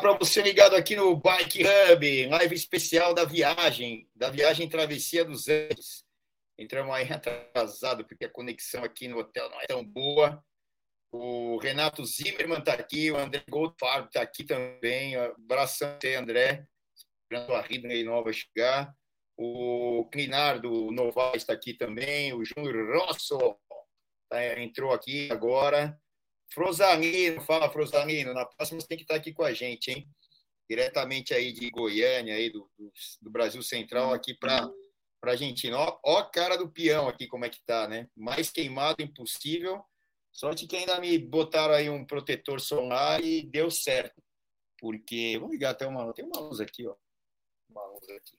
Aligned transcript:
Para 0.00 0.16
você 0.16 0.40
ligado 0.40 0.74
aqui 0.74 0.96
no 0.96 1.14
Bike 1.14 1.62
Hub, 1.62 2.26
live 2.26 2.54
especial 2.54 3.12
da 3.12 3.24
viagem, 3.24 4.08
da 4.14 4.30
viagem 4.30 4.68
Travessia 4.68 5.22
dos 5.22 5.48
Andes. 5.48 6.04
Entramos 6.58 6.94
aí 6.94 7.06
atrasado 7.12 8.04
porque 8.04 8.24
a 8.24 8.30
conexão 8.30 8.82
aqui 8.82 9.06
no 9.06 9.18
hotel 9.18 9.50
não 9.50 9.60
é 9.60 9.66
tão 9.66 9.84
boa. 9.84 10.42
O 11.12 11.58
Renato 11.58 12.04
Zimmermann 12.06 12.60
está 12.60 12.72
aqui, 12.72 13.10
o 13.10 13.18
André 13.18 13.44
Goldfarb 13.48 14.06
está 14.06 14.22
aqui 14.22 14.44
também. 14.44 15.14
Abração 15.14 15.88
a 15.88 16.18
André, 16.18 16.66
esperando 16.96 17.54
a 17.54 18.04
Nova 18.04 18.32
chegar. 18.32 18.94
O 19.36 20.08
Clinardo 20.10 20.90
Novaes 20.90 21.42
está 21.42 21.52
aqui 21.52 21.74
também. 21.74 22.32
O 22.32 22.42
Júnior 22.44 22.96
Rosso 22.96 23.38
tá, 24.30 24.58
entrou 24.58 24.90
aqui 24.90 25.30
agora. 25.30 26.00
Frosalino, 26.52 27.40
fala 27.40 27.70
Frosalino, 27.70 28.34
na 28.34 28.44
próxima 28.44 28.80
você 28.80 28.86
tem 28.86 28.98
que 28.98 29.04
estar 29.04 29.14
aqui 29.14 29.32
com 29.32 29.42
a 29.42 29.52
gente, 29.52 29.90
hein? 29.90 30.08
Diretamente 30.68 31.32
aí 31.32 31.52
de 31.52 31.70
Goiânia, 31.70 32.34
aí 32.34 32.50
do, 32.50 32.70
do, 32.78 32.92
do 33.22 33.30
Brasil 33.30 33.62
Central, 33.62 34.12
aqui 34.12 34.34
para 34.34 34.70
a 35.22 35.30
Argentina. 35.30 35.78
Ó, 35.78 35.98
ó 36.04 36.22
cara 36.24 36.56
do 36.56 36.70
peão 36.70 37.08
aqui, 37.08 37.26
como 37.26 37.44
é 37.44 37.48
que 37.48 37.62
tá, 37.64 37.88
né? 37.88 38.08
Mais 38.16 38.50
queimado 38.50 39.02
impossível. 39.02 39.82
Sorte 40.30 40.66
que 40.66 40.76
ainda 40.76 41.00
me 41.00 41.18
botaram 41.18 41.74
aí 41.74 41.88
um 41.88 42.04
protetor 42.04 42.60
solar 42.60 43.22
e 43.22 43.42
deu 43.42 43.70
certo. 43.70 44.22
Porque, 44.78 45.38
vamos 45.38 45.52
ligar 45.52 45.70
até 45.70 45.86
uma, 45.86 46.12
tem 46.12 46.24
uma 46.24 46.40
luz 46.40 46.60
aqui, 46.60 46.86
ó. 46.86 46.94
Uma 47.68 47.84
luz 47.86 48.08
aqui. 48.08 48.36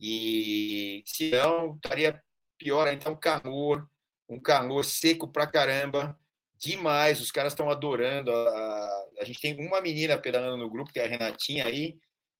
E 0.00 1.02
se 1.06 1.30
não, 1.30 1.74
estaria 1.76 2.22
pior, 2.56 2.86
então 2.88 3.16
calor, 3.16 3.88
um 4.28 4.40
calor 4.40 4.84
seco 4.84 5.28
pra 5.28 5.46
caramba 5.46 6.18
demais, 6.58 7.20
os 7.20 7.30
caras 7.30 7.52
estão 7.52 7.70
adorando. 7.70 8.32
A, 8.32 9.06
a, 9.20 9.24
gente 9.24 9.40
tem 9.40 9.56
uma 9.66 9.80
menina 9.80 10.18
pedalando 10.18 10.56
no 10.56 10.70
grupo, 10.70 10.92
que 10.92 10.98
é 10.98 11.04
a 11.04 11.08
Renatinha 11.08 11.66
aí, 11.66 11.96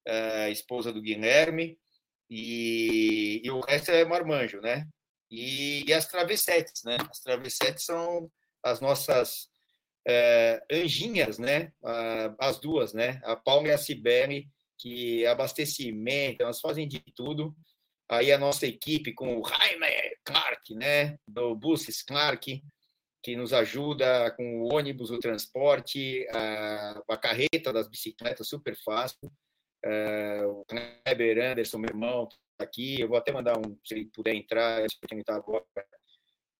a 0.07 0.49
esposa 0.49 0.91
do 0.91 1.01
Guilherme, 1.01 1.77
e, 2.29 3.41
e 3.43 3.51
o 3.51 3.59
resto 3.61 3.91
é 3.91 4.05
marmanjo, 4.05 4.61
né? 4.61 4.87
E, 5.31 5.83
e, 5.87 5.93
as 5.93 6.07
travessetes, 6.07 6.83
né? 6.83 6.97
As 7.09 7.19
travessetes 7.19 7.85
são 7.85 8.29
as 8.63 8.79
nossas 8.79 9.47
é, 10.07 10.61
anjinhas, 10.71 11.37
né? 11.39 11.71
as 12.39 12.59
duas, 12.59 12.93
né? 12.93 13.21
A 13.23 13.35
Paula 13.35 13.69
e 13.69 13.71
a 13.71 13.77
Cibele, 13.77 14.47
que 14.77 15.25
abastecimento, 15.25 16.41
elas 16.41 16.59
fazem 16.59 16.87
de 16.87 16.99
tudo. 17.15 17.55
Aí 18.09 18.31
a 18.31 18.37
nossa 18.39 18.65
equipe 18.65 19.13
com 19.13 19.39
o 19.39 19.47
Jaime 19.47 19.85
Clark, 20.23 20.73
né? 20.73 21.17
Do 21.27 21.55
Busses 21.55 22.01
Clark, 22.01 22.61
que 23.21 23.35
nos 23.35 23.53
ajuda 23.53 24.31
com 24.31 24.61
o 24.61 24.73
ônibus, 24.73 25.11
o 25.11 25.19
transporte, 25.19 26.25
a, 26.29 27.03
a 27.09 27.17
carreta 27.17 27.73
das 27.73 27.87
bicicletas, 27.87 28.47
super 28.47 28.75
fácil. 28.77 29.31
É, 29.83 30.45
o 30.45 30.65
Kleber 30.65 31.51
Anderson, 31.51 31.77
meu 31.77 31.89
irmão, 31.89 32.27
tá 32.57 32.63
aqui. 32.63 33.01
Eu 33.01 33.09
vou 33.09 33.17
até 33.17 33.31
mandar 33.31 33.57
um, 33.57 33.77
se 33.83 33.93
ele 33.93 34.05
puder 34.05 34.35
entrar, 34.35 34.79
ele 34.79 35.21
está 35.21 35.35
agora 35.35 35.65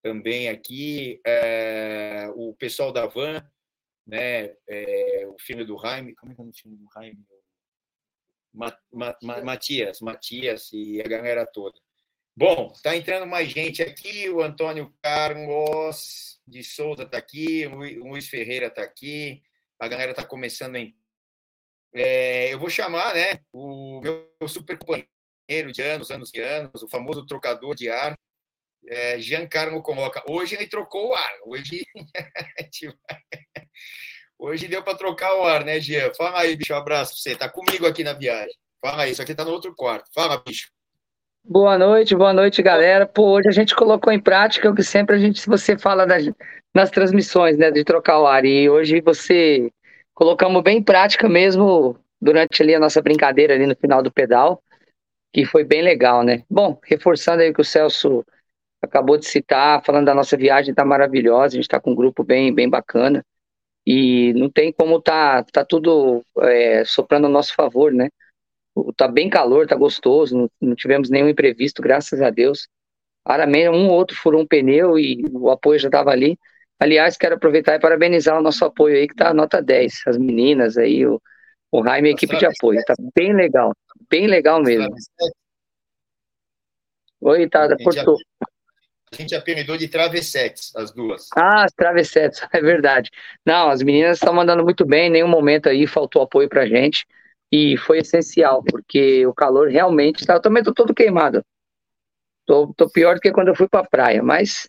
também 0.02 0.50
aqui. 0.50 1.22
É, 1.26 2.30
o 2.36 2.54
pessoal 2.56 2.92
da 2.92 3.06
Van, 3.06 3.42
né, 4.06 4.56
é, 4.68 5.28
o 5.28 5.36
filho 5.40 5.66
do 5.66 5.78
Jaime, 5.78 6.16
como 6.16 6.32
é 6.32 6.36
que 6.36 6.42
é 6.42 6.44
o 6.44 6.54
filho 6.54 6.76
do 6.76 6.88
Jaime? 6.94 7.26
Ma, 8.54 8.76
Ma, 8.92 9.18
Ma, 9.22 9.42
Matias, 9.44 10.02
Matias 10.02 10.72
e 10.74 11.02
a 11.02 11.08
galera 11.08 11.46
toda. 11.46 11.80
Bom, 12.40 12.72
está 12.74 12.96
entrando 12.96 13.28
mais 13.28 13.50
gente 13.50 13.82
aqui, 13.82 14.30
o 14.30 14.42
Antônio 14.42 14.96
Carlos 15.04 16.40
de 16.48 16.64
Souza 16.64 17.04
está 17.04 17.18
aqui, 17.18 17.68
o 17.68 18.08
Luiz 18.08 18.30
Ferreira 18.30 18.68
está 18.68 18.82
aqui, 18.82 19.44
a 19.78 19.90
galera 19.90 20.12
está 20.12 20.24
começando 20.24 20.78
em. 20.78 20.96
É, 21.94 22.54
eu 22.54 22.58
vou 22.58 22.70
chamar 22.70 23.14
né, 23.14 23.42
o 23.52 24.00
meu 24.00 24.48
super 24.48 24.78
companheiro 24.78 25.74
de 25.74 25.82
anos, 25.82 26.12
anos 26.12 26.34
e 26.34 26.40
anos, 26.40 26.82
o 26.82 26.88
famoso 26.88 27.26
trocador 27.26 27.76
de 27.76 27.90
ar, 27.90 28.18
é, 28.88 29.20
Giancarlo 29.20 29.84
coloca. 29.84 30.24
Hoje 30.26 30.56
ele 30.56 30.68
trocou 30.68 31.10
o 31.10 31.16
ar, 31.16 31.34
hoje. 31.44 31.84
hoje 34.40 34.70
deu 34.70 34.82
para 34.82 34.98
trocar 34.98 35.36
o 35.36 35.44
ar, 35.44 35.66
né, 35.66 35.82
Gian? 35.82 36.14
Fala 36.14 36.40
aí, 36.40 36.56
bicho, 36.56 36.74
um 36.74 36.78
abraço 36.78 37.12
para 37.12 37.22
você, 37.22 37.32
está 37.34 37.50
comigo 37.50 37.86
aqui 37.86 38.02
na 38.02 38.14
viagem. 38.14 38.56
Fala 38.80 39.04
aí, 39.04 39.12
isso 39.12 39.22
aqui 39.22 39.32
está 39.34 39.44
no 39.44 39.52
outro 39.52 39.76
quarto. 39.76 40.10
Fala, 40.14 40.42
bicho. 40.42 40.72
Boa 41.44 41.78
noite, 41.78 42.16
boa 42.16 42.32
noite, 42.34 42.62
galera. 42.62 43.08
Pô, 43.08 43.32
hoje 43.38 43.48
a 43.48 43.52
gente 43.52 43.76
colocou 43.76 44.14
em 44.14 44.20
prática 44.20 44.70
o 44.70 44.76
que 44.76 44.84
sempre 44.84 45.16
a 45.16 45.20
gente, 45.20 45.46
você 45.48 45.78
fala 45.78 46.06
das, 46.06 46.24
nas 46.76 46.92
transmissões, 46.92 47.58
né, 47.58 47.72
de 47.72 47.84
trocar 47.84 48.20
o 48.22 48.28
ar. 48.28 48.46
E 48.46 48.70
hoje 48.70 49.02
você 49.02 49.72
colocamos 50.14 50.62
bem 50.62 50.78
em 50.78 50.84
prática 50.84 51.28
mesmo 51.28 51.98
durante 52.22 52.62
ali 52.62 52.76
a 52.76 52.80
nossa 52.80 53.02
brincadeira 53.02 53.56
ali 53.56 53.66
no 53.66 53.76
final 53.76 54.04
do 54.04 54.12
pedal, 54.12 54.62
que 55.34 55.46
foi 55.46 55.64
bem 55.64 55.82
legal, 55.82 56.24
né? 56.24 56.44
Bom, 56.50 56.80
reforçando 56.86 57.42
aí 57.42 57.50
o 57.50 57.54
que 57.54 57.62
o 57.62 57.66
Celso 57.66 58.24
acabou 58.82 59.18
de 59.18 59.28
citar, 59.28 59.84
falando 59.84 60.06
da 60.06 60.16
nossa 60.16 60.38
viagem, 60.38 60.74
tá 60.74 60.86
maravilhosa, 60.86 61.56
a 61.56 61.60
gente 61.62 61.68
tá 61.68 61.80
com 61.80 61.92
um 61.92 61.96
grupo 61.96 62.24
bem, 62.24 62.54
bem 62.54 62.70
bacana. 62.70 63.24
E 63.86 64.34
não 64.34 64.50
tem 64.50 64.72
como 64.72 65.02
tá, 65.02 65.44
tá 65.44 65.66
tudo 65.66 66.24
é, 66.42 66.86
soprando 66.86 67.28
a 67.28 67.30
nosso 67.30 67.56
favor, 67.56 67.92
né? 67.94 68.10
Tá 68.96 69.08
bem 69.08 69.30
calor, 69.30 69.68
tá 69.68 69.76
gostoso, 69.76 70.38
não, 70.38 70.50
não 70.62 70.76
tivemos 70.76 71.10
nenhum 71.10 71.30
imprevisto, 71.30 71.82
graças 71.82 72.22
a 72.22 72.30
Deus. 72.30 72.68
Raramente 73.28 73.70
um 73.70 73.88
ou 73.88 73.94
outro 73.94 74.16
furou 74.16 74.42
um 74.42 74.48
pneu 74.48 74.98
e 74.98 75.24
o 75.32 75.50
apoio 75.50 75.80
já 75.80 75.88
estava 75.88 76.12
ali. 76.12 76.38
Aliás, 76.80 77.18
quero 77.18 77.36
aproveitar 77.36 77.76
e 77.76 77.80
parabenizar 77.80 78.38
o 78.38 78.42
nosso 78.42 78.64
apoio 78.64 78.96
aí, 78.96 79.08
que 79.08 79.16
tá 79.16 79.34
nota 79.34 79.62
10, 79.62 80.08
as 80.08 80.18
meninas 80.18 80.78
aí, 80.78 81.06
o, 81.06 81.22
o 81.72 81.84
Jaime, 81.84 82.10
a 82.10 82.12
equipe 82.14 82.38
de 82.38 82.46
apoio, 82.46 82.82
tá 82.86 82.94
bem 83.16 83.34
legal, 83.34 83.74
bem 84.10 84.28
legal 84.28 84.62
mesmo. 84.62 84.90
Oi, 87.22 87.50
tá, 87.50 87.68
cortou. 87.84 88.16
A 89.12 89.16
gente 89.16 89.36
apelidou 89.36 89.76
de 89.76 89.88
travessetes, 89.88 90.74
as 90.76 90.92
duas. 90.92 91.28
Ah, 91.36 91.66
as 91.66 91.74
travessetes, 91.74 92.42
é 92.54 92.62
verdade. 92.62 93.10
Não, 93.46 93.70
as 93.70 93.82
meninas 93.82 94.18
estão 94.18 94.34
mandando 94.34 94.64
muito 94.64 94.86
bem, 94.86 95.08
em 95.08 95.12
nenhum 95.12 95.28
momento 95.28 95.68
aí 95.68 95.86
faltou 95.86 96.22
apoio 96.22 96.48
pra 96.48 96.66
gente 96.66 97.06
e 97.52 97.78
foi 97.78 98.00
essencial, 98.00 98.64
porque 98.64 99.26
o 99.26 99.34
calor 99.34 99.70
realmente 99.70 100.20
está. 100.22 100.36
Eu 100.36 100.42
também 100.42 100.62
estou 100.62 100.74
todo 100.74 100.94
queimado. 100.94 101.44
Tô, 102.46 102.74
tô 102.76 102.90
pior 102.90 103.16
do 103.16 103.22
que 103.22 103.32
quando 103.32 103.50
eu 103.50 103.56
fui 103.56 103.68
para 103.68 103.82
a 103.82 103.88
praia, 103.88 104.24
mas 104.24 104.68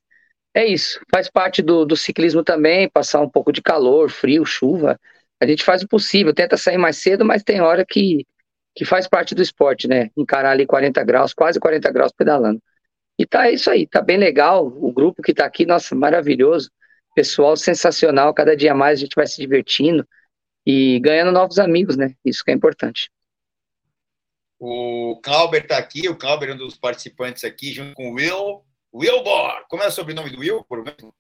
é 0.55 0.67
isso. 0.67 1.01
Faz 1.11 1.31
parte 1.31 1.63
do, 1.63 1.85
do 1.85 1.97
ciclismo 1.97 2.43
também, 2.43 2.89
passar 2.89 3.21
um 3.21 3.29
pouco 3.29 3.53
de 3.53 3.63
calor, 3.63 4.11
frio, 4.11 4.45
chuva. 4.45 4.99
A 5.41 5.47
gente 5.47 5.65
faz 5.65 5.83
o 5.83 5.89
possível, 5.89 6.35
tenta 6.35 6.57
sair 6.57 6.79
mais 6.79 6.97
cedo, 6.99 7.25
mas 7.25 7.43
tem 7.43 7.61
hora 7.61 7.85
que, 7.87 8.27
que 8.75 8.85
faz 8.85 9.07
parte 9.09 9.35
do 9.35 9.43
esporte, 9.43 9.89
né? 9.89 10.11
Encarar 10.17 10.51
ali 10.53 10.67
40 10.67 11.03
graus, 11.05 11.33
quase 11.33 11.59
40 11.59 11.91
graus 11.91 12.13
pedalando. 12.13 12.61
E 13.19 13.27
tá 13.27 13.51
isso 13.51 13.71
aí, 13.71 13.87
tá 13.87 14.01
bem 14.03 14.17
legal. 14.17 14.67
O 14.67 14.93
grupo 14.93 15.23
que 15.23 15.35
tá 15.35 15.45
aqui, 15.45 15.67
nossa, 15.67 15.95
maravilhoso. 15.95 16.71
Pessoal 17.15 17.57
sensacional, 17.57 18.33
cada 18.33 18.57
dia 18.57 18.75
mais 18.75 18.99
a 18.99 19.03
gente 19.03 19.15
vai 19.15 19.27
se 19.27 19.41
divertindo 19.41 20.07
e 20.67 21.01
ganhando 21.01 21.33
novos 21.33 21.59
amigos, 21.59 21.97
né? 21.97 22.15
Isso 22.25 22.45
que 22.45 22.51
é 22.51 22.55
importante. 22.55 23.11
O 24.59 25.19
Clauber 25.23 25.63
está 25.63 25.79
aqui, 25.79 26.09
o 26.09 26.17
Clauber 26.17 26.51
é 26.51 26.55
um 26.55 26.59
dos 26.59 26.77
participantes 26.77 27.45
aqui, 27.45 27.73
junto 27.73 27.95
com 27.95 28.11
o 28.11 28.15
Will. 28.15 28.63
Wilbor! 28.93 29.67
Como 29.69 29.83
é 29.83 29.87
o 29.87 29.91
sobrenome 29.91 30.31
do 30.31 30.41
Wilbor 30.41 30.85
mesmo? 30.85 31.15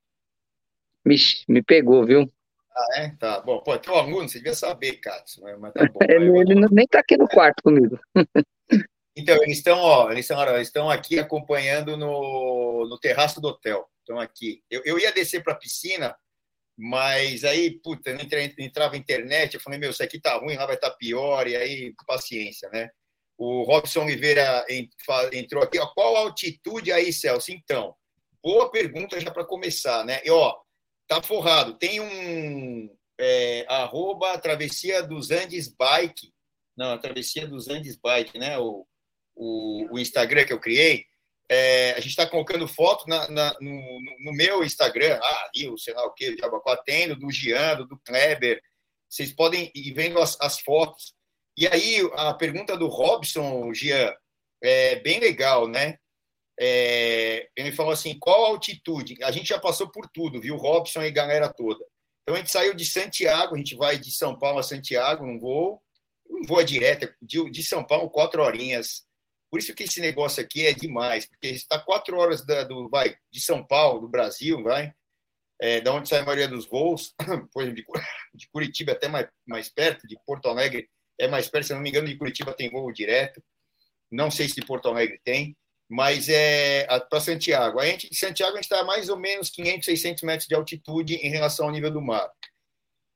Me, 1.04 1.16
me 1.48 1.62
pegou, 1.62 2.04
viu? 2.04 2.30
Ah, 2.76 3.00
é? 3.00 3.10
Tá. 3.18 3.40
Bom, 3.40 3.60
pô, 3.60 3.78
teu 3.78 3.94
aluno, 3.94 4.28
você 4.28 4.38
devia 4.38 4.54
saber, 4.54 4.96
Cássio, 4.96 5.42
mas 5.58 5.72
tá 5.72 5.84
bom. 5.92 5.98
ele, 6.02 6.38
ele 6.38 6.54
nem 6.70 6.84
está 6.84 7.00
aqui 7.00 7.16
no 7.16 7.28
quarto 7.28 7.62
comigo. 7.62 7.98
então, 9.16 9.36
eles 9.42 9.58
estão, 9.58 9.78
ó, 9.78 10.10
eles 10.10 10.24
estão, 10.24 10.54
eles 10.54 10.68
estão 10.68 10.90
aqui 10.90 11.18
acompanhando 11.18 11.96
no, 11.96 12.86
no 12.88 12.98
terraço 12.98 13.40
do 13.40 13.48
hotel. 13.48 13.88
Estão 14.00 14.18
aqui. 14.18 14.62
Eu, 14.70 14.82
eu 14.84 14.98
ia 14.98 15.12
descer 15.12 15.42
para 15.42 15.54
a 15.54 15.58
piscina, 15.58 16.14
mas 16.82 17.44
aí, 17.44 17.70
puta, 17.70 18.10
entrava 18.58 18.96
internet, 18.96 19.52
eu 19.52 19.60
falei, 19.60 19.78
meu, 19.78 19.90
isso 19.90 20.02
aqui 20.02 20.18
tá 20.18 20.38
ruim, 20.38 20.56
lá 20.56 20.64
vai 20.64 20.76
estar 20.76 20.88
tá 20.88 20.96
pior, 20.96 21.46
e 21.46 21.54
aí, 21.54 21.94
paciência, 22.06 22.70
né? 22.70 22.88
O 23.36 23.64
Robson 23.64 24.04
Oliveira 24.04 24.64
entrou 25.30 25.62
aqui, 25.62 25.78
ó, 25.78 25.86
qual 25.88 26.16
a 26.16 26.20
altitude 26.20 26.90
aí, 26.90 27.12
Celso? 27.12 27.52
Então, 27.52 27.94
boa 28.42 28.70
pergunta 28.70 29.20
já 29.20 29.30
para 29.30 29.44
começar, 29.44 30.06
né? 30.06 30.22
E, 30.24 30.30
ó, 30.30 30.56
tá 31.06 31.22
forrado, 31.22 31.76
tem 31.76 32.00
um 32.00 32.88
é, 33.20 33.66
arroba 33.68 34.38
Travessia 34.38 35.02
dos 35.02 35.30
Andes 35.30 35.68
Bike, 35.68 36.32
não, 36.74 36.98
Travessia 36.98 37.46
dos 37.46 37.68
Andes 37.68 37.94
Bike, 37.94 38.38
né? 38.38 38.58
O, 38.58 38.86
o, 39.36 39.96
o 39.96 39.98
Instagram 39.98 40.46
que 40.46 40.52
eu 40.54 40.60
criei, 40.60 41.04
é, 41.50 41.90
a 41.94 41.96
gente 41.96 42.10
está 42.10 42.24
colocando 42.28 42.68
foto 42.68 43.08
na, 43.08 43.28
na, 43.28 43.56
no, 43.60 44.00
no, 44.20 44.32
meu 44.32 44.62
Instagram, 44.62 45.18
ah, 45.20 45.50
o 45.68 45.76
sei 45.76 45.92
lá 45.92 46.06
o 46.06 46.12
que, 46.12 46.36
Diabo 46.36 46.62
do 47.18 47.28
Giando, 47.28 47.84
do 47.88 47.98
Kleber. 47.98 48.62
Vocês 49.08 49.32
podem 49.32 49.68
ir 49.74 49.92
vendo 49.92 50.20
as, 50.20 50.40
as, 50.40 50.60
fotos. 50.60 51.12
E 51.58 51.66
aí, 51.66 52.08
a 52.12 52.32
pergunta 52.34 52.76
do 52.76 52.86
Robson, 52.86 53.74
Gian, 53.74 54.14
é 54.62 55.00
bem 55.00 55.18
legal, 55.18 55.66
né? 55.66 55.96
É, 56.58 57.48
ele 57.56 57.72
falou 57.72 57.92
assim: 57.92 58.16
qual 58.16 58.44
a 58.44 58.48
altitude? 58.50 59.16
A 59.24 59.32
gente 59.32 59.48
já 59.48 59.58
passou 59.58 59.90
por 59.90 60.08
tudo, 60.08 60.40
viu? 60.40 60.56
Robson 60.56 61.02
e 61.02 61.10
galera 61.10 61.52
toda. 61.52 61.84
Então 62.22 62.36
a 62.36 62.38
gente 62.38 62.52
saiu 62.52 62.74
de 62.74 62.84
Santiago, 62.84 63.56
a 63.56 63.58
gente 63.58 63.74
vai 63.74 63.98
de 63.98 64.12
São 64.12 64.38
Paulo 64.38 64.60
a 64.60 64.62
Santiago 64.62 65.26
num 65.26 65.40
voo, 65.40 65.82
um 66.30 66.46
voo 66.46 66.62
direto, 66.62 67.12
de, 67.20 67.50
de 67.50 67.62
São 67.64 67.82
Paulo, 67.82 68.08
quatro 68.08 68.40
horinhas. 68.40 69.09
Por 69.50 69.58
isso 69.58 69.74
que 69.74 69.82
esse 69.82 70.00
negócio 70.00 70.42
aqui 70.42 70.66
é 70.66 70.72
demais, 70.72 71.26
porque 71.26 71.48
está 71.48 71.78
quatro 71.78 72.16
horas 72.18 72.44
da, 72.44 72.64
do, 72.64 72.88
vai, 72.88 73.16
de 73.32 73.40
São 73.40 73.66
Paulo, 73.66 74.00
do 74.00 74.08
Brasil, 74.08 74.62
vai, 74.62 74.92
é, 75.60 75.80
da 75.80 75.92
onde 75.92 76.08
sai 76.08 76.20
a 76.20 76.24
maioria 76.24 76.48
dos 76.48 76.66
voos, 76.66 77.14
por 77.52 77.62
exemplo, 77.62 77.84
de 78.34 78.48
Curitiba 78.48 78.92
até 78.92 79.08
mais, 79.08 79.28
mais 79.46 79.68
perto, 79.68 80.06
de 80.06 80.16
Porto 80.24 80.48
Alegre 80.48 80.88
é 81.20 81.28
mais 81.28 81.48
perto, 81.48 81.66
se 81.66 81.74
não 81.74 81.80
me 81.80 81.90
engano, 81.90 82.08
de 82.08 82.16
Curitiba 82.16 82.54
tem 82.54 82.70
voo 82.70 82.90
direto. 82.90 83.42
Não 84.10 84.30
sei 84.30 84.48
se 84.48 84.54
de 84.54 84.66
Porto 84.66 84.88
Alegre 84.88 85.20
tem, 85.22 85.56
mas 85.88 86.28
é 86.28 86.86
para 87.10 87.20
Santiago. 87.20 87.78
A 87.78 87.86
gente, 87.86 88.08
de 88.08 88.16
Santiago, 88.16 88.52
a 88.52 88.56
gente 88.56 88.64
está 88.64 88.80
a 88.80 88.84
mais 88.84 89.08
ou 89.08 89.18
menos 89.18 89.50
500, 89.50 89.84
600 89.84 90.22
metros 90.22 90.48
de 90.48 90.54
altitude 90.54 91.14
em 91.16 91.30
relação 91.30 91.66
ao 91.66 91.72
nível 91.72 91.90
do 91.90 92.00
mar. 92.00 92.28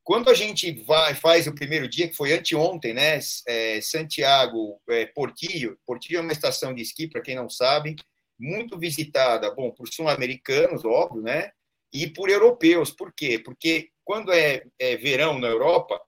Quando 0.05 0.29
a 0.29 0.35
gente 0.35 0.71
vai, 0.83 1.15
faz 1.15 1.47
o 1.47 1.55
primeiro 1.55 1.89
dia, 1.89 2.07
que 2.07 2.15
foi 2.15 2.35
anteontem, 2.35 2.93
né? 2.93 3.19
É, 3.49 3.81
Santiago, 3.81 4.79
é, 4.91 5.07
Portillo. 5.07 5.79
Portillo 5.87 6.19
é 6.19 6.21
uma 6.21 6.33
estação 6.33 6.75
de 6.75 6.83
esqui, 6.83 7.09
para 7.09 7.23
quem 7.23 7.35
não 7.35 7.49
sabe, 7.49 7.97
muito 8.39 8.79
visitada, 8.79 9.51
bom, 9.55 9.71
por 9.71 9.89
sul-americanos, 9.89 10.85
óbvio, 10.85 11.23
né? 11.23 11.51
E 11.91 12.07
por 12.07 12.29
europeus. 12.29 12.91
Por 12.91 13.15
quê? 13.15 13.39
Porque 13.39 13.89
quando 14.05 14.31
é, 14.31 14.67
é 14.79 14.95
verão 14.99 15.39
na 15.39 15.49
Europa, 15.49 15.99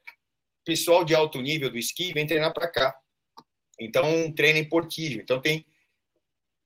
pessoal 0.63 1.03
de 1.03 1.15
alto 1.15 1.41
nível 1.41 1.71
do 1.71 1.79
esqui 1.79 2.13
vem 2.13 2.27
treinar 2.27 2.53
para 2.53 2.69
cá. 2.69 2.95
Então, 3.81 4.31
treina 4.33 4.59
em 4.59 4.69
Portillo. 4.69 5.23
Então, 5.23 5.41
tem 5.41 5.65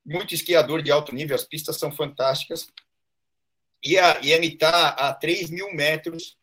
muito 0.04 0.34
esquiador 0.34 0.82
de 0.82 0.90
alto 0.90 1.14
nível, 1.14 1.36
as 1.36 1.44
pistas 1.44 1.78
são 1.78 1.92
fantásticas. 1.92 2.66
E 3.84 3.96
a 3.96 4.18
está 4.20 4.88
a 4.88 5.14
3 5.14 5.48
mil 5.48 5.72
metros 5.72 6.39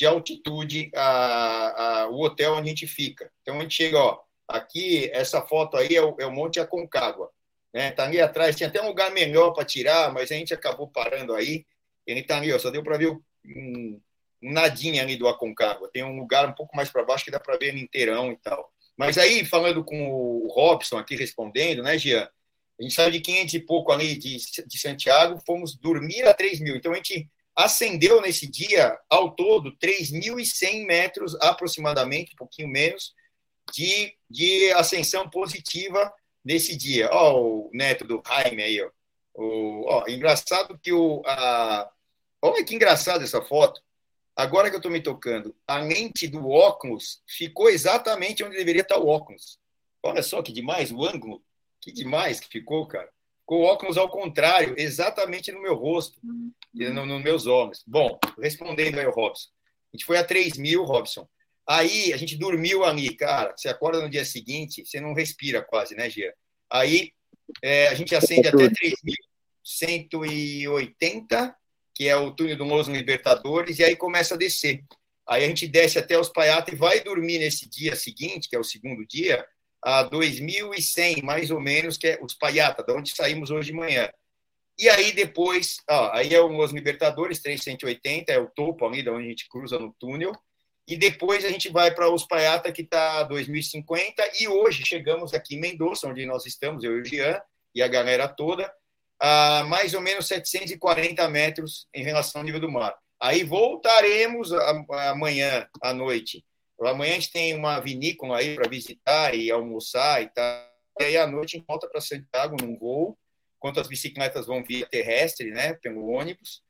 de 0.00 0.06
altitude 0.06 0.90
a, 0.96 2.00
a, 2.04 2.08
o 2.08 2.22
hotel 2.22 2.54
onde 2.54 2.68
a 2.68 2.70
gente 2.70 2.86
fica. 2.86 3.30
Então, 3.42 3.58
a 3.58 3.60
gente 3.60 3.74
chega, 3.74 3.98
ó, 3.98 4.18
aqui, 4.48 5.10
essa 5.12 5.42
foto 5.42 5.76
aí 5.76 5.94
é 5.94 6.00
o, 6.00 6.16
é 6.18 6.24
o 6.24 6.32
Monte 6.32 6.58
Aconcagua. 6.58 7.30
Né? 7.70 7.90
Tá 7.90 8.04
ali 8.04 8.18
atrás, 8.18 8.56
tinha 8.56 8.70
até 8.70 8.80
um 8.80 8.86
lugar 8.86 9.10
melhor 9.10 9.50
para 9.50 9.62
tirar, 9.62 10.10
mas 10.10 10.32
a 10.32 10.36
gente 10.36 10.54
acabou 10.54 10.88
parando 10.88 11.34
aí. 11.34 11.66
Ele 12.06 12.20
está 12.20 12.38
ali, 12.38 12.50
ó, 12.50 12.58
só 12.58 12.70
deu 12.70 12.82
para 12.82 12.96
ver 12.96 13.14
um, 13.44 14.00
nadinha 14.40 15.02
ali 15.02 15.18
do 15.18 15.28
Aconcagua. 15.28 15.90
Tem 15.92 16.02
um 16.02 16.18
lugar 16.18 16.48
um 16.48 16.54
pouco 16.54 16.74
mais 16.74 16.88
para 16.88 17.04
baixo 17.04 17.26
que 17.26 17.30
dá 17.30 17.38
para 17.38 17.58
ver 17.58 17.66
ele 17.66 17.82
inteirão 17.82 18.32
e 18.32 18.38
tal. 18.38 18.72
Mas 18.96 19.18
aí, 19.18 19.44
falando 19.44 19.84
com 19.84 20.10
o 20.10 20.48
Robson 20.48 20.96
aqui 20.96 21.14
respondendo, 21.14 21.82
né, 21.82 21.98
Gian? 21.98 22.26
A 22.78 22.82
gente 22.82 22.94
saiu 22.94 23.10
de 23.10 23.20
500 23.20 23.52
e 23.52 23.60
pouco 23.60 23.92
ali 23.92 24.16
de, 24.16 24.38
de 24.66 24.78
Santiago, 24.78 25.42
fomos 25.44 25.76
dormir 25.76 26.22
a 26.26 26.32
3 26.32 26.58
mil. 26.60 26.76
Então, 26.76 26.92
a 26.92 26.96
gente 26.96 27.28
ascendeu 27.56 28.20
nesse 28.20 28.46
dia, 28.46 28.98
ao 29.08 29.30
todo, 29.34 29.76
3.100 29.76 30.86
metros 30.86 31.34
aproximadamente, 31.40 32.32
um 32.32 32.36
pouquinho 32.36 32.68
menos, 32.68 33.14
de, 33.72 34.14
de 34.28 34.72
ascensão 34.72 35.28
positiva 35.28 36.12
nesse 36.44 36.76
dia. 36.76 37.08
Ó, 37.12 37.40
o 37.40 37.70
neto 37.72 38.04
do 38.04 38.22
Jaime 38.26 38.62
aí, 38.62 38.82
ó. 38.82 38.90
O, 39.34 39.84
ó 39.86 40.04
engraçado 40.08 40.78
que 40.78 40.92
o. 40.92 41.22
A, 41.26 41.90
olha 42.42 42.64
que 42.64 42.74
engraçado 42.74 43.22
essa 43.22 43.42
foto. 43.42 43.80
Agora 44.34 44.70
que 44.70 44.76
eu 44.76 44.78
estou 44.78 44.90
me 44.90 45.02
tocando, 45.02 45.54
a 45.66 45.78
lente 45.78 46.26
do 46.26 46.48
óculos 46.48 47.22
ficou 47.26 47.68
exatamente 47.68 48.42
onde 48.42 48.56
deveria 48.56 48.82
estar 48.82 48.98
o 48.98 49.06
óculos. 49.06 49.58
Olha 50.02 50.22
só 50.22 50.42
que 50.42 50.52
demais, 50.52 50.90
o 50.90 51.04
ângulo. 51.04 51.42
Que 51.80 51.92
demais 51.92 52.40
que 52.40 52.48
ficou, 52.48 52.86
cara. 52.86 53.10
Ficou 53.50 53.62
o 53.62 53.64
óculos 53.64 53.98
ao 53.98 54.08
contrário, 54.08 54.76
exatamente 54.78 55.50
no 55.50 55.60
meu 55.60 55.74
rosto, 55.74 56.16
uhum. 56.22 56.52
nos 56.72 57.08
no 57.08 57.18
meus 57.18 57.48
olhos. 57.48 57.82
Bom, 57.84 58.16
respondendo 58.40 58.96
aí 58.96 59.04
o 59.04 59.10
Robson. 59.10 59.48
A 59.92 59.96
gente 59.96 60.06
foi 60.06 60.18
a 60.18 60.24
3 60.24 60.56
mil, 60.56 60.84
Robson. 60.84 61.28
Aí 61.68 62.12
a 62.12 62.16
gente 62.16 62.36
dormiu 62.36 62.84
ali, 62.84 63.12
cara. 63.16 63.52
Você 63.56 63.68
acorda 63.68 64.00
no 64.00 64.08
dia 64.08 64.24
seguinte, 64.24 64.86
você 64.86 65.00
não 65.00 65.14
respira 65.14 65.60
quase, 65.62 65.96
né, 65.96 66.08
Gia? 66.08 66.32
Aí 66.70 67.10
é, 67.60 67.88
a 67.88 67.94
gente 67.94 68.14
acende 68.14 68.46
até 68.46 68.68
3.180 69.64 71.52
que 71.92 72.06
é 72.08 72.14
o 72.14 72.30
túnel 72.30 72.56
do 72.56 72.62
Los 72.62 72.86
Libertadores, 72.86 73.80
e 73.80 73.84
aí 73.84 73.96
começa 73.96 74.34
a 74.34 74.38
descer. 74.38 74.84
Aí 75.28 75.44
a 75.44 75.48
gente 75.48 75.66
desce 75.66 75.98
até 75.98 76.16
os 76.16 76.28
Paiata 76.28 76.72
e 76.72 76.76
vai 76.76 77.00
dormir 77.00 77.40
nesse 77.40 77.68
dia 77.68 77.96
seguinte, 77.96 78.48
que 78.48 78.54
é 78.54 78.60
o 78.60 78.64
segundo 78.64 79.04
dia, 79.04 79.44
a 79.82 80.04
2.100, 80.04 81.22
mais 81.22 81.50
ou 81.50 81.60
menos, 81.60 81.96
que 81.96 82.08
é 82.08 82.18
os 82.22 82.34
Paiata, 82.34 82.82
de 82.82 82.92
onde 82.92 83.14
saímos 83.14 83.50
hoje 83.50 83.70
de 83.70 83.76
manhã. 83.76 84.10
E 84.78 84.88
aí 84.88 85.12
depois, 85.12 85.76
ó, 85.88 86.10
aí 86.12 86.34
é 86.34 86.40
o 86.40 86.46
Los 86.46 86.72
Libertadores, 86.72 87.40
380, 87.40 88.32
é 88.32 88.38
o 88.38 88.48
topo 88.48 88.86
ali, 88.86 89.02
de 89.02 89.10
onde 89.10 89.26
a 89.26 89.28
gente 89.28 89.48
cruza 89.48 89.78
no 89.78 89.94
túnel. 89.98 90.32
E 90.88 90.96
depois 90.96 91.44
a 91.44 91.50
gente 91.50 91.68
vai 91.68 91.94
para 91.94 92.10
os 92.10 92.26
Paiata, 92.26 92.72
que 92.72 92.82
está 92.82 93.22
2050. 93.24 94.22
E 94.40 94.48
hoje 94.48 94.82
chegamos 94.84 95.34
aqui 95.34 95.54
em 95.54 95.60
Mendoza, 95.60 96.08
onde 96.08 96.24
nós 96.26 96.46
estamos, 96.46 96.82
eu 96.82 96.96
e 96.98 97.00
o 97.02 97.04
Jean, 97.04 97.40
e 97.74 97.82
a 97.82 97.88
galera 97.88 98.26
toda 98.26 98.72
a 99.20 99.64
mais 99.64 99.92
ou 99.92 100.00
menos 100.00 100.26
740 100.26 101.28
metros 101.28 101.86
em 101.94 102.02
relação 102.02 102.40
ao 102.40 102.44
nível 102.44 102.60
do 102.60 102.70
mar. 102.70 102.96
Aí 103.20 103.44
voltaremos 103.44 104.50
amanhã 104.90 105.68
à 105.82 105.92
noite. 105.92 106.42
Amanhã 106.86 107.12
a 107.12 107.14
gente 107.14 107.32
tem 107.32 107.54
uma 107.54 107.78
vinícola 107.80 108.38
aí 108.38 108.54
para 108.54 108.68
visitar 108.68 109.34
e 109.34 109.50
almoçar 109.50 110.22
e 110.22 110.28
tal. 110.28 110.70
E 110.98 111.04
aí 111.04 111.16
à 111.16 111.26
noite 111.26 111.56
a 111.56 111.58
gente 111.58 111.66
volta 111.66 111.88
para 111.88 112.00
Santiago 112.00 112.56
num 112.60 112.78
voo, 112.78 113.18
enquanto 113.56 113.80
as 113.80 113.88
bicicletas 113.88 114.46
vão 114.46 114.64
via 114.64 114.86
terrestre, 114.86 115.50
né, 115.50 115.74
pelo 115.74 116.08
ônibus. 116.08 116.62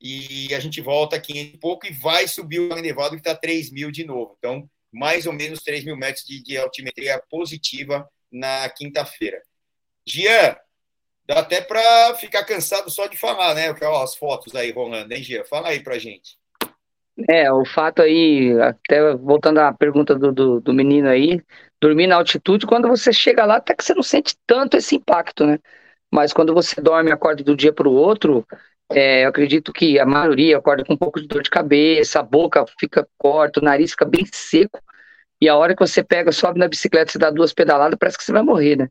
E 0.00 0.54
a 0.54 0.60
gente 0.60 0.80
volta 0.80 1.16
aqui 1.16 1.38
em 1.38 1.58
pouco 1.58 1.86
e 1.86 1.92
vai 1.92 2.28
subir 2.28 2.60
o 2.60 2.74
Nevado 2.76 3.16
que 3.16 3.20
está 3.20 3.34
3 3.34 3.70
mil 3.70 3.90
de 3.90 4.04
novo. 4.04 4.34
Então, 4.38 4.68
mais 4.92 5.26
ou 5.26 5.32
menos 5.32 5.62
3 5.62 5.84
mil 5.84 5.96
metros 5.96 6.24
de, 6.24 6.42
de 6.42 6.58
altimetria 6.58 7.22
positiva 7.30 8.08
na 8.30 8.68
quinta-feira. 8.68 9.42
Gian, 10.06 10.56
Dá 11.26 11.38
até 11.38 11.60
para 11.60 12.14
ficar 12.16 12.44
cansado 12.44 12.90
só 12.90 13.06
de 13.06 13.16
falar, 13.16 13.54
né? 13.54 13.74
As 14.02 14.14
fotos 14.14 14.54
aí 14.54 14.70
rolando, 14.70 15.12
hein, 15.14 15.22
Gia? 15.22 15.44
Fala 15.44 15.68
aí 15.68 15.82
pra 15.82 15.98
gente. 15.98 16.36
É, 17.28 17.50
o 17.52 17.64
fato 17.64 18.02
aí, 18.02 18.52
até 18.60 19.14
voltando 19.14 19.58
à 19.58 19.72
pergunta 19.72 20.14
do, 20.16 20.32
do, 20.32 20.60
do, 20.60 20.74
menino 20.74 21.08
aí, 21.08 21.40
dormir 21.80 22.08
na 22.08 22.16
altitude, 22.16 22.66
quando 22.66 22.88
você 22.88 23.12
chega 23.12 23.44
lá, 23.44 23.56
até 23.56 23.74
que 23.74 23.84
você 23.84 23.94
não 23.94 24.02
sente 24.02 24.36
tanto 24.46 24.76
esse 24.76 24.96
impacto, 24.96 25.46
né? 25.46 25.58
Mas 26.10 26.32
quando 26.32 26.52
você 26.52 26.80
dorme 26.80 27.10
e 27.10 27.12
acorda 27.12 27.44
do 27.44 27.56
dia 27.56 27.72
para 27.72 27.88
o 27.88 27.92
outro, 27.92 28.46
é, 28.92 29.24
eu 29.24 29.28
acredito 29.28 29.72
que 29.72 29.98
a 29.98 30.06
maioria 30.06 30.58
acorda 30.58 30.84
com 30.84 30.94
um 30.94 30.96
pouco 30.96 31.20
de 31.20 31.28
dor 31.28 31.42
de 31.42 31.50
cabeça, 31.50 32.20
a 32.20 32.22
boca 32.22 32.64
fica 32.78 33.06
corta, 33.16 33.60
o 33.60 33.64
nariz 33.64 33.92
fica 33.92 34.04
bem 34.04 34.24
seco, 34.32 34.80
e 35.40 35.48
a 35.48 35.56
hora 35.56 35.74
que 35.74 35.86
você 35.86 36.02
pega, 36.02 36.32
sobe 36.32 36.58
na 36.58 36.68
bicicleta, 36.68 37.12
você 37.12 37.18
dá 37.18 37.30
duas 37.30 37.52
pedaladas, 37.52 37.98
parece 37.98 38.18
que 38.18 38.24
você 38.24 38.32
vai 38.32 38.42
morrer, 38.42 38.76
né? 38.76 38.88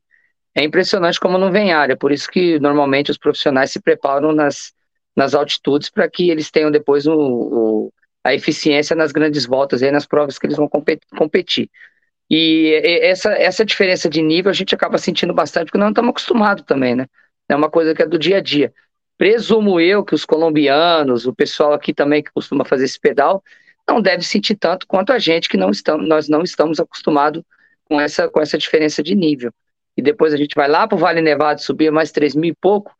é 0.56 0.64
impressionante 0.64 1.20
como 1.20 1.38
não 1.38 1.52
vem 1.52 1.74
área, 1.74 1.98
por 1.98 2.12
isso 2.12 2.30
que 2.30 2.60
normalmente 2.60 3.12
os 3.12 3.18
profissionais 3.18 3.72
se 3.72 3.82
preparam 3.82 4.32
nas, 4.32 4.74
nas 5.16 5.34
altitudes 5.34 5.90
para 5.90 6.10
que 6.10 6.30
eles 6.30 6.52
tenham 6.52 6.70
depois 6.72 7.08
o, 7.08 7.14
o, 7.16 7.94
a 8.24 8.34
eficiência 8.34 8.96
nas 8.96 9.12
grandes 9.12 9.46
voltas, 9.46 9.84
aí, 9.84 9.92
nas 9.92 10.06
provas 10.06 10.38
que 10.40 10.46
eles 10.46 10.58
vão 10.58 10.70
competir. 11.18 11.70
E 12.30 12.74
essa, 13.02 13.32
essa 13.34 13.66
diferença 13.66 14.10
de 14.10 14.22
nível 14.22 14.50
a 14.50 14.54
gente 14.54 14.74
acaba 14.74 14.98
sentindo 14.98 15.34
bastante, 15.34 15.66
porque 15.66 15.78
nós 15.78 15.86
não 15.88 15.92
estamos 15.92 16.10
acostumados 16.12 16.64
também, 16.66 16.96
né? 16.96 17.08
É 17.50 17.56
uma 17.56 17.70
coisa 17.70 17.94
que 17.94 18.02
é 18.02 18.08
do 18.08 18.18
dia 18.18 18.38
a 18.38 18.42
dia. 18.42 18.74
Presumo 19.18 19.80
eu 19.80 20.04
que 20.04 20.16
os 20.16 20.26
colombianos, 20.26 21.28
o 21.28 21.34
pessoal 21.34 21.74
aqui 21.74 21.94
também 21.94 22.24
que 22.24 22.32
costuma 22.32 22.66
fazer 22.66 22.86
esse 22.86 23.00
pedal, 23.00 23.44
não 23.88 24.02
deve 24.02 24.24
sentir 24.24 24.56
tanto 24.56 24.88
quanto 24.88 25.12
a 25.12 25.20
gente 25.20 25.50
que 25.50 25.58
não 25.58 25.70
estamos, 25.70 26.08
nós 26.08 26.30
não 26.30 26.42
estamos 26.42 26.80
acostumados 26.80 27.44
com 27.86 28.00
essa, 28.00 28.30
com 28.30 28.42
essa 28.42 28.58
diferença 28.58 29.04
de 29.04 29.14
nível 29.14 29.52
e 29.96 30.02
depois 30.02 30.34
a 30.34 30.38
gente 30.38 30.56
vai 30.56 30.68
lá 30.68 30.88
para 30.88 30.96
o 30.96 31.00
Vale 31.00 31.22
Nevado 31.22 31.62
subir 31.62 31.92
mais 31.92 32.12
3 32.12 32.36
mil 32.36 32.52
e 32.52 32.56
pouco, 32.56 32.96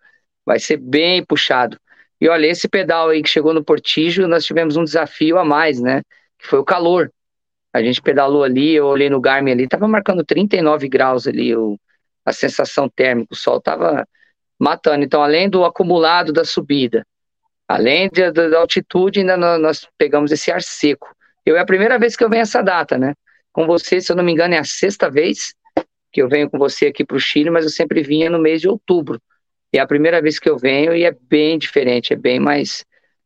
vai 0.46 0.60
ser 0.60 0.78
bem 0.78 1.24
puxado. 1.24 1.80
E 2.24 2.30
olha, 2.30 2.48
esse 2.48 2.70
pedal 2.70 3.10
aí 3.10 3.22
que 3.22 3.28
chegou 3.28 3.54
no 3.54 3.62
Portijo, 3.62 4.30
nós 4.30 4.46
tivemos 4.46 4.78
um 4.78 4.84
desafio 4.86 5.38
a 5.38 5.44
mais, 5.44 5.82
né? 5.82 6.02
Que 6.40 6.48
foi 6.48 6.58
o 6.58 6.64
calor. 6.64 7.12
A 7.74 7.84
gente 7.84 8.02
pedalou 8.02 8.46
ali, 8.46 8.72
eu 8.72 8.86
olhei 8.86 9.10
no 9.10 9.20
Garmin 9.20 9.52
ali, 9.52 9.68
tava 9.68 9.90
marcando 9.90 10.24
39 10.24 10.88
graus 10.88 11.28
ali, 11.28 11.54
o, 11.54 11.78
a 12.26 12.32
sensação 12.32 12.88
térmica, 12.88 13.34
o 13.34 13.36
sol 13.36 13.60
tava 13.60 14.08
matando. 14.58 15.04
Então, 15.04 15.22
além 15.22 15.50
do 15.50 15.66
acumulado 15.66 16.32
da 16.32 16.46
subida, 16.46 17.06
além 17.68 18.10
de, 18.10 18.32
da 18.32 18.58
altitude, 18.58 19.20
ainda 19.20 19.36
nós 19.58 19.86
pegamos 19.98 20.32
esse 20.32 20.50
ar 20.50 20.62
seco. 20.62 21.14
Eu 21.46 21.58
é 21.58 21.60
a 21.60 21.66
primeira 21.66 22.00
vez 22.00 22.16
que 22.16 22.24
eu 22.24 22.30
venho 22.30 22.44
essa 22.44 22.62
data, 22.62 22.98
né? 22.98 23.14
Com 23.52 23.68
você, 23.68 24.00
se 24.00 24.10
eu 24.10 24.16
não 24.16 24.24
me 24.24 24.32
engano, 24.32 24.54
é 24.54 24.60
a 24.60 24.64
sexta 24.64 25.12
vez 25.12 25.54
que 26.10 26.22
eu 26.22 26.30
venho 26.30 26.50
com 26.50 26.58
você 26.58 26.86
aqui 26.86 27.04
para 27.06 27.18
o 27.18 27.20
Chile, 27.20 27.50
mas 27.50 27.66
eu 27.66 27.70
sempre 27.70 28.02
vinha 28.02 28.30
no 28.30 28.40
mês 28.40 28.62
de 28.62 28.70
outubro. 28.70 29.20
É 29.74 29.80
a 29.80 29.88
primeira 29.88 30.22
vez 30.22 30.38
que 30.38 30.50
eu 30.50 30.58
venho 30.58 30.96
e 30.96 31.04
é 31.04 31.12
bem 31.12 31.58
diferente, 31.58 32.14
é 32.14 32.16
bem 32.16 32.40
mais, 32.40 32.86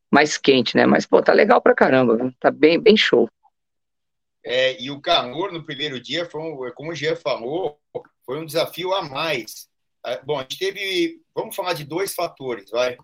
mais 0.10 0.38
quente, 0.38 0.76
né? 0.76 0.86
Mas, 0.86 1.06
pô, 1.06 1.22
tá 1.22 1.34
legal 1.34 1.62
pra 1.62 1.76
caramba, 1.76 2.16
viu? 2.16 2.32
tá 2.40 2.50
bem, 2.50 2.80
bem 2.80 2.96
show. 2.96 3.30
É, 4.46 4.82
e 4.82 4.90
o 4.90 5.02
calor 5.02 5.52
no 5.52 5.66
primeiro 5.66 6.00
dia, 6.00 6.26
foi 6.26 6.42
um, 6.42 6.72
como 6.74 6.92
o 6.92 6.96
Jean 6.96 7.18
falou, 7.18 7.78
foi 8.26 8.40
um 8.40 8.46
desafio 8.46 8.94
a 8.94 9.02
mais. 9.02 9.68
É, 10.06 10.22
bom, 10.24 10.40
a 10.40 10.44
gente 10.44 10.58
teve, 10.58 11.22
vamos 11.36 11.54
falar 11.54 11.74
de 11.74 11.84
dois 11.84 12.16
fatores, 12.16 12.70
vai. 12.72 12.98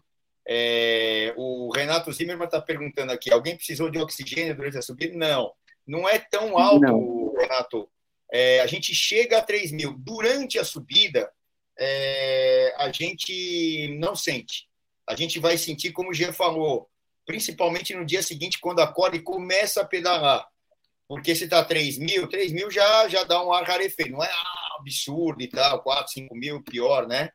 É, 0.48 1.34
o 1.38 1.70
Renato 1.74 2.12
Zimmermann 2.12 2.46
está 2.46 2.62
perguntando 2.62 3.12
aqui: 3.12 3.32
alguém 3.32 3.56
precisou 3.56 3.90
de 3.90 4.00
oxigênio 4.00 4.56
durante 4.56 4.78
a 4.78 4.82
subida? 4.82 5.18
Não, 5.18 5.52
não 5.86 6.08
é 6.08 6.18
tão 6.18 6.58
alto, 6.58 6.80
não. 6.80 7.34
Renato. 7.38 7.90
É, 8.32 8.62
a 8.62 8.68
gente 8.68 8.96
chega 8.96 9.38
a 9.38 9.42
3 9.42 9.72
mil. 9.72 9.94
Durante 9.98 10.58
a 10.58 10.64
subida, 10.64 11.30
é, 11.77 12.74
a 12.77 12.92
gente 12.92 13.96
não 14.00 14.15
sente. 14.15 14.68
A 15.08 15.15
gente 15.15 15.39
vai 15.39 15.58
sentir, 15.58 15.92
como 15.92 16.12
o 16.12 16.13
Jean 16.13 16.32
falou, 16.32 16.89
principalmente 17.25 17.94
no 17.94 18.06
dia 18.06 18.22
seguinte, 18.22 18.60
quando 18.60 18.80
acorda 18.80 19.18
e 19.18 19.22
começa 19.22 19.82
a 19.82 19.86
pedalar. 19.86 20.48
Porque 21.08 21.36
se 21.36 21.46
está 21.46 21.63
3 21.63 21.98
mil, 21.98 22.27
3 22.27 22.51
mil 22.51 22.72
já, 22.72 23.08
já 23.08 23.24
dá 23.24 23.44
um 23.44 23.51
ar 23.51 23.63
rarefeito. 23.63 24.12
Não 24.12 24.24
é 24.24 24.30
ah, 24.30 24.77
absurdo 24.80 25.42
e 25.42 25.48
tal, 25.48 25.82
4, 25.82 26.13
5 26.13 26.36
mil, 26.36 26.63
pior, 26.63 27.08
né? 27.08 27.30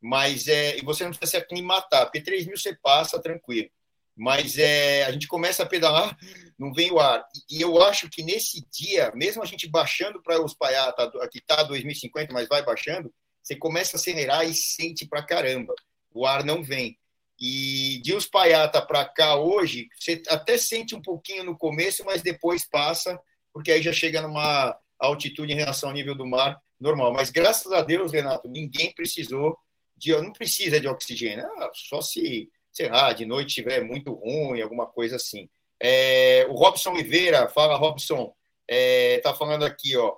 Mas 0.00 0.48
é, 0.48 0.76
e 0.78 0.82
você 0.82 1.04
não 1.04 1.10
precisa 1.10 1.30
se 1.30 1.36
aclimatar, 1.36 2.06
porque 2.06 2.20
3 2.20 2.46
mil 2.46 2.56
você 2.56 2.76
passa 2.82 3.20
tranquilo. 3.20 3.70
Mas 4.16 4.58
é, 4.58 5.04
a 5.04 5.12
gente 5.12 5.26
começa 5.26 5.62
a 5.62 5.66
pedalar, 5.66 6.16
não 6.58 6.72
vem 6.72 6.90
o 6.90 6.98
ar. 6.98 7.24
E 7.50 7.60
eu 7.60 7.80
acho 7.82 8.10
que 8.10 8.22
nesse 8.22 8.66
dia, 8.70 9.12
mesmo 9.14 9.42
a 9.42 9.46
gente 9.46 9.68
baixando 9.68 10.20
para 10.22 10.42
os 10.42 10.54
paiá, 10.54 10.88
aqui 11.22 11.38
está 11.38 11.62
2050, 11.62 12.32
mas 12.32 12.48
vai 12.48 12.64
baixando, 12.64 13.12
você 13.42 13.56
começa 13.56 13.96
a 13.96 13.98
acelerar 13.98 14.48
e 14.48 14.54
sente 14.54 15.06
para 15.06 15.22
caramba. 15.22 15.74
O 16.14 16.26
ar 16.26 16.44
não 16.44 16.62
vem. 16.62 16.98
E 17.40 18.00
de 18.02 18.12
os 18.12 18.24
Uspaiata 18.24 18.80
para 18.80 19.04
cá 19.04 19.34
hoje, 19.36 19.88
você 19.98 20.22
até 20.28 20.56
sente 20.56 20.94
um 20.94 21.02
pouquinho 21.02 21.42
no 21.42 21.58
começo, 21.58 22.04
mas 22.04 22.22
depois 22.22 22.64
passa, 22.64 23.18
porque 23.52 23.72
aí 23.72 23.82
já 23.82 23.92
chega 23.92 24.22
numa 24.22 24.78
altitude 24.98 25.52
em 25.52 25.56
relação 25.56 25.88
ao 25.88 25.94
nível 25.94 26.14
do 26.14 26.26
mar 26.26 26.60
normal. 26.78 27.12
Mas 27.12 27.30
graças 27.30 27.72
a 27.72 27.82
Deus, 27.82 28.12
Renato, 28.12 28.48
ninguém 28.48 28.92
precisou 28.92 29.58
de, 29.96 30.12
não 30.20 30.32
precisa 30.32 30.80
de 30.80 30.86
oxigênio, 30.86 31.44
ah, 31.44 31.70
só 31.74 32.00
se, 32.00 32.48
sei 32.70 32.88
lá, 32.88 33.12
de 33.12 33.26
noite 33.26 33.48
estiver 33.48 33.82
muito 33.82 34.12
ruim, 34.12 34.60
alguma 34.60 34.86
coisa 34.86 35.16
assim. 35.16 35.48
É, 35.80 36.46
o 36.48 36.54
Robson 36.54 36.90
Oliveira, 36.90 37.48
fala 37.48 37.76
Robson, 37.76 38.32
está 38.68 39.30
é, 39.30 39.34
falando 39.34 39.64
aqui, 39.64 39.96
ó, 39.96 40.16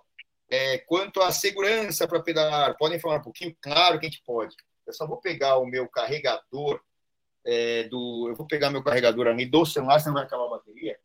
é, 0.55 0.79
quanto 0.79 1.21
à 1.21 1.33
segurança 1.33 2.07
para 2.07 2.23
pedalar, 2.23 2.77
podem 2.77 3.01
falar 3.01 3.17
um 3.17 3.23
pouquinho? 3.23 3.57
Claro 3.61 3.99
que 3.99 4.07
a 4.07 4.09
gente 4.09 4.23
pode. 4.25 4.55
Eu 4.87 4.93
só 4.93 5.07
vou 5.07 5.17
pegar 5.17 5.57
o 5.59 5.67
meu 5.67 5.89
carregador 5.89 6.81
é, 7.45 7.85
do, 7.85 8.29
eu 8.29 8.37
vou 8.37 8.47
pegar 8.47 8.71
meu 8.71 8.83
carregador 8.83 9.27
ali 9.27 9.45
do 9.45 9.67
celular, 9.67 9.99
senão 9.99 10.15
vai 10.15 10.25
acabar 10.25 10.47
a 10.47 10.51
bateria. 10.51 10.97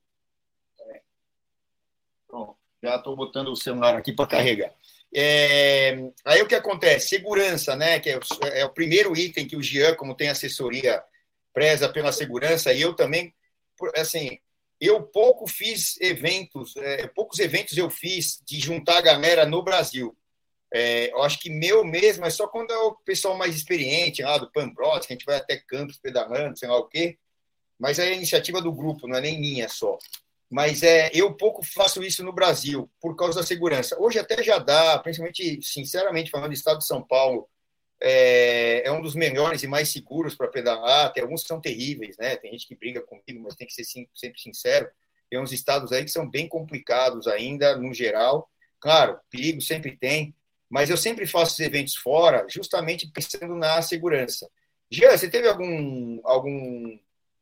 É. 0.81 1.01
Pronto, 2.27 2.57
já 2.81 2.95
estou 2.95 3.15
botando 3.15 3.47
o 3.47 3.55
celular 3.55 3.95
aqui 3.95 4.13
para 4.13 4.27
carregar. 4.27 4.73
É, 5.13 5.97
aí 6.23 6.41
o 6.41 6.47
que 6.47 6.55
acontece? 6.55 7.09
Segurança, 7.09 7.75
né? 7.75 7.99
Que 7.99 8.11
é 8.11 8.17
o, 8.17 8.21
é 8.53 8.65
o, 8.65 8.69
primeiro 8.69 9.17
item 9.17 9.47
que 9.47 9.55
o 9.55 9.63
Jean, 9.63 9.95
como 9.95 10.15
tem 10.15 10.29
assessoria, 10.29 11.03
preza 11.51 11.89
pela 11.89 12.11
segurança, 12.11 12.71
e 12.71 12.81
eu 12.81 12.93
também, 12.93 13.33
assim, 13.95 14.39
eu 14.79 15.03
pouco 15.03 15.47
fiz 15.47 15.99
eventos, 15.99 16.75
é, 16.77 17.07
poucos 17.07 17.39
eventos 17.39 17.77
eu 17.77 17.89
fiz 17.89 18.39
de 18.45 18.59
juntar 18.59 18.97
a 18.97 19.01
galera 19.01 19.45
no 19.45 19.63
Brasil. 19.63 20.15
É, 20.71 21.11
eu 21.11 21.23
acho 21.23 21.39
que 21.39 21.49
meu 21.49 21.83
mesmo 21.83 22.25
é 22.25 22.29
só 22.29 22.47
quando 22.47 22.71
é 22.71 22.77
o 22.77 22.93
pessoal 22.93 23.35
mais 23.35 23.55
experiente, 23.55 24.21
lá 24.21 24.37
do 24.37 24.51
Pambros, 24.51 25.05
que 25.05 25.13
a 25.13 25.15
gente 25.15 25.25
vai 25.25 25.37
até 25.37 25.57
campos 25.57 25.97
pedalando, 25.97 26.57
sei 26.57 26.69
lá 26.69 26.77
o 26.77 26.87
quê. 26.87 27.17
Mas 27.79 27.97
é 27.97 28.09
a 28.09 28.13
iniciativa 28.13 28.61
do 28.61 28.71
grupo, 28.71 29.07
não 29.07 29.17
é 29.17 29.21
nem 29.21 29.39
minha 29.39 29.67
só 29.67 29.97
mas 30.49 30.81
é, 30.81 31.11
eu 31.13 31.33
pouco 31.35 31.63
faço 31.63 32.01
isso 32.01 32.23
no 32.23 32.33
Brasil 32.33 32.89
por 32.99 33.15
causa 33.15 33.39
da 33.39 33.45
segurança. 33.45 33.95
Hoje 33.99 34.17
até 34.17 34.41
já 34.41 34.57
dá, 34.57 34.97
principalmente, 34.97 35.59
sinceramente, 35.61 36.31
falando 36.31 36.49
do 36.49 36.53
estado 36.53 36.79
de 36.79 36.87
São 36.87 37.03
Paulo, 37.03 37.47
é, 38.01 38.87
é 38.87 38.91
um 38.91 39.01
dos 39.01 39.15
melhores 39.15 39.63
e 39.63 39.67
mais 39.67 39.89
seguros 39.89 40.35
para 40.35 40.47
pedalar. 40.47 41.11
Tem 41.11 41.23
alguns 41.23 41.41
que 41.41 41.47
são 41.47 41.61
terríveis, 41.61 42.17
né? 42.17 42.35
Tem 42.37 42.51
gente 42.51 42.67
que 42.67 42.75
briga 42.75 43.01
comigo, 43.01 43.43
mas 43.43 43.55
tem 43.55 43.67
que 43.67 43.73
ser 43.73 43.83
sempre 43.83 44.41
sincero. 44.41 44.89
Tem 45.29 45.39
uns 45.39 45.51
estados 45.51 45.91
aí 45.91 46.03
que 46.03 46.11
são 46.11 46.29
bem 46.29 46.47
complicados 46.47 47.27
ainda, 47.27 47.75
no 47.77 47.93
geral. 47.93 48.49
Claro, 48.79 49.19
perigo 49.29 49.61
sempre 49.61 49.95
tem, 49.97 50.33
mas 50.69 50.89
eu 50.89 50.97
sempre 50.97 51.27
faço 51.27 51.53
os 51.53 51.59
eventos 51.59 51.95
fora, 51.95 52.45
justamente 52.49 53.07
pensando 53.11 53.55
na 53.55 53.81
segurança. 53.81 54.49
Jean, 54.89 55.15
você 55.15 55.29
teve 55.29 55.47
algum, 55.47 56.19
algum 56.23 56.97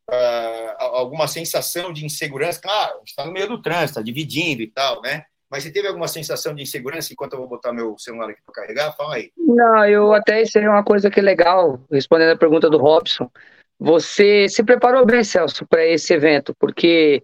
uh, 0.10 0.76
alguma 0.80 1.28
sensação 1.28 1.94
de 1.94 2.06
insegurança? 2.06 2.60
Claro, 2.60 3.02
está 3.06 3.26
no 3.26 3.32
meio 3.32 3.48
do 3.48 3.62
trânsito, 3.62 3.92
está 3.92 4.02
dividindo 4.02 4.62
e 4.62 4.68
tal, 4.68 5.02
né? 5.02 5.26
Mas 5.50 5.64
você 5.64 5.72
teve 5.72 5.88
alguma 5.88 6.08
sensação 6.08 6.54
de 6.54 6.64
insegurança 6.64 7.14
enquanto 7.14 7.34
eu 7.34 7.40
vou 7.40 7.48
botar 7.48 7.72
meu 7.72 7.98
celular 7.98 8.30
aqui 8.30 8.42
para 8.46 8.56
carregar? 8.56 8.92
Fala 8.96 9.16
aí. 9.16 9.32
Não, 9.38 9.86
eu 9.86 10.14
até 10.14 10.44
seria 10.46 10.70
uma 10.70 10.84
coisa 10.84 11.10
que 11.10 11.20
é 11.20 11.24
legal, 11.24 11.80
respondendo 11.92 12.32
a 12.32 12.38
pergunta 12.38 12.70
do 12.70 12.78
Robson. 12.78 13.32
Você 13.80 14.50
se 14.50 14.64
preparou 14.64 15.06
bem, 15.06 15.24
Celso, 15.24 15.66
para 15.68 15.86
esse 15.86 16.14
evento, 16.14 16.54
porque 16.60 17.24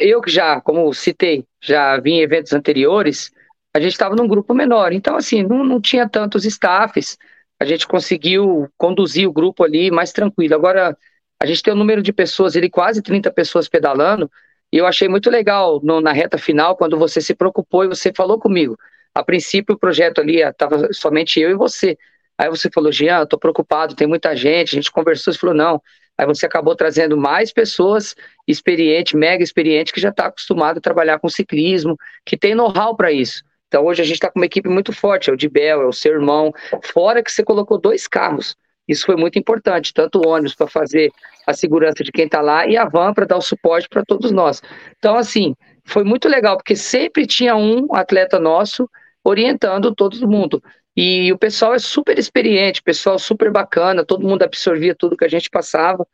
eu 0.00 0.20
que 0.20 0.30
já, 0.30 0.60
como 0.60 0.92
citei, 0.92 1.46
já 1.60 1.98
vim 2.00 2.14
em 2.14 2.22
eventos 2.22 2.52
anteriores, 2.52 3.32
a 3.72 3.80
gente 3.80 3.92
estava 3.92 4.16
num 4.16 4.26
grupo 4.26 4.52
menor, 4.52 4.92
então 4.92 5.16
assim, 5.16 5.42
não, 5.42 5.62
não 5.62 5.80
tinha 5.80 6.08
tantos 6.08 6.44
staffs, 6.44 7.16
a 7.60 7.64
gente 7.64 7.86
conseguiu 7.86 8.68
conduzir 8.76 9.28
o 9.28 9.32
grupo 9.32 9.62
ali 9.62 9.90
mais 9.90 10.12
tranquilo. 10.12 10.54
Agora, 10.54 10.96
a 11.40 11.46
gente 11.46 11.62
tem 11.62 11.72
um 11.72 11.76
número 11.76 12.02
de 12.02 12.12
pessoas, 12.12 12.56
ele 12.56 12.68
quase 12.68 13.00
30 13.00 13.30
pessoas 13.30 13.68
pedalando, 13.68 14.30
e 14.72 14.78
eu 14.78 14.86
achei 14.86 15.08
muito 15.08 15.30
legal 15.30 15.80
no, 15.82 16.00
na 16.00 16.12
reta 16.12 16.38
final, 16.38 16.76
quando 16.76 16.98
você 16.98 17.20
se 17.20 17.34
preocupou 17.34 17.84
e 17.84 17.88
você 17.88 18.12
falou 18.14 18.38
comigo. 18.38 18.76
A 19.14 19.24
princípio, 19.24 19.74
o 19.74 19.78
projeto 19.78 20.20
ali 20.20 20.40
estava 20.40 20.92
somente 20.92 21.40
eu 21.40 21.50
e 21.50 21.54
você. 21.54 21.96
Aí 22.36 22.50
você 22.50 22.68
falou, 22.72 22.92
Jean, 22.92 23.22
estou 23.22 23.38
preocupado, 23.38 23.94
tem 23.94 24.06
muita 24.06 24.36
gente. 24.36 24.74
A 24.74 24.76
gente 24.76 24.90
conversou, 24.90 25.32
você 25.32 25.38
falou, 25.38 25.54
não. 25.54 25.80
Aí 26.18 26.26
você 26.26 26.46
acabou 26.46 26.74
trazendo 26.74 27.16
mais 27.16 27.52
pessoas 27.52 28.14
experientes, 28.46 29.14
mega 29.14 29.42
experientes, 29.42 29.92
que 29.92 30.00
já 30.00 30.08
está 30.08 30.26
acostumado 30.26 30.78
a 30.78 30.80
trabalhar 30.80 31.18
com 31.18 31.28
ciclismo, 31.28 31.96
que 32.24 32.36
tem 32.36 32.54
know-how 32.54 32.96
para 32.96 33.12
isso. 33.12 33.42
Então 33.68 33.84
hoje 33.84 34.02
a 34.02 34.04
gente 34.04 34.14
está 34.14 34.30
com 34.30 34.38
uma 34.38 34.46
equipe 34.46 34.68
muito 34.68 34.92
forte, 34.92 35.28
é 35.28 35.32
o 35.32 35.36
Dibel, 35.36 35.82
é 35.82 35.86
o 35.86 35.92
seu 35.92 36.12
irmão, 36.12 36.52
fora 36.82 37.22
que 37.22 37.30
você 37.30 37.42
colocou 37.42 37.78
dois 37.78 38.06
carros. 38.06 38.56
Isso 38.88 39.04
foi 39.04 39.16
muito 39.16 39.38
importante, 39.38 39.92
tanto 39.92 40.20
o 40.20 40.28
ônibus 40.28 40.54
para 40.54 40.66
fazer 40.66 41.12
a 41.46 41.52
segurança 41.52 42.04
de 42.04 42.12
quem 42.12 42.26
está 42.26 42.40
lá 42.40 42.66
e 42.66 42.76
a 42.76 42.84
van 42.84 43.12
para 43.12 43.26
dar 43.26 43.36
o 43.36 43.42
suporte 43.42 43.88
para 43.88 44.04
todos 44.04 44.30
nós. 44.30 44.62
Então, 44.98 45.16
assim, 45.16 45.54
foi 45.84 46.04
muito 46.04 46.28
legal, 46.28 46.56
porque 46.56 46.76
sempre 46.76 47.26
tinha 47.26 47.56
um 47.56 47.94
atleta 47.94 48.38
nosso 48.38 48.88
orientando 49.24 49.94
todo 49.94 50.28
mundo. 50.28 50.62
E 50.96 51.32
o 51.32 51.38
pessoal 51.38 51.74
é 51.74 51.78
super 51.78 52.18
experiente, 52.18 52.82
pessoal 52.82 53.18
super 53.18 53.50
bacana, 53.50 54.04
todo 54.04 54.26
mundo 54.26 54.42
absorvia 54.42 54.94
tudo 54.94 55.16
que 55.16 55.24
a 55.24 55.28
gente 55.28 55.50
passava. 55.50 56.06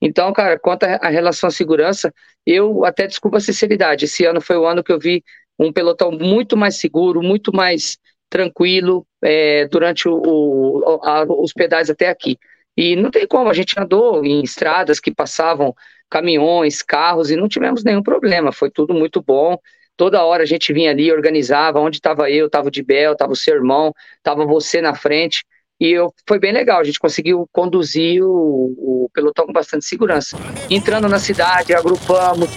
Então, 0.00 0.32
cara, 0.32 0.58
quanto 0.58 0.84
à 0.84 1.08
relação 1.08 1.48
à 1.48 1.50
segurança, 1.50 2.12
eu 2.44 2.84
até 2.84 3.06
desculpa 3.06 3.36
a 3.36 3.40
sinceridade, 3.40 4.06
esse 4.06 4.24
ano 4.24 4.40
foi 4.40 4.56
o 4.56 4.66
ano 4.66 4.82
que 4.82 4.92
eu 4.92 4.98
vi 4.98 5.22
um 5.58 5.72
pelotão 5.72 6.10
muito 6.10 6.56
mais 6.56 6.78
seguro, 6.78 7.22
muito 7.22 7.54
mais 7.54 7.96
tranquilo 8.28 9.06
é, 9.22 9.66
durante 9.68 10.08
o, 10.08 10.14
o, 10.14 11.00
a, 11.02 11.24
os 11.24 11.52
pedais 11.52 11.90
até 11.90 12.08
aqui. 12.08 12.38
E 12.76 12.96
não 12.96 13.10
tem 13.10 13.26
como, 13.26 13.48
a 13.48 13.54
gente 13.54 13.78
andou 13.78 14.24
em 14.24 14.42
estradas 14.42 14.98
que 14.98 15.14
passavam 15.14 15.74
caminhões, 16.10 16.82
carros 16.82 17.30
e 17.30 17.36
não 17.36 17.48
tivemos 17.48 17.84
nenhum 17.84 18.02
problema, 18.02 18.52
foi 18.52 18.70
tudo 18.70 18.92
muito 18.92 19.22
bom. 19.22 19.56
Toda 19.96 20.24
hora 20.24 20.42
a 20.42 20.46
gente 20.46 20.72
vinha 20.72 20.90
ali, 20.90 21.12
organizava, 21.12 21.78
onde 21.78 21.98
estava 21.98 22.28
eu, 22.30 22.46
estava 22.46 22.68
o 22.68 22.70
Dibel, 22.70 23.12
estava 23.12 23.32
o 23.32 23.36
seu 23.36 23.54
irmão, 23.54 23.92
estava 24.16 24.44
você 24.44 24.80
na 24.80 24.94
frente. 24.94 25.44
E 25.80 25.90
eu, 25.90 26.12
foi 26.26 26.38
bem 26.38 26.52
legal, 26.52 26.80
a 26.80 26.84
gente 26.84 26.98
conseguiu 26.98 27.48
conduzir 27.52 28.22
o, 28.22 28.28
o 28.28 29.10
pelotão 29.12 29.46
com 29.46 29.52
bastante 29.52 29.84
segurança. 29.84 30.36
Entrando 30.68 31.08
na 31.08 31.18
cidade, 31.18 31.74
agrupamos, 31.74 32.50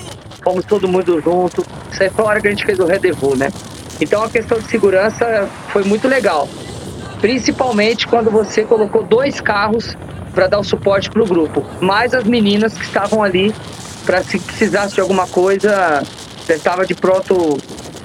fomos 0.43 0.65
todo 0.65 0.87
mundo 0.87 1.19
junto. 1.21 1.63
Isso 1.91 2.03
aí 2.03 2.09
foi 2.09 2.25
a 2.25 2.27
hora 2.27 2.41
que 2.41 2.47
a 2.47 2.51
gente 2.51 2.65
fez 2.65 2.79
o 2.79 2.85
rendezvous, 2.85 3.37
né? 3.37 3.47
Então 3.99 4.23
a 4.23 4.29
questão 4.29 4.59
de 4.59 4.67
segurança 4.67 5.47
foi 5.69 5.83
muito 5.83 6.07
legal. 6.07 6.47
Principalmente 7.19 8.07
quando 8.07 8.29
você 8.29 8.63
colocou 8.63 9.03
dois 9.03 9.41
carros 9.41 9.97
para 10.33 10.47
dar 10.47 10.59
o 10.59 10.63
suporte 10.63 11.09
para 11.09 11.23
o 11.23 11.25
grupo, 11.25 11.65
mais 11.81 12.13
as 12.13 12.23
meninas 12.23 12.73
que 12.73 12.83
estavam 12.83 13.23
ali 13.23 13.53
para 14.05 14.23
se 14.23 14.39
precisasse 14.39 14.95
de 14.95 15.01
alguma 15.01 15.27
coisa, 15.27 16.03
estava 16.47 16.85
de 16.85 16.93
pronto, 16.93 17.57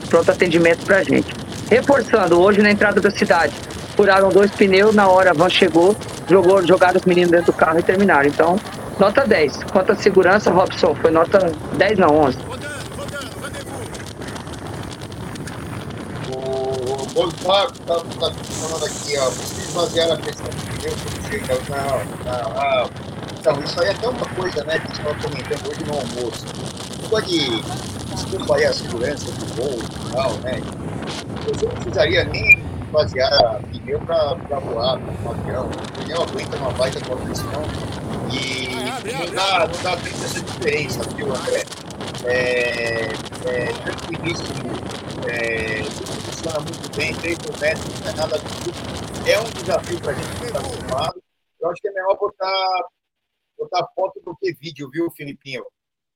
pronto 0.08 0.30
atendimento 0.30 0.84
para 0.84 0.98
a 0.98 1.04
gente. 1.04 1.32
Reforçando, 1.70 2.40
hoje 2.40 2.60
na 2.60 2.70
entrada 2.70 3.00
da 3.00 3.10
cidade, 3.10 3.54
furaram 3.94 4.30
dois 4.30 4.50
pneus, 4.50 4.94
na 4.94 5.06
hora 5.08 5.30
a 5.30 5.32
van 5.32 5.48
chegou, 5.48 5.94
jogou, 6.28 6.66
jogaram 6.66 6.98
os 6.98 7.04
meninos 7.04 7.30
dentro 7.30 7.46
do 7.46 7.52
carro 7.52 7.78
e 7.78 7.82
terminaram. 7.82 8.28
Então, 8.28 8.58
nota 8.98 9.26
10. 9.26 9.64
Quanto 9.70 9.92
à 9.92 9.94
segurança, 9.94 10.50
Robson, 10.50 10.94
foi 10.94 11.10
nota 11.10 11.52
10 11.76 11.98
não, 11.98 12.16
11. 12.16 12.38
O 17.14 17.30
Fábio 17.30 17.74
está 17.78 17.96
tá 17.96 18.32
falando 18.32 18.84
aqui, 18.86 19.18
ó, 19.18 19.28
vocês 19.28 19.70
basearam 19.74 20.14
a 20.14 20.16
questão 20.16 20.46
de 20.48 20.78
Deus 20.78 21.12
não, 21.68 22.04
não, 22.24 22.54
não. 22.54 22.90
Então, 23.38 23.60
isso 23.62 23.80
aí 23.82 23.88
é 23.88 23.90
até 23.90 24.08
uma 24.08 24.26
coisa, 24.26 24.64
né, 24.64 24.78
que 24.78 24.86
a 24.86 24.88
gente 24.88 24.98
estava 24.98 25.14
comentando 25.20 25.68
hoje 25.68 25.84
no 25.84 25.92
almoço. 25.92 26.46
Pode, 27.10 27.62
desculpa 28.14 28.56
aí 28.56 28.64
a 28.64 28.72
segurança 28.72 29.30
do 29.32 29.46
voo 29.54 29.78
e 29.78 30.12
tal, 30.12 30.32
né? 30.38 30.62
Eu 31.46 31.68
não 31.68 31.74
precisaria 31.74 32.24
nem 32.24 32.62
basear 32.90 33.60
pneu 33.72 34.00
para 34.00 34.34
voar, 34.60 34.98
um 34.98 35.30
avião. 35.30 35.66
O 35.66 36.04
pneu 36.04 36.22
aguenta 36.22 36.56
uma 36.56 36.70
baita 36.72 37.00
compressão 37.04 37.62
E 38.30 39.34
dá, 39.34 39.68
não 39.68 39.82
dá 39.82 39.96
tempo 39.96 40.24
essa 40.24 40.40
diferença, 40.40 41.00
viu, 41.14 41.34
André? 41.34 41.64
É, 42.24 43.08
é 43.46 43.72
tranquilíssimo, 43.82 44.70
é, 45.26 45.82
funciona 46.42 46.60
muito 46.60 46.96
bem, 46.96 47.14
3 47.14 47.38
mil 47.38 47.60
metros, 47.60 48.00
não 48.00 48.08
é 48.08 48.16
nada 48.16 48.38
disso. 48.38 49.30
É 49.30 49.38
um 49.38 49.50
desafio 49.50 50.00
para 50.00 50.10
a 50.10 50.14
gente 50.14 50.38
que 50.38 50.44
está 50.46 50.58
acostumado. 50.58 51.22
Eu 51.60 51.70
acho 51.70 51.80
que 51.80 51.88
é 51.88 51.92
melhor 51.92 52.18
botar, 52.18 52.88
botar 53.56 53.88
foto 53.94 54.20
do 54.20 54.36
que 54.36 54.52
vídeo, 54.54 54.90
viu, 54.90 55.10
Filipinho? 55.12 55.64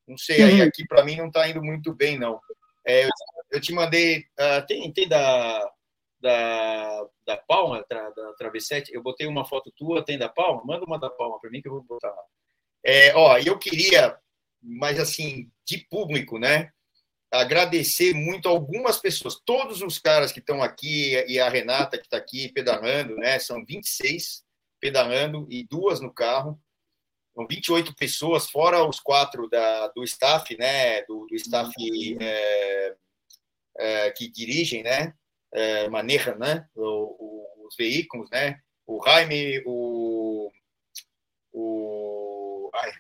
Não 0.07 0.19
sei, 0.19 0.43
aí 0.43 0.61
uhum. 0.61 0.67
aqui 0.67 0.87
para 0.87 1.05
mim 1.05 1.17
não 1.17 1.29
está 1.29 1.49
indo 1.49 1.63
muito 1.63 1.95
bem, 1.95 2.19
não. 2.19 2.41
É, 2.85 3.05
eu, 3.05 3.11
eu, 3.53 3.61
te 3.61 3.73
mandei. 3.73 4.21
Uh, 4.39 4.67
tem, 4.67 4.93
tem 4.93 5.09
da, 5.09 5.73
da, 6.21 7.07
da 7.25 7.37
Palma, 7.37 7.85
tra, 7.89 8.11
da 8.11 8.33
Travessete, 8.35 8.93
eu 8.93 9.03
botei 9.03 9.27
uma 9.27 9.45
foto 9.45 9.73
tua, 9.77 10.05
tem 10.05 10.19
da 10.19 10.29
Palma? 10.29 10.63
Manda 10.65 10.85
uma 10.85 10.99
da 10.99 11.11
Palma 11.11 11.39
para 11.41 11.51
mim 11.51 11.61
que 11.61 11.69
eu 11.69 11.73
vou 11.73 11.83
botar 11.83 12.11
lá. 12.11 12.23
É, 12.85 13.15
ó, 13.17 13.39
eu 13.39 13.59
queria, 13.59 14.17
mas 14.61 14.99
assim, 14.99 15.51
de 15.65 15.79
público, 15.89 16.39
né? 16.39 16.73
Agradecer 17.41 18.15
muito 18.15 18.49
algumas 18.49 18.99
pessoas, 18.99 19.41
todos 19.45 19.83
os 19.83 19.99
caras 19.99 20.33
que 20.33 20.41
estão 20.41 20.63
aqui 20.63 21.13
e 21.29 21.39
a 21.39 21.49
Renata 21.49 21.99
que 21.99 22.05
está 22.05 22.17
aqui 22.17 22.53
pedalando, 22.53 23.17
né? 23.17 23.39
São 23.39 23.65
26 23.65 24.45
pedalando 24.81 25.47
e 25.51 25.67
duas 25.67 26.01
no 26.01 26.13
carro. 26.13 26.61
São 27.35 27.47
28 27.47 27.95
pessoas, 27.95 28.49
fora 28.49 28.85
os 28.85 28.99
quatro 28.99 29.49
da, 29.49 29.89
do 29.89 30.03
staff, 30.05 30.57
né? 30.57 31.03
Do, 31.03 31.27
do 31.27 31.35
staff 31.35 31.73
é, 32.21 32.97
é, 33.79 34.11
que 34.11 34.31
dirigem, 34.31 34.83
né? 34.83 35.15
é, 35.57 35.89
manejam 35.89 36.37
né, 36.39 36.69
o, 36.75 37.67
os 37.67 37.77
veículos, 37.77 38.29
né? 38.31 38.61
O 38.87 39.03
Jaime, 39.05 39.63
o, 39.67 40.51
o, 41.53 42.71
ai, 42.75 42.93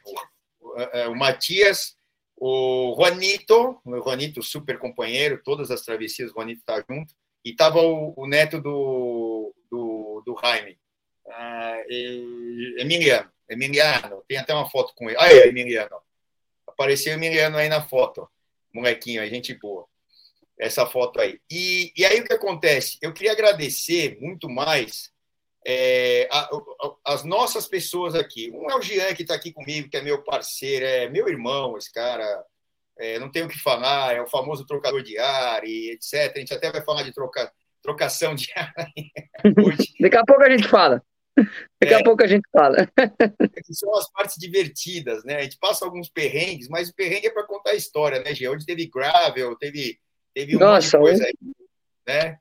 o, 0.61 0.81
é, 0.81 1.09
o 1.09 1.14
Matias, 1.14 1.97
o 2.37 2.95
Juanito, 2.97 3.81
o 3.85 3.97
Juanito, 3.97 4.43
super 4.43 4.78
companheiro, 4.78 5.40
todas 5.45 5.71
as 5.71 5.83
travessias, 5.83 6.31
o 6.31 6.35
Juanito 6.35 6.61
está 6.61 6.85
junto, 6.88 7.14
e 7.44 7.51
estava 7.51 7.81
o, 7.81 8.12
o, 8.16 8.27
neto 8.27 8.61
do, 8.61 9.55
do, 9.70 10.22
do 10.25 10.38
Jaime, 10.42 10.79
ah, 11.29 11.77
Emiliano, 12.79 13.31
Emiliano, 13.49 14.22
tem 14.29 14.38
até 14.38 14.55
uma 14.55 14.68
foto 14.68 14.92
com 14.94 15.09
ele. 15.09 15.18
Ah, 15.18 15.33
é, 15.33 15.49
Emiliano. 15.49 15.96
Apareceu 16.66 17.12
o 17.12 17.16
Emiliano 17.16 17.57
aí 17.57 17.68
na 17.68 17.83
foto, 17.83 18.29
molequinho, 18.72 19.22
a 19.22 19.27
gente 19.27 19.55
boa 19.55 19.87
essa 20.59 20.87
foto 20.87 21.20
aí. 21.20 21.38
E, 21.51 21.92
e 21.96 22.05
aí 22.05 22.20
o 22.20 22.25
que 22.25 22.33
acontece? 22.33 22.99
Eu 23.01 23.12
queria 23.12 23.33
agradecer 23.33 24.18
muito 24.20 24.49
mais 24.49 25.12
é, 25.68 26.29
a, 26.31 26.42
a, 26.44 27.12
as 27.12 27.24
nossas 27.24 27.66
pessoas 27.66 28.14
aqui. 28.14 28.52
Um 28.52 28.70
é 28.70 28.76
o 28.76 28.83
Jean, 28.83 29.12
que 29.14 29.22
está 29.22 29.35
aqui 29.35 29.52
comigo, 29.52 29.88
que 29.88 29.96
é 29.96 30.02
meu 30.02 30.22
parceiro, 30.22 30.87
é 30.87 31.09
meu 31.09 31.29
irmão, 31.29 31.76
esse 31.76 31.92
cara. 31.92 32.44
É, 32.98 33.18
não 33.18 33.31
tenho 33.31 33.44
o 33.44 33.48
que 33.48 33.59
falar, 33.59 34.14
é 34.14 34.22
o 34.22 34.26
famoso 34.26 34.64
trocador 34.64 35.02
de 35.02 35.18
ar 35.18 35.64
e 35.64 35.90
etc. 35.90 36.33
A 36.35 36.38
gente 36.38 36.55
até 36.55 36.72
vai 36.72 36.83
falar 36.83 37.02
de 37.02 37.12
troca, 37.12 37.52
trocação 37.83 38.35
de 38.35 38.50
ar 38.57 38.72
hoje. 39.66 39.92
Daqui 40.00 40.16
a 40.16 40.24
pouco 40.24 40.42
a 40.42 40.50
gente 40.50 40.68
fala. 40.68 41.02
Daqui 41.37 41.92
é, 41.92 42.00
a 42.00 42.02
pouco 42.02 42.22
a 42.22 42.26
gente 42.26 42.48
fala. 42.50 42.88
São 43.70 43.94
as 43.98 44.11
partes 44.11 44.37
divertidas, 44.38 45.24
né? 45.24 45.37
A 45.37 45.42
gente 45.42 45.59
passa 45.59 45.85
alguns 45.85 46.09
perrengues, 46.09 46.68
mas 46.68 46.88
o 46.88 46.94
perrengue 46.94 47.26
é 47.26 47.31
para 47.31 47.46
contar 47.46 47.72
a 47.72 47.74
história, 47.74 48.20
né, 48.20 48.35
Jean? 48.35 48.52
Onde 48.52 48.64
teve 48.64 48.87
gravel, 48.87 49.55
teve 49.57 49.98
Teve 50.37 50.55
um 50.55 50.59
Nossa, 50.59 50.98
coisa 50.98 51.24
aí, 51.24 51.33
né? 52.07 52.38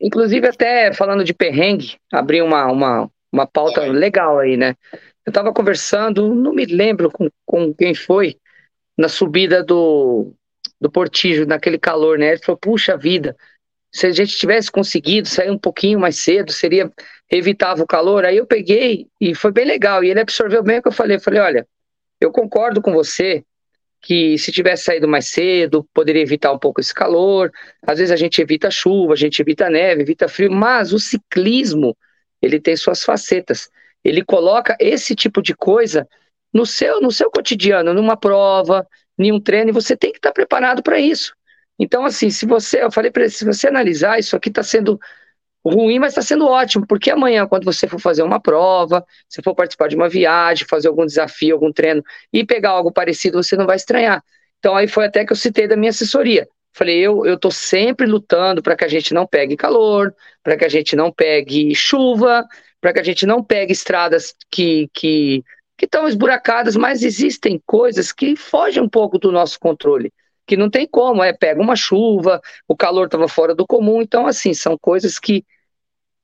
Inclusive, 0.00 0.46
até 0.46 0.92
falando 0.92 1.24
de 1.24 1.32
perrengue, 1.32 1.96
abri 2.12 2.42
uma, 2.42 2.66
uma, 2.70 3.10
uma 3.32 3.46
pauta 3.46 3.80
legal 3.82 4.38
aí, 4.38 4.56
né? 4.56 4.74
Eu 5.24 5.30
estava 5.30 5.52
conversando, 5.52 6.34
não 6.34 6.52
me 6.52 6.66
lembro 6.66 7.10
com, 7.10 7.28
com 7.46 7.72
quem 7.72 7.94
foi, 7.94 8.36
na 8.96 9.08
subida 9.08 9.62
do, 9.62 10.34
do 10.80 10.90
Portijo, 10.90 11.46
naquele 11.46 11.78
calor, 11.78 12.18
né? 12.18 12.32
Ele 12.32 12.42
falou, 12.42 12.58
puxa 12.58 12.96
vida, 12.96 13.34
se 13.90 14.06
a 14.06 14.10
gente 14.10 14.36
tivesse 14.36 14.70
conseguido 14.70 15.28
sair 15.28 15.50
um 15.50 15.58
pouquinho 15.58 15.98
mais 15.98 16.18
cedo, 16.18 16.52
seria 16.52 16.92
evitava 17.30 17.82
o 17.82 17.86
calor. 17.86 18.24
Aí 18.24 18.36
eu 18.36 18.46
peguei 18.46 19.08
e 19.20 19.34
foi 19.34 19.52
bem 19.52 19.64
legal. 19.64 20.02
E 20.04 20.10
ele 20.10 20.20
absorveu 20.20 20.62
bem 20.62 20.78
o 20.78 20.82
que 20.82 20.88
eu 20.88 20.92
falei. 20.92 21.16
Eu 21.16 21.20
falei, 21.20 21.40
olha, 21.40 21.68
eu 22.20 22.30
concordo 22.30 22.82
com 22.82 22.92
você 22.92 23.44
que 24.04 24.36
se 24.36 24.52
tivesse 24.52 24.84
saído 24.84 25.08
mais 25.08 25.28
cedo, 25.28 25.88
poderia 25.94 26.20
evitar 26.20 26.52
um 26.52 26.58
pouco 26.58 26.78
esse 26.78 26.92
calor. 26.92 27.50
Às 27.82 27.98
vezes 27.98 28.12
a 28.12 28.16
gente 28.16 28.40
evita 28.40 28.70
chuva, 28.70 29.14
a 29.14 29.16
gente 29.16 29.40
evita 29.40 29.70
neve, 29.70 30.02
evita 30.02 30.28
frio, 30.28 30.52
mas 30.52 30.92
o 30.92 30.98
ciclismo, 30.98 31.96
ele 32.42 32.60
tem 32.60 32.76
suas 32.76 33.02
facetas. 33.02 33.70
Ele 34.04 34.22
coloca 34.22 34.76
esse 34.78 35.14
tipo 35.14 35.40
de 35.40 35.54
coisa 35.54 36.06
no 36.52 36.66
seu, 36.66 37.00
no 37.00 37.10
seu 37.10 37.30
cotidiano, 37.30 37.94
numa 37.94 38.14
prova, 38.14 38.86
em 39.18 39.32
um 39.32 39.40
treino, 39.40 39.70
e 39.70 39.72
você 39.72 39.96
tem 39.96 40.12
que 40.12 40.18
estar 40.18 40.32
preparado 40.32 40.82
para 40.82 41.00
isso. 41.00 41.34
Então, 41.78 42.04
assim, 42.04 42.28
se 42.28 42.44
você, 42.44 42.82
eu 42.82 42.92
falei 42.92 43.10
para 43.10 43.22
ele, 43.22 43.30
se 43.30 43.44
você 43.44 43.68
analisar, 43.68 44.18
isso 44.18 44.36
aqui 44.36 44.50
está 44.50 44.62
sendo 44.62 45.00
ruim, 45.70 45.98
mas 45.98 46.10
está 46.10 46.22
sendo 46.22 46.46
ótimo, 46.46 46.86
porque 46.86 47.10
amanhã, 47.10 47.46
quando 47.46 47.64
você 47.64 47.88
for 47.88 47.98
fazer 47.98 48.22
uma 48.22 48.40
prova, 48.40 49.04
se 49.28 49.42
for 49.42 49.54
participar 49.54 49.88
de 49.88 49.96
uma 49.96 50.08
viagem, 50.08 50.66
fazer 50.68 50.88
algum 50.88 51.06
desafio, 51.06 51.54
algum 51.54 51.72
treino 51.72 52.02
e 52.32 52.44
pegar 52.44 52.70
algo 52.70 52.92
parecido, 52.92 53.42
você 53.42 53.56
não 53.56 53.66
vai 53.66 53.76
estranhar. 53.76 54.22
Então, 54.58 54.76
aí 54.76 54.88
foi 54.88 55.06
até 55.06 55.24
que 55.24 55.32
eu 55.32 55.36
citei 55.36 55.66
da 55.66 55.76
minha 55.76 55.90
assessoria. 55.90 56.48
Falei, 56.72 56.98
eu 56.98 57.34
estou 57.34 57.52
sempre 57.52 58.04
lutando 58.04 58.60
para 58.60 58.74
que 58.76 58.84
a 58.84 58.88
gente 58.88 59.14
não 59.14 59.26
pegue 59.26 59.56
calor, 59.56 60.12
para 60.42 60.56
que 60.56 60.64
a 60.64 60.68
gente 60.68 60.96
não 60.96 61.12
pegue 61.12 61.74
chuva, 61.74 62.44
para 62.80 62.92
que 62.92 63.00
a 63.00 63.02
gente 63.04 63.24
não 63.24 63.42
pegue 63.42 63.72
estradas 63.72 64.34
que 64.50 64.88
que 64.92 65.42
que 65.76 65.86
estão 65.86 66.06
esburacadas, 66.06 66.76
mas 66.76 67.02
existem 67.02 67.60
coisas 67.66 68.12
que 68.12 68.36
fogem 68.36 68.82
um 68.82 68.88
pouco 68.88 69.18
do 69.18 69.32
nosso 69.32 69.58
controle, 69.58 70.12
que 70.46 70.56
não 70.56 70.70
tem 70.70 70.86
como, 70.86 71.22
é 71.22 71.32
pega 71.32 71.60
uma 71.60 71.76
chuva, 71.76 72.40
o 72.68 72.76
calor 72.76 73.06
estava 73.06 73.26
fora 73.28 73.54
do 73.54 73.66
comum, 73.66 74.00
então 74.00 74.26
assim, 74.26 74.54
são 74.54 74.78
coisas 74.78 75.18
que 75.18 75.44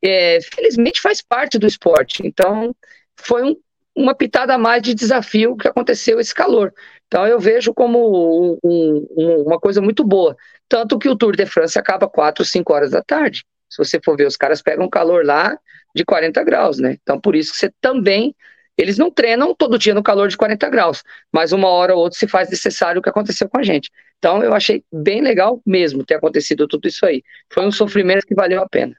é, 0.03 0.39
felizmente 0.41 1.01
faz 1.01 1.23
parte 1.23 1.59
do 1.59 1.67
esporte. 1.67 2.27
Então, 2.27 2.75
foi 3.17 3.43
um, 3.45 3.57
uma 3.95 4.15
pitada 4.15 4.55
a 4.55 4.59
mais 4.59 4.83
de 4.83 4.95
desafio 4.95 5.57
que 5.57 5.69
aconteceu 5.69 6.19
esse 6.21 6.35
calor. 6.35 6.73
Então, 7.07 7.27
eu 7.27 7.39
vejo 7.39 7.75
como 7.75 8.59
um, 8.63 9.07
um, 9.17 9.43
uma 9.47 9.59
coisa 9.59 9.81
muito 9.81 10.05
boa. 10.05 10.37
Tanto 10.69 10.99
que 10.99 11.09
o 11.09 11.17
Tour 11.17 11.37
de 11.37 11.47
France 11.47 11.79
acaba 11.79 12.09
4, 12.09 12.45
5 12.45 12.73
horas 12.73 12.91
da 12.93 13.03
tarde. 13.03 13.45
Se 13.69 13.79
você 13.79 14.01
for 14.05 14.17
ver, 14.17 14.27
os 14.27 14.37
caras 14.37 14.63
pegam 14.63 14.89
calor 14.89 15.25
lá 15.25 15.57
de 15.95 16.05
40 16.05 16.43
graus, 16.45 16.79
né? 16.79 16.97
Então, 17.03 17.21
por 17.21 17.35
isso 17.35 17.53
que 17.53 17.59
você 17.59 17.73
também. 17.81 18.35
Eles 18.79 18.97
não 18.97 19.11
treinam 19.11 19.55
todo 19.55 19.79
dia 19.79 19.93
no 19.93 20.03
calor 20.03 20.29
de 20.29 20.39
40 20.39 20.71
graus, 20.71 21.03
mas 21.31 21.53
uma 21.53 21.69
hora 21.69 21.95
ou 21.95 22.01
outra 22.01 22.19
se 22.19 22.27
faz 22.27 22.49
necessário 22.49 23.01
o 23.01 23.03
que 23.03 23.11
aconteceu 23.11 23.47
com 23.47 23.59
a 23.59 23.63
gente. 23.63 23.91
Então, 24.19 24.43
eu 24.43 24.55
achei 24.55 24.83
bem 24.91 25.21
legal 25.21 25.61
mesmo 25.67 26.03
ter 26.05 26.15
acontecido 26.15 26.67
tudo 26.67 26.89
isso 26.89 27.05
aí. 27.05 27.23
Foi 27.53 27.67
um 27.67 27.71
sofrimento 27.71 28.27
que 28.27 28.35
valeu 28.35 28.63
a 28.63 28.69
pena. 28.69 28.97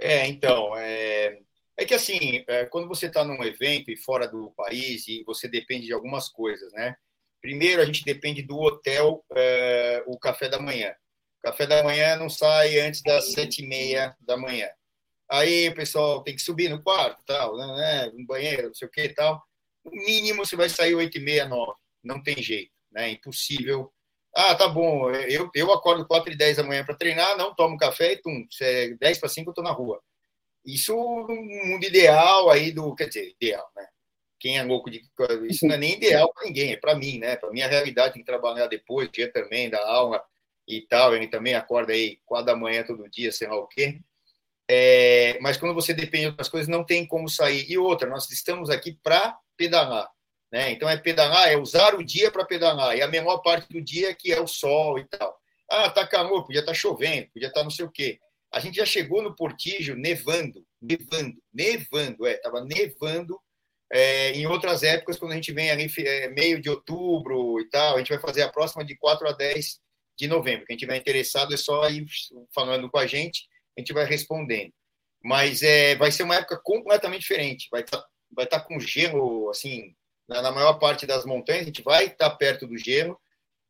É, 0.00 0.26
então, 0.26 0.76
é, 0.76 1.38
é 1.76 1.84
que 1.84 1.94
assim, 1.94 2.44
é, 2.46 2.66
quando 2.66 2.88
você 2.88 3.06
está 3.06 3.24
num 3.24 3.42
evento 3.42 3.90
e 3.90 3.96
fora 3.96 4.28
do 4.28 4.52
país 4.52 5.06
e 5.08 5.24
você 5.24 5.48
depende 5.48 5.86
de 5.86 5.92
algumas 5.92 6.28
coisas, 6.28 6.72
né? 6.72 6.96
Primeiro, 7.40 7.82
a 7.82 7.84
gente 7.84 8.04
depende 8.04 8.42
do 8.42 8.58
hotel, 8.58 9.24
é, 9.34 10.02
o 10.06 10.18
café 10.18 10.48
da 10.48 10.58
manhã. 10.58 10.94
O 11.38 11.42
café 11.50 11.66
da 11.66 11.82
manhã 11.82 12.16
não 12.16 12.28
sai 12.28 12.80
antes 12.80 13.02
das 13.02 13.32
sete 13.32 13.62
e 13.62 13.66
meia 13.66 14.16
da 14.20 14.36
manhã. 14.36 14.68
Aí 15.30 15.68
o 15.68 15.74
pessoal 15.74 16.22
tem 16.22 16.34
que 16.34 16.42
subir 16.42 16.68
no 16.68 16.82
quarto, 16.82 17.22
tal, 17.26 17.56
né? 17.56 18.10
No 18.14 18.26
banheiro, 18.26 18.68
não 18.68 18.74
sei 18.74 18.88
o 18.88 18.90
que 18.90 19.08
tal. 19.10 19.42
No 19.84 19.92
mínimo, 19.92 20.44
você 20.44 20.56
vai 20.56 20.68
sair 20.68 20.94
oito 20.94 21.18
e 21.18 21.20
meia, 21.20 21.46
nove. 21.46 21.78
Não 22.02 22.22
tem 22.22 22.42
jeito, 22.42 22.72
né? 22.90 23.10
Impossível 23.10 23.92
ah, 24.34 24.54
tá 24.54 24.68
bom, 24.68 25.10
eu, 25.10 25.50
eu 25.54 25.72
acordo 25.72 26.06
4 26.06 26.32
e 26.32 26.36
10 26.36 26.58
da 26.58 26.62
manhã 26.62 26.84
para 26.84 26.94
treinar, 26.94 27.36
não 27.36 27.54
tomo 27.54 27.76
café 27.76 28.12
e 28.12 28.16
tum, 28.22 28.46
é 28.60 28.90
10 28.90 29.18
para 29.18 29.28
5 29.28 29.50
eu 29.50 29.54
tô 29.54 29.62
na 29.62 29.72
rua. 29.72 30.00
Isso 30.64 30.94
no 30.94 31.66
mundo 31.66 31.84
ideal 31.84 32.50
aí 32.50 32.72
do, 32.72 32.94
quer 32.94 33.08
dizer, 33.08 33.34
ideal, 33.40 33.70
né? 33.76 33.86
Quem 34.38 34.58
é 34.58 34.62
louco 34.62 34.90
de 34.90 35.02
isso 35.50 35.66
não 35.66 35.74
é 35.74 35.78
nem 35.78 35.94
ideal 35.94 36.32
para 36.32 36.46
ninguém, 36.46 36.72
é 36.72 36.76
para 36.76 36.94
mim, 36.94 37.18
né? 37.18 37.36
Para 37.36 37.50
minha 37.50 37.66
realidade 37.66 38.14
tem 38.14 38.22
que 38.22 38.30
trabalhar 38.30 38.68
depois, 38.68 39.10
dia 39.10 39.32
também 39.32 39.68
da 39.68 39.84
aula 39.84 40.22
e 40.66 40.82
tal, 40.82 41.14
ele 41.14 41.26
também 41.26 41.54
acorda 41.54 41.92
aí 41.92 42.20
4 42.24 42.46
da 42.46 42.56
manhã 42.56 42.84
todo 42.84 43.08
dia, 43.10 43.32
sei 43.32 43.48
lá 43.48 43.56
o 43.56 43.66
quê. 43.66 44.00
É, 44.70 45.38
mas 45.40 45.56
quando 45.56 45.74
você 45.74 45.94
depende 45.94 46.24
de 46.24 46.30
outras 46.30 46.48
coisas, 46.48 46.68
não 46.68 46.84
tem 46.84 47.06
como 47.06 47.28
sair. 47.28 47.64
E 47.68 47.78
outra, 47.78 48.08
nós 48.08 48.30
estamos 48.30 48.68
aqui 48.68 48.92
para 49.02 49.36
pedalar. 49.56 50.08
Né? 50.52 50.72
Então, 50.72 50.88
é 50.88 50.96
pedalar, 50.96 51.48
é 51.48 51.56
usar 51.56 51.94
o 51.94 52.02
dia 52.02 52.30
para 52.30 52.44
pedalar, 52.44 52.96
e 52.96 53.02
a 53.02 53.08
menor 53.08 53.38
parte 53.38 53.68
do 53.68 53.80
dia 53.82 54.14
que 54.14 54.32
é 54.32 54.40
o 54.40 54.46
sol 54.46 54.98
e 54.98 55.04
tal. 55.04 55.36
Ah, 55.70 55.90
tá 55.90 56.06
calor, 56.06 56.46
podia 56.46 56.60
estar 56.60 56.72
tá 56.72 56.78
chovendo, 56.78 57.28
podia 57.32 57.48
estar 57.48 57.60
tá 57.60 57.64
não 57.64 57.70
sei 57.70 57.84
o 57.84 57.90
quê. 57.90 58.18
A 58.50 58.60
gente 58.60 58.76
já 58.76 58.86
chegou 58.86 59.22
no 59.22 59.36
Portijo 59.36 59.94
nevando, 59.94 60.64
nevando, 60.80 61.36
nevando, 61.52 62.26
é, 62.26 62.32
estava 62.32 62.64
nevando 62.64 63.38
é, 63.92 64.32
em 64.32 64.46
outras 64.46 64.82
épocas, 64.82 65.18
quando 65.18 65.32
a 65.32 65.34
gente 65.34 65.52
vem 65.52 65.70
ali 65.70 65.90
é, 65.98 66.28
meio 66.28 66.60
de 66.60 66.68
outubro 66.68 67.60
e 67.60 67.68
tal, 67.68 67.94
a 67.94 67.98
gente 67.98 68.10
vai 68.10 68.18
fazer 68.18 68.42
a 68.42 68.50
próxima 68.50 68.84
de 68.84 68.96
4 68.96 69.28
a 69.28 69.32
10 69.32 69.80
de 70.16 70.26
novembro. 70.26 70.66
Quem 70.66 70.76
tiver 70.76 70.96
interessado 70.96 71.54
é 71.54 71.56
só 71.56 71.88
ir 71.88 72.06
falando 72.54 72.90
com 72.90 72.98
a 72.98 73.06
gente, 73.06 73.46
a 73.76 73.80
gente 73.80 73.92
vai 73.92 74.04
respondendo. 74.04 74.72
Mas 75.22 75.62
é, 75.62 75.94
vai 75.96 76.10
ser 76.12 76.22
uma 76.22 76.36
época 76.36 76.60
completamente 76.62 77.20
diferente. 77.20 77.68
Vai 77.70 77.82
estar 77.82 77.98
tá 77.98 78.06
vai 78.30 78.46
tá 78.46 78.60
com 78.60 78.78
gelo, 78.78 79.48
assim, 79.50 79.94
na, 80.28 80.52
maior 80.52 80.74
parte 80.74 81.06
das 81.06 81.24
montanhas, 81.24 81.62
a 81.62 81.66
gente 81.66 81.82
vai 81.82 82.06
estar 82.06 82.30
perto 82.30 82.66
do 82.66 82.76
gelo. 82.76 83.18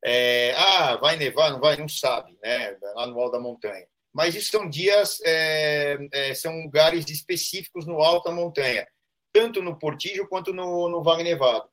É, 0.04 0.54
ah, 0.56 0.96
vai 0.96 1.16
nevar, 1.16 1.50
não 1.52 1.60
vai? 1.60 1.76
Não 1.76 1.88
sabe, 1.88 2.36
né? 2.42 2.76
Lá 2.94 3.06
no 3.06 3.18
alto 3.18 3.32
da 3.32 3.40
montanha. 3.40 3.86
Mas 4.12 4.34
isso 4.34 4.50
são 4.50 4.68
dias, 4.68 5.20
é, 5.24 5.98
é, 6.12 6.34
são 6.34 6.62
lugares 6.62 7.08
específicos 7.08 7.86
no 7.86 8.00
alto 8.00 8.28
da 8.28 8.34
montanha, 8.34 8.86
tanto 9.32 9.62
no 9.62 9.78
Portillo 9.78 10.26
quanto 10.28 10.52
no, 10.52 10.88
no 10.88 11.02
Vale 11.02 11.22
Nevado. 11.22 11.68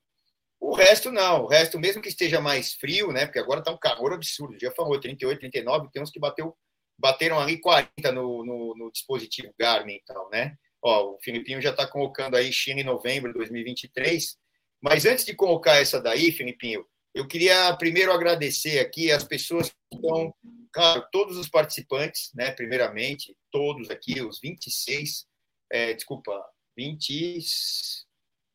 O 0.60 0.74
resto 0.74 1.12
não, 1.12 1.44
o 1.44 1.48
resto, 1.48 1.80
mesmo 1.80 2.02
que 2.02 2.10
esteja 2.10 2.42
mais 2.42 2.74
frio, 2.74 3.12
né? 3.12 3.26
Porque 3.26 3.40
agora 3.40 3.60
está 3.60 3.72
um 3.72 3.78
calor 3.78 4.14
absurdo, 4.14 4.58
já 4.60 4.72
falou 4.72 5.00
38, 5.00 5.40
39, 5.40 5.90
tem 5.92 6.02
uns 6.02 6.12
que 6.12 6.20
bateu, 6.20 6.56
bateram 6.98 7.40
ali 7.40 7.60
40 7.60 8.12
no, 8.12 8.46
no, 8.46 8.76
no 8.76 8.92
dispositivo 8.92 9.54
Garmin 9.60 9.96
e 9.96 10.04
tal, 10.06 10.30
né? 10.30 10.56
Ó, 10.84 11.14
o 11.14 11.20
Filipinho 11.22 11.62
já 11.62 11.72
está 11.72 11.88
colocando 11.88 12.36
aí 12.36 12.52
China 12.52 12.82
em 12.82 12.84
novembro 12.84 13.32
de 13.32 13.40
2023. 13.40 14.38
Mas 14.86 15.04
antes 15.04 15.26
de 15.26 15.34
colocar 15.34 15.78
essa 15.78 16.00
daí, 16.00 16.32
Filipinho, 16.32 16.86
eu 17.12 17.28
queria 17.28 17.76
primeiro 17.76 18.12
agradecer 18.12 18.78
aqui 18.78 19.12
as 19.12 19.24
pessoas 19.24 19.70
que 19.70 19.96
estão, 19.96 20.32
claro, 20.72 21.04
todos 21.12 21.38
os 21.38 21.50
participantes, 21.50 22.32
né? 22.36 22.52
Primeiramente, 22.52 23.36
todos 23.50 23.90
aqui, 23.90 24.22
os 24.22 24.40
26, 24.40 25.26
é, 25.72 25.92
desculpa, 25.96 26.40
20, 26.78 27.40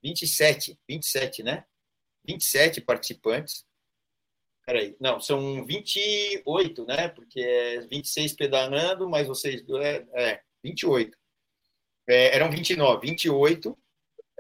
27, 0.04 0.78
27, 0.88 1.42
né? 1.42 1.64
27 2.24 2.80
participantes. 2.80 3.64
Peraí, 4.64 4.94
não, 5.00 5.18
são 5.18 5.66
28, 5.66 6.84
né? 6.86 7.08
Porque 7.08 7.40
é 7.40 7.80
26 7.80 8.34
pedalando, 8.34 9.10
mas 9.10 9.26
vocês. 9.26 9.64
É, 9.82 10.06
é 10.14 10.42
28. 10.62 11.18
É, 12.08 12.36
eram 12.36 12.48
29, 12.52 13.04
28. 13.08 13.76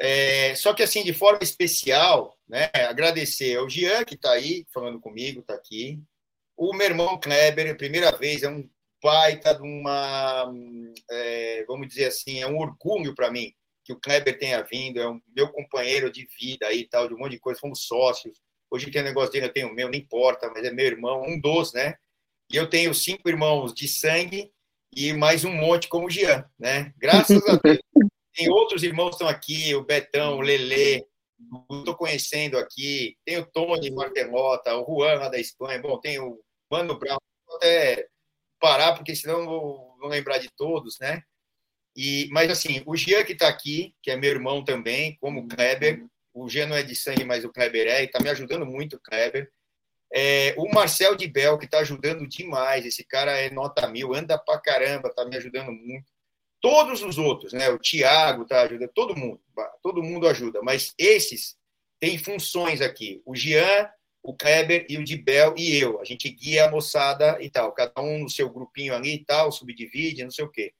É, 0.00 0.54
só 0.54 0.72
que, 0.72 0.82
assim, 0.82 1.04
de 1.04 1.12
forma 1.12 1.40
especial, 1.42 2.38
né? 2.48 2.70
Agradecer 2.88 3.56
ao 3.56 3.68
Jean, 3.68 4.04
que 4.04 4.14
está 4.14 4.32
aí 4.32 4.66
falando 4.72 4.98
comigo, 4.98 5.40
está 5.40 5.54
aqui. 5.54 6.00
O 6.56 6.74
meu 6.74 6.86
irmão 6.86 7.20
Kleber, 7.20 7.76
primeira 7.76 8.10
vez, 8.12 8.42
é 8.42 8.48
um 8.48 8.68
baita 9.02 9.54
de 9.54 9.62
uma. 9.62 10.50
É, 11.10 11.64
vamos 11.66 11.88
dizer 11.88 12.06
assim, 12.06 12.40
é 12.40 12.46
um 12.46 12.58
orgulho 12.58 13.14
para 13.14 13.30
mim 13.30 13.52
que 13.84 13.92
o 13.92 14.00
Kleber 14.00 14.38
tenha 14.38 14.62
vindo, 14.62 15.00
é 15.00 15.08
um 15.08 15.20
meu 15.34 15.48
companheiro 15.48 16.10
de 16.10 16.26
vida 16.40 16.66
aí 16.66 16.86
tal, 16.86 17.08
de 17.08 17.14
um 17.14 17.18
monte 17.18 17.32
de 17.32 17.40
coisa, 17.40 17.60
fomos 17.60 17.86
sócios. 17.86 18.38
Hoje 18.70 18.90
tem 18.90 19.02
um 19.02 19.04
negócio 19.04 19.32
dele, 19.32 19.46
eu 19.46 19.52
tenho 19.52 19.68
o 19.68 19.74
meu, 19.74 19.88
não 19.88 19.98
importa, 19.98 20.50
mas 20.54 20.64
é 20.64 20.70
meu 20.70 20.86
irmão, 20.86 21.22
um 21.22 21.40
dos, 21.40 21.72
né? 21.72 21.96
E 22.52 22.56
eu 22.56 22.68
tenho 22.68 22.94
cinco 22.94 23.28
irmãos 23.28 23.74
de 23.74 23.88
sangue 23.88 24.50
e 24.94 25.12
mais 25.12 25.44
um 25.44 25.52
monte 25.52 25.88
como 25.88 26.06
o 26.06 26.10
Jean, 26.10 26.48
né? 26.58 26.92
Graças 26.96 27.44
a 27.48 27.56
Deus. 27.56 27.78
Tem 28.34 28.48
outros 28.48 28.82
irmãos 28.82 29.10
que 29.10 29.14
estão 29.16 29.28
aqui, 29.28 29.74
o 29.74 29.84
Betão, 29.84 30.38
o 30.38 30.40
Lelê, 30.40 31.04
estou 31.70 31.96
conhecendo 31.96 32.58
aqui, 32.58 33.16
tem 33.24 33.38
o 33.38 33.46
Tony 33.46 33.90
Martelota, 33.90 34.76
o 34.76 34.84
Juan 34.84 35.14
lá 35.14 35.28
da 35.28 35.38
Espanha, 35.38 35.80
bom, 35.80 35.98
tem 35.98 36.18
o 36.18 36.38
Mano 36.70 36.98
Brown, 36.98 37.18
vou 37.46 37.56
até 37.56 38.06
parar, 38.60 38.94
porque 38.94 39.16
senão 39.16 39.44
vou, 39.44 39.96
vou 39.98 40.08
lembrar 40.08 40.38
de 40.38 40.50
todos, 40.50 40.98
né? 41.00 41.22
E, 41.96 42.28
mas 42.30 42.50
assim, 42.50 42.82
o 42.86 42.96
Jean 42.96 43.24
que 43.24 43.32
está 43.32 43.48
aqui, 43.48 43.94
que 44.02 44.10
é 44.10 44.16
meu 44.16 44.30
irmão 44.30 44.64
também, 44.64 45.16
como 45.20 45.40
o 45.40 45.48
Kleber, 45.48 46.06
o 46.32 46.48
Jean 46.48 46.66
não 46.66 46.76
é 46.76 46.82
de 46.82 46.94
sangue, 46.94 47.24
mas 47.24 47.44
o 47.44 47.52
Kleber 47.52 47.88
é, 47.88 48.02
e 48.02 48.04
está 48.04 48.20
me 48.20 48.30
ajudando 48.30 48.64
muito, 48.64 48.96
o 48.96 49.00
Kleber. 49.00 49.50
É, 50.12 50.54
o 50.56 50.68
Marcel 50.72 51.14
de 51.14 51.26
Bel, 51.28 51.58
que 51.58 51.64
está 51.64 51.78
ajudando 51.80 52.26
demais, 52.26 52.84
esse 52.84 53.04
cara 53.04 53.32
é 53.32 53.50
nota 53.50 53.86
mil, 53.88 54.14
anda 54.14 54.38
pra 54.38 54.60
caramba, 54.60 55.08
está 55.08 55.24
me 55.24 55.36
ajudando 55.36 55.72
muito. 55.72 56.10
Todos 56.60 57.02
os 57.02 57.16
outros, 57.16 57.52
né? 57.52 57.70
O 57.70 57.78
Tiago 57.78 58.42
está 58.42 58.62
ajudando, 58.62 58.90
todo 58.94 59.16
mundo, 59.16 59.40
todo 59.82 60.02
mundo 60.02 60.28
ajuda, 60.28 60.60
mas 60.62 60.94
esses 60.98 61.56
têm 61.98 62.18
funções 62.18 62.80
aqui. 62.80 63.22
O 63.24 63.34
Jean, 63.34 63.88
o 64.22 64.34
Kleber 64.34 64.86
e 64.88 64.98
o 64.98 65.04
de 65.04 65.16
Bel 65.16 65.54
e 65.56 65.76
eu. 65.76 66.00
A 66.00 66.04
gente 66.04 66.28
guia 66.28 66.66
a 66.66 66.70
moçada 66.70 67.38
e 67.40 67.48
tal, 67.48 67.72
cada 67.72 68.00
um 68.00 68.20
no 68.20 68.30
seu 68.30 68.50
grupinho 68.50 68.94
ali 68.94 69.14
e 69.14 69.24
tal, 69.24 69.50
subdivide, 69.50 70.24
não 70.24 70.30
sei 70.30 70.44
o 70.44 70.50
quê. 70.50 70.72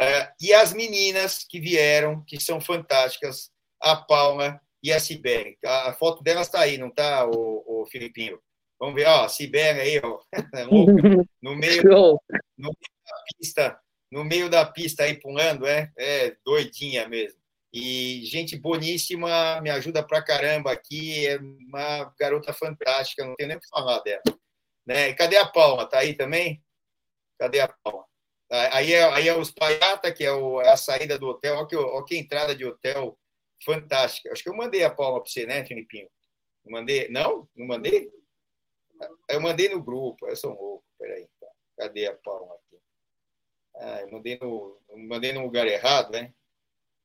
Uh, 0.00 0.26
e 0.40 0.52
as 0.52 0.72
meninas 0.72 1.44
que 1.48 1.60
vieram, 1.60 2.22
que 2.24 2.40
são 2.40 2.60
fantásticas, 2.60 3.50
a 3.80 3.96
Palma 3.96 4.60
e 4.82 4.92
a 4.92 4.98
Sibeli. 4.98 5.56
A, 5.64 5.90
a 5.90 5.92
foto 5.94 6.22
delas 6.22 6.48
está 6.48 6.60
aí, 6.60 6.76
não 6.76 6.88
está, 6.88 7.26
o, 7.26 7.82
o 7.82 7.86
Filipinho? 7.86 8.38
Vamos 8.78 8.96
ver, 8.96 9.06
ó, 9.06 9.24
a 9.24 9.28
Sibeli 9.28 9.80
aí, 9.80 10.00
ó, 10.02 10.18
no 11.40 11.56
meio, 11.56 11.82
no 12.58 12.70
meio 12.70 12.94
da 13.06 13.24
pista, 13.38 13.80
no 14.14 14.24
meio 14.24 14.48
da 14.48 14.64
pista 14.64 15.02
aí 15.02 15.18
pulando, 15.18 15.66
é, 15.66 15.92
é 15.98 16.36
doidinha 16.44 17.08
mesmo. 17.08 17.36
E 17.72 18.24
gente 18.24 18.56
boníssima, 18.56 19.60
me 19.60 19.70
ajuda 19.70 20.06
pra 20.06 20.22
caramba 20.22 20.70
aqui, 20.70 21.26
é 21.26 21.36
uma 21.38 22.14
garota 22.16 22.52
fantástica, 22.52 23.24
não 23.24 23.34
tenho 23.34 23.48
nem 23.48 23.56
o 23.56 23.60
que 23.60 23.68
falar 23.68 23.98
dela. 24.02 24.22
Né? 24.86 25.12
cadê 25.14 25.36
a 25.36 25.44
Palma? 25.44 25.84
Tá 25.84 25.98
aí 25.98 26.14
também? 26.14 26.62
Cadê 27.40 27.58
a 27.58 27.66
Palma? 27.66 28.06
Aí 28.48 28.92
é, 28.92 29.02
aí 29.02 29.28
é 29.28 29.36
os 29.36 29.50
Paiata, 29.50 30.12
que 30.12 30.22
é, 30.22 30.30
o, 30.30 30.60
é 30.60 30.70
a 30.70 30.76
saída 30.76 31.18
do 31.18 31.26
hotel. 31.26 31.56
Olha 31.56 31.66
que, 31.66 31.74
olha 31.74 32.04
que 32.04 32.16
entrada 32.16 32.54
de 32.54 32.64
hotel 32.64 33.18
fantástica. 33.64 34.30
Acho 34.30 34.44
que 34.44 34.48
eu 34.48 34.54
mandei 34.54 34.84
a 34.84 34.94
palma 34.94 35.20
para 35.20 35.28
você, 35.28 35.44
né, 35.44 35.64
Filipinho? 35.64 36.08
mandei? 36.66 37.08
Não? 37.08 37.48
Não 37.56 37.66
mandei? 37.66 38.12
Eu 39.28 39.40
mandei 39.40 39.68
no 39.70 39.82
grupo. 39.82 40.28
Eu 40.28 40.36
sou 40.36 40.52
um 40.52 40.54
louco. 40.54 40.84
Peraí. 40.96 41.26
Tá. 41.40 41.48
Cadê 41.78 42.06
a 42.06 42.14
palma? 42.14 42.54
Ah, 43.76 44.00
eu 44.02 44.10
mandei 44.10 44.38
no, 44.40 44.78
mandei 45.08 45.32
no 45.32 45.42
lugar 45.42 45.66
errado, 45.66 46.12
né? 46.12 46.32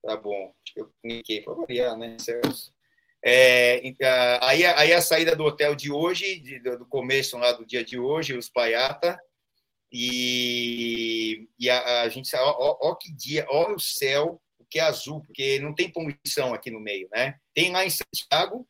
Tá 0.01 0.15
bom. 0.15 0.53
Eu 0.75 0.91
cliquei 1.01 1.41
para 1.41 1.53
variar, 1.53 1.97
né, 1.97 2.17
Celso? 2.19 2.73
É, 3.23 3.82
aí, 4.41 4.65
aí 4.65 4.93
a 4.93 5.01
saída 5.01 5.36
do 5.36 5.43
hotel 5.43 5.75
de 5.75 5.91
hoje, 5.91 6.39
de, 6.39 6.60
do 6.60 6.86
começo 6.86 7.38
lá 7.38 7.51
do 7.51 7.65
dia 7.65 7.84
de 7.84 7.99
hoje, 7.99 8.38
os 8.38 8.47
Paiata 8.47 9.19
e, 9.91 11.49
e 11.60 11.69
a, 11.69 12.03
a, 12.03 12.10
gente 12.10 12.34
ó, 12.36 12.55
ó, 12.58 12.77
ó, 12.89 12.95
que 12.95 13.12
dia, 13.12 13.45
olha 13.49 13.75
o 13.75 13.79
céu, 13.79 14.41
o 14.58 14.65
que 14.65 14.79
é 14.79 14.84
azul, 14.84 15.21
porque 15.21 15.60
não 15.60 15.73
tem 15.73 15.91
poluição 15.91 16.53
aqui 16.53 16.69
no 16.69 16.79
meio, 16.79 17.10
né? 17.12 17.36
Tem 17.53 17.71
lá 17.71 17.86
em 17.86 17.89
Santiago, 17.89 18.67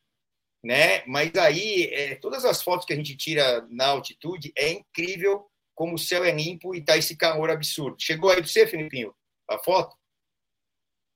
né? 0.64 1.04
Mas 1.06 1.34
aí, 1.36 1.84
é, 1.92 2.14
todas 2.16 2.44
as 2.44 2.62
fotos 2.62 2.86
que 2.86 2.92
a 2.92 2.96
gente 2.96 3.16
tira 3.16 3.66
na 3.70 3.88
altitude, 3.88 4.52
é 4.56 4.70
incrível 4.70 5.49
como 5.80 5.94
o 5.94 5.98
céu 5.98 6.22
é 6.22 6.30
limpo 6.30 6.74
e 6.74 6.84
tá 6.84 6.98
esse 6.98 7.16
calor 7.16 7.48
absurdo. 7.48 7.96
Chegou 7.98 8.28
aí 8.28 8.36
para 8.36 8.46
você, 8.46 8.66
Filipinho, 8.66 9.14
a 9.48 9.56
foto? 9.56 9.96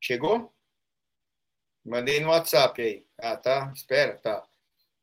Chegou? 0.02 0.54
Mandei 1.84 2.18
no 2.20 2.30
WhatsApp 2.30 2.80
aí. 2.80 3.04
Ah, 3.18 3.36
tá? 3.36 3.70
Espera, 3.74 4.16
tá. 4.16 4.42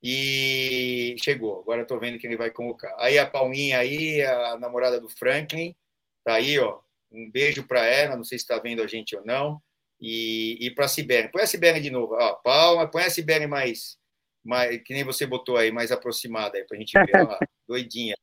E 0.01 1.15
chegou. 1.23 1.59
Agora 1.59 1.83
estou 1.83 1.99
vendo 1.99 2.17
que 2.17 2.25
ele 2.25 2.37
vai 2.37 2.49
colocar. 2.49 2.91
Aí 2.97 3.19
a 3.19 3.29
Palminha 3.29 3.77
aí, 3.77 4.23
a 4.23 4.57
namorada 4.57 4.99
do 4.99 5.07
Franklin, 5.07 5.75
tá 6.23 6.33
aí, 6.33 6.57
ó. 6.57 6.79
Um 7.11 7.29
beijo 7.29 7.63
para 7.67 7.85
ela, 7.85 8.17
não 8.17 8.23
sei 8.23 8.39
se 8.39 8.45
está 8.45 8.57
vendo 8.57 8.81
a 8.81 8.87
gente 8.87 9.15
ou 9.15 9.23
não. 9.23 9.61
E, 9.99 10.57
e 10.59 10.73
para 10.73 10.85
a 10.85 10.87
Sibeli. 10.87 11.29
Põe 11.29 11.43
a 11.43 11.47
Sibeli 11.47 11.79
de 11.79 11.91
novo. 11.91 12.15
Ó, 12.15 12.33
palma, 12.37 12.89
põe 12.89 13.03
a 13.03 13.11
Sibeli 13.11 13.45
mais, 13.45 13.95
mais, 14.43 14.81
que 14.81 14.91
nem 14.91 15.03
você 15.03 15.27
botou 15.27 15.55
aí, 15.55 15.71
mais 15.71 15.91
aproximada 15.91 16.57
aí, 16.57 16.65
para 16.65 16.77
a 16.77 16.79
gente 16.79 16.93
ver. 16.93 17.27
Ó, 17.27 17.37
doidinha. 17.69 18.15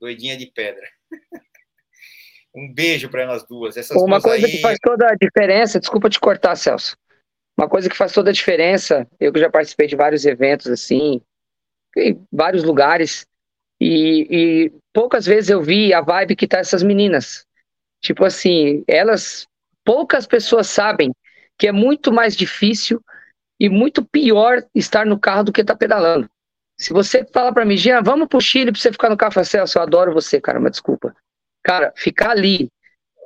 Doidinha 0.00 0.36
de 0.36 0.46
pedra. 0.46 0.86
um 2.54 2.72
beijo 2.72 3.08
para 3.08 3.22
elas 3.22 3.46
duas. 3.46 3.76
Essas 3.76 3.96
Uma 3.96 4.20
duas 4.20 4.22
coisa 4.22 4.46
aí... 4.46 4.52
que 4.52 4.60
faz 4.60 4.78
toda 4.80 5.06
a 5.06 5.14
diferença, 5.14 5.80
desculpa 5.80 6.10
te 6.10 6.20
cortar, 6.20 6.56
Celso. 6.56 6.96
Uma 7.56 7.68
coisa 7.68 7.88
que 7.88 7.96
faz 7.96 8.12
toda 8.12 8.30
a 8.30 8.32
diferença, 8.32 9.06
eu 9.18 9.32
que 9.32 9.40
já 9.40 9.50
participei 9.50 9.86
de 9.86 9.96
vários 9.96 10.24
eventos 10.24 10.68
assim, 10.68 11.20
em 11.96 12.24
vários 12.30 12.62
lugares, 12.62 13.26
e, 13.80 14.26
e 14.30 14.72
poucas 14.92 15.26
vezes 15.26 15.50
eu 15.50 15.62
vi 15.62 15.92
a 15.92 16.00
vibe 16.00 16.36
que 16.36 16.46
tá 16.46 16.58
essas 16.58 16.82
meninas. 16.82 17.46
Tipo 18.00 18.24
assim, 18.24 18.84
elas, 18.86 19.46
poucas 19.84 20.26
pessoas 20.26 20.68
sabem 20.68 21.12
que 21.56 21.66
é 21.66 21.72
muito 21.72 22.12
mais 22.12 22.36
difícil 22.36 23.02
e 23.58 23.68
muito 23.68 24.04
pior 24.04 24.64
estar 24.74 25.04
no 25.04 25.18
carro 25.18 25.44
do 25.44 25.52
que 25.52 25.60
estar 25.60 25.74
tá 25.74 25.78
pedalando. 25.78 26.30
Se 26.78 26.92
você 26.92 27.26
fala 27.32 27.52
para 27.52 27.64
mim, 27.64 27.76
Jean, 27.76 28.02
vamos 28.02 28.28
pro 28.28 28.40
Chile 28.40 28.70
pra 28.70 28.80
você 28.80 28.92
ficar 28.92 29.10
no 29.10 29.16
carro, 29.16 29.32
eu 29.34 29.82
adoro 29.82 30.12
você, 30.12 30.40
cara, 30.40 30.60
mas 30.60 30.72
desculpa. 30.72 31.14
Cara, 31.62 31.92
ficar 31.96 32.30
ali 32.30 32.68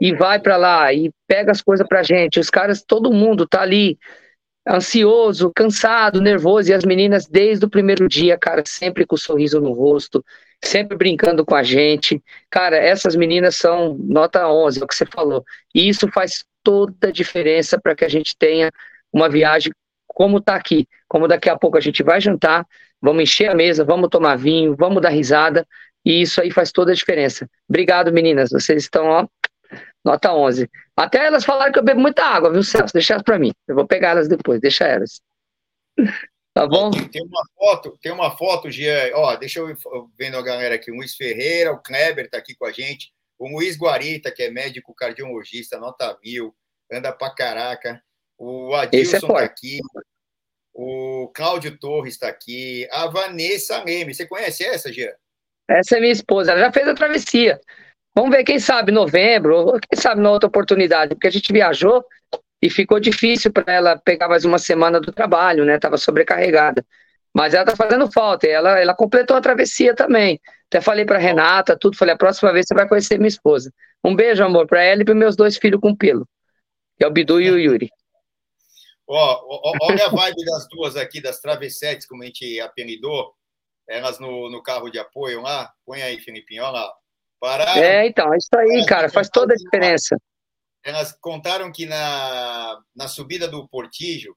e 0.00 0.14
vai 0.14 0.40
para 0.40 0.56
lá 0.56 0.92
e 0.92 1.10
pega 1.28 1.52
as 1.52 1.60
coisas 1.60 1.86
pra 1.86 2.02
gente, 2.02 2.40
os 2.40 2.50
caras, 2.50 2.82
todo 2.82 3.12
mundo 3.12 3.46
tá 3.46 3.60
ali 3.60 3.98
ansioso, 4.66 5.52
cansado, 5.54 6.20
nervoso, 6.20 6.70
e 6.70 6.74
as 6.74 6.84
meninas 6.84 7.26
desde 7.26 7.64
o 7.64 7.70
primeiro 7.70 8.08
dia, 8.08 8.38
cara, 8.38 8.62
sempre 8.66 9.04
com 9.04 9.16
um 9.16 9.18
sorriso 9.18 9.60
no 9.60 9.72
rosto, 9.72 10.24
sempre 10.64 10.96
brincando 10.96 11.44
com 11.44 11.54
a 11.54 11.62
gente. 11.62 12.22
Cara, 12.48 12.76
essas 12.76 13.16
meninas 13.16 13.56
são 13.56 13.96
nota 13.98 14.48
11, 14.48 14.80
é 14.80 14.84
o 14.84 14.88
que 14.88 14.94
você 14.94 15.04
falou. 15.04 15.44
E 15.74 15.88
isso 15.88 16.08
faz 16.08 16.44
toda 16.62 17.08
a 17.08 17.12
diferença 17.12 17.78
para 17.80 17.94
que 17.94 18.04
a 18.04 18.08
gente 18.08 18.36
tenha 18.36 18.70
uma 19.12 19.28
viagem 19.28 19.72
como 20.14 20.40
tá 20.40 20.54
aqui, 20.54 20.86
como 21.08 21.28
daqui 21.28 21.48
a 21.48 21.56
pouco 21.56 21.76
a 21.76 21.80
gente 21.80 22.02
vai 22.02 22.20
jantar, 22.20 22.66
vamos 23.00 23.22
encher 23.22 23.50
a 23.50 23.54
mesa, 23.54 23.84
vamos 23.84 24.08
tomar 24.08 24.36
vinho, 24.36 24.76
vamos 24.76 25.02
dar 25.02 25.10
risada, 25.10 25.66
e 26.04 26.22
isso 26.22 26.40
aí 26.40 26.50
faz 26.50 26.72
toda 26.72 26.92
a 26.92 26.94
diferença. 26.94 27.48
Obrigado, 27.68 28.12
meninas, 28.12 28.50
vocês 28.50 28.82
estão, 28.82 29.06
ó, 29.06 29.26
Nota 30.04 30.32
11. 30.32 30.68
Até 30.96 31.26
elas 31.26 31.44
falaram 31.44 31.72
que 31.72 31.78
eu 31.78 31.84
bebo 31.84 32.00
muita 32.00 32.24
água, 32.24 32.50
viu, 32.50 32.62
Celso? 32.62 32.92
Deixa 32.92 33.14
elas 33.14 33.22
para 33.22 33.38
mim. 33.38 33.52
Eu 33.66 33.74
vou 33.74 33.86
pegar 33.86 34.10
elas 34.10 34.28
depois, 34.28 34.60
deixa 34.60 34.84
elas. 34.84 35.20
Tá 36.54 36.66
bom? 36.66 36.90
Tem 36.90 37.22
uma 37.24 37.42
foto, 37.56 37.98
tem 38.02 38.12
uma 38.12 38.36
foto, 38.36 38.70
Gia. 38.70 39.10
Ó, 39.14 39.34
deixa 39.36 39.60
eu 39.60 39.74
vendo 40.18 40.36
a 40.36 40.42
galera 40.42 40.74
aqui. 40.74 40.90
O 40.90 40.96
Luiz 40.96 41.16
Ferreira, 41.16 41.72
o 41.72 41.82
Kleber 41.82 42.28
tá 42.28 42.36
aqui 42.36 42.54
com 42.54 42.66
a 42.66 42.70
gente. 42.70 43.10
O 43.38 43.48
Luiz 43.48 43.74
Guarita, 43.74 44.30
que 44.30 44.42
é 44.42 44.50
médico 44.50 44.94
cardiologista, 44.94 45.78
nota 45.78 46.14
mil, 46.22 46.54
anda 46.92 47.10
pra 47.10 47.34
caraca. 47.34 48.02
O 48.44 48.74
é 48.74 48.80
Adilson 48.80 49.16
é 49.16 49.20
tá 49.20 49.44
aqui. 49.44 49.78
O 50.74 51.30
Cláudio 51.32 51.78
Torres 51.78 52.14
está 52.14 52.26
aqui. 52.26 52.88
A 52.90 53.06
Vanessa 53.06 53.80
Leme. 53.84 54.12
Você 54.12 54.26
conhece 54.26 54.64
essa, 54.64 54.92
Gia? 54.92 55.14
Essa 55.70 55.96
é 55.96 56.00
minha 56.00 56.12
esposa. 56.12 56.50
Ela 56.50 56.62
já 56.62 56.72
fez 56.72 56.88
a 56.88 56.94
travessia. 56.94 57.60
Vamos 58.16 58.34
ver, 58.34 58.42
quem 58.42 58.58
sabe, 58.58 58.90
novembro, 58.90 59.54
ou 59.54 59.78
quem 59.78 59.98
sabe 59.98 60.20
na 60.20 60.30
outra 60.30 60.48
oportunidade, 60.48 61.14
porque 61.14 61.28
a 61.28 61.30
gente 61.30 61.52
viajou 61.52 62.04
e 62.60 62.68
ficou 62.68 62.98
difícil 62.98 63.52
para 63.52 63.72
ela 63.72 63.96
pegar 63.96 64.28
mais 64.28 64.44
uma 64.44 64.58
semana 64.58 65.00
do 65.00 65.12
trabalho, 65.12 65.64
né? 65.64 65.76
Estava 65.76 65.96
sobrecarregada. 65.96 66.84
Mas 67.32 67.54
ela 67.54 67.64
tá 67.64 67.76
fazendo 67.76 68.10
falta, 68.10 68.46
ela, 68.48 68.78
ela 68.78 68.94
completou 68.94 69.36
a 69.36 69.40
travessia 69.40 69.94
também. 69.94 70.40
Até 70.66 70.80
falei 70.80 71.04
para 71.04 71.16
Renata, 71.16 71.78
tudo, 71.78 71.96
falei, 71.96 72.14
a 72.14 72.18
próxima 72.18 72.52
vez 72.52 72.66
você 72.66 72.74
vai 72.74 72.88
conhecer 72.88 73.18
minha 73.18 73.28
esposa. 73.28 73.72
Um 74.04 74.16
beijo, 74.16 74.42
amor, 74.42 74.66
para 74.66 74.82
ela 74.82 75.02
e 75.02 75.04
para 75.04 75.14
meus 75.14 75.36
dois 75.36 75.56
filhos 75.56 75.80
com 75.80 75.94
pelo, 75.94 76.26
que 76.98 77.04
é 77.04 77.06
o 77.06 77.10
Bidu 77.10 77.40
e 77.40 77.50
o 77.50 77.58
Yuri. 77.58 77.88
Ó, 79.14 79.68
olha 79.82 80.06
a 80.06 80.08
vibe 80.08 80.44
das 80.44 80.66
duas 80.68 80.96
aqui, 80.96 81.20
das 81.20 81.38
travessetes, 81.38 82.06
como 82.06 82.22
a 82.22 82.26
gente 82.26 82.58
apelidou, 82.60 83.34
elas 83.86 84.18
no, 84.18 84.48
no 84.50 84.62
carro 84.62 84.88
de 84.88 84.98
apoio 84.98 85.42
lá. 85.42 85.70
Põe 85.84 86.02
aí, 86.02 86.18
Filipinho, 86.18 86.62
olha 86.62 86.72
lá. 86.72 86.94
Pararam, 87.38 87.82
é, 87.82 88.06
então, 88.06 88.32
é 88.32 88.38
isso 88.38 88.48
aí, 88.56 88.86
cara, 88.86 89.10
faz 89.10 89.28
toda 89.28 89.52
a 89.52 89.56
diferença. 89.56 90.16
Elas 90.84 91.12
contaram 91.20 91.70
que 91.70 91.84
na, 91.84 92.80
na 92.94 93.06
subida 93.06 93.46
do 93.48 93.68
Portijo, 93.68 94.34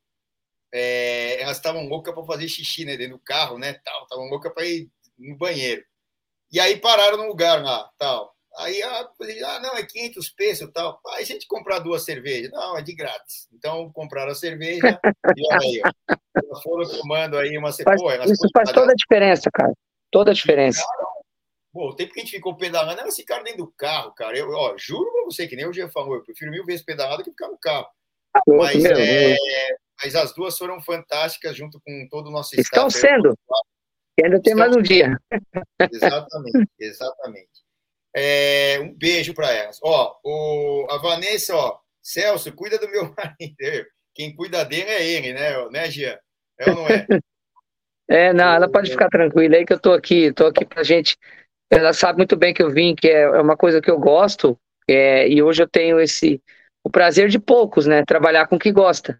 é, 0.73 1.41
elas 1.41 1.57
estavam 1.57 1.87
loucas 1.87 2.13
para 2.13 2.25
fazer 2.25 2.47
xixi 2.49 2.83
né, 2.83 2.97
dentro 2.97 3.17
do 3.17 3.23
carro, 3.23 3.57
né? 3.57 3.71
Estavam 3.71 4.27
loucas 4.27 4.53
para 4.53 4.65
ir 4.65 4.89
no 5.17 5.37
banheiro. 5.37 5.83
E 6.51 6.59
aí 6.59 6.77
pararam 6.77 7.17
no 7.17 7.27
lugar 7.27 7.63
lá, 7.63 7.89
tal. 7.97 8.34
Aí 8.57 8.81
ah, 8.83 9.09
ah, 9.47 9.59
não, 9.59 9.75
é 9.75 9.85
500 9.85 10.29
pesos 10.29 10.69
tal. 10.73 10.99
Aí 11.09 11.23
a 11.23 11.25
gente 11.25 11.47
comprar 11.47 11.79
duas 11.79 12.03
cervejas. 12.03 12.51
Não, 12.51 12.77
é 12.77 12.81
de 12.81 12.95
grátis. 12.95 13.47
Então 13.53 13.91
compraram 13.91 14.31
a 14.31 14.35
cerveja 14.35 14.99
e 15.35 15.53
olha 15.53 15.59
aí, 15.61 15.81
foram 16.63 16.89
tomando 16.89 17.37
aí 17.37 17.57
uma 17.57 17.71
cerveja. 17.71 18.25
Isso 18.25 18.47
faz 18.53 18.71
toda 18.71 18.91
a 18.91 18.95
diferença, 18.95 19.49
cara. 19.53 19.73
Toda 20.11 20.31
a 20.31 20.33
diferença. 20.33 20.83
Bom, 21.73 21.89
o 21.89 21.95
tempo 21.95 22.13
que 22.13 22.21
a 22.21 22.23
gente 22.23 22.35
ficou 22.35 22.55
pedalando, 22.55 23.01
elas 23.01 23.17
ficaram 23.17 23.43
dentro 23.43 23.65
do 23.65 23.73
carro, 23.73 24.13
cara. 24.13 24.37
Eu, 24.37 24.49
ó, 24.49 24.77
juro 24.77 25.11
pra 25.11 25.25
você 25.25 25.45
que 25.45 25.57
nem 25.57 25.67
o 25.67 25.73
Jean 25.73 25.89
falou, 25.89 26.15
eu 26.15 26.23
prefiro 26.23 26.49
mil 26.49 26.63
vezes 26.63 26.85
pedalar 26.85 27.17
do 27.17 27.23
que 27.25 27.31
ficar 27.31 27.49
no 27.49 27.57
carro. 27.57 27.85
Ah, 28.33 28.39
mas, 28.47 28.85
é, 28.85 29.35
mas 30.01 30.15
as 30.15 30.33
duas 30.33 30.57
foram 30.57 30.81
fantásticas 30.81 31.55
junto 31.55 31.81
com 31.81 32.07
todo 32.09 32.27
o 32.27 32.31
nosso 32.31 32.57
Estão 32.57 32.87
staff. 32.87 33.07
sendo. 33.07 33.37
E 34.17 34.25
ainda 34.25 34.41
tem 34.41 34.55
mais 34.55 34.73
um 34.73 34.81
dia. 34.81 35.19
Exatamente, 35.91 36.69
exatamente. 36.79 37.64
É, 38.15 38.79
um 38.79 38.93
beijo 38.93 39.33
para 39.33 39.51
elas. 39.51 39.77
Ó, 39.83 40.15
o, 40.23 40.87
a 40.89 40.97
Vanessa, 40.99 41.53
ó, 41.53 41.77
Celso, 42.01 42.53
cuida 42.53 42.77
do 42.77 42.89
meu 42.89 43.13
marido. 43.17 43.85
Quem 44.13 44.33
cuida 44.33 44.63
dele 44.63 44.89
é 44.89 45.05
ele, 45.05 45.33
né, 45.33 45.69
né, 45.69 45.91
Gia? 45.91 46.19
É 46.57 46.69
ou 46.69 46.75
não 46.75 46.87
é? 46.87 47.05
É, 48.07 48.31
não, 48.31 48.53
ela 48.53 48.69
pode 48.69 48.91
ficar 48.91 49.09
tranquila 49.09 49.55
aí 49.55 49.65
que 49.65 49.73
eu 49.73 49.79
tô 49.79 49.91
aqui, 49.91 50.31
tô 50.31 50.45
aqui 50.45 50.63
pra 50.63 50.83
gente. 50.83 51.17
Ela 51.71 51.91
sabe 51.91 52.17
muito 52.17 52.35
bem 52.35 52.53
que 52.53 52.61
eu 52.61 52.69
vim, 52.69 52.93
que 52.93 53.07
é, 53.07 53.21
é 53.21 53.41
uma 53.41 53.57
coisa 53.57 53.81
que 53.81 53.89
eu 53.89 53.97
gosto, 53.97 54.55
é, 54.87 55.27
e 55.27 55.41
hoje 55.41 55.63
eu 55.63 55.67
tenho 55.67 55.99
esse 55.99 56.39
o 56.83 56.89
prazer 56.91 57.29
de 57.29 57.39
poucos, 57.39 57.87
né? 57.87 58.05
Trabalhar 58.05 58.45
com 58.45 58.57
o 58.57 58.59
que 58.59 58.71
gosta. 58.71 59.19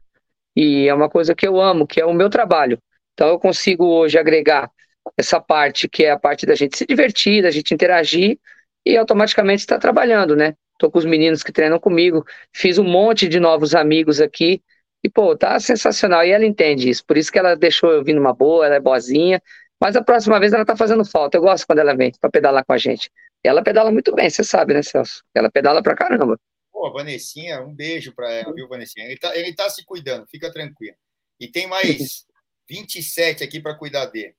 E 0.56 0.88
é 0.88 0.94
uma 0.94 1.10
coisa 1.10 1.34
que 1.34 1.48
eu 1.48 1.60
amo, 1.60 1.88
que 1.88 2.00
é 2.00 2.06
o 2.06 2.14
meu 2.14 2.30
trabalho. 2.30 2.78
Então 3.14 3.28
eu 3.30 3.40
consigo 3.40 3.86
hoje 3.88 4.20
agregar 4.20 4.70
essa 5.18 5.42
parte 5.42 5.90
que 5.90 6.06
é 6.06 6.12
a 6.12 6.20
parte 6.20 6.46
da 6.46 6.54
gente 6.54 6.78
se 6.78 6.86
divertir, 6.86 7.42
da 7.42 7.50
gente 7.50 7.74
interagir 7.74 8.38
e 8.86 8.96
automaticamente 8.98 9.62
está 9.62 9.80
trabalhando, 9.80 10.36
né? 10.36 10.56
Tô 10.78 10.92
com 10.92 11.00
os 11.00 11.06
meninos 11.06 11.42
que 11.42 11.52
treinam 11.52 11.80
comigo, 11.80 12.26
fiz 12.54 12.78
um 12.78 12.84
monte 12.84 13.28
de 13.28 13.40
novos 13.40 13.74
amigos 13.74 14.20
aqui 14.22 14.62
e 15.04 15.10
pô, 15.10 15.36
tá 15.36 15.60
sensacional. 15.60 16.26
E 16.26 16.32
ela 16.32 16.46
entende 16.46 16.90
isso, 16.90 17.06
por 17.06 17.18
isso 17.18 17.32
que 17.32 17.40
ela 17.40 17.56
deixou 17.56 17.92
eu 17.92 18.04
vir 18.04 18.14
numa 18.14 18.34
boa, 18.34 18.66
ela 18.66 18.76
é 18.76 18.80
boazinha. 18.80 19.42
Mas 19.82 19.96
a 19.96 20.04
próxima 20.04 20.40
vez 20.40 20.54
ela 20.54 20.66
tá 20.66 20.76
fazendo 20.76 21.04
falta. 21.04 21.38
Eu 21.38 21.42
gosto 21.42 21.68
quando 21.68 21.80
ela 21.80 21.96
vem 21.96 22.12
para 22.20 22.30
pedalar 22.30 22.66
com 22.66 22.74
a 22.74 22.78
gente. 22.78 23.12
Ela 23.44 23.62
pedala 23.62 23.92
muito 23.92 24.14
bem, 24.16 24.30
você 24.30 24.44
sabe, 24.44 24.74
né, 24.74 24.82
Celso? 24.82 25.24
Ela 25.34 25.52
pedala 25.52 25.84
pra 25.84 25.96
caramba. 25.96 26.40
Pô, 26.72 26.92
Vanessinha, 26.92 27.62
um 27.62 27.74
beijo 27.74 28.14
para 28.16 28.32
ela, 28.32 28.54
viu, 28.54 28.68
Vanessinha? 28.68 29.06
Ele 29.06 29.18
tá, 29.18 29.36
ele 29.38 29.54
tá 29.54 29.70
se 29.70 29.86
cuidando, 29.86 30.26
fica 30.28 30.52
tranquilo. 30.52 30.96
E 31.40 31.48
tem 31.48 31.68
mais 31.68 32.26
27 32.70 33.44
aqui 33.44 33.60
para 33.60 33.76
cuidar 33.76 34.06
dele. 34.08 34.34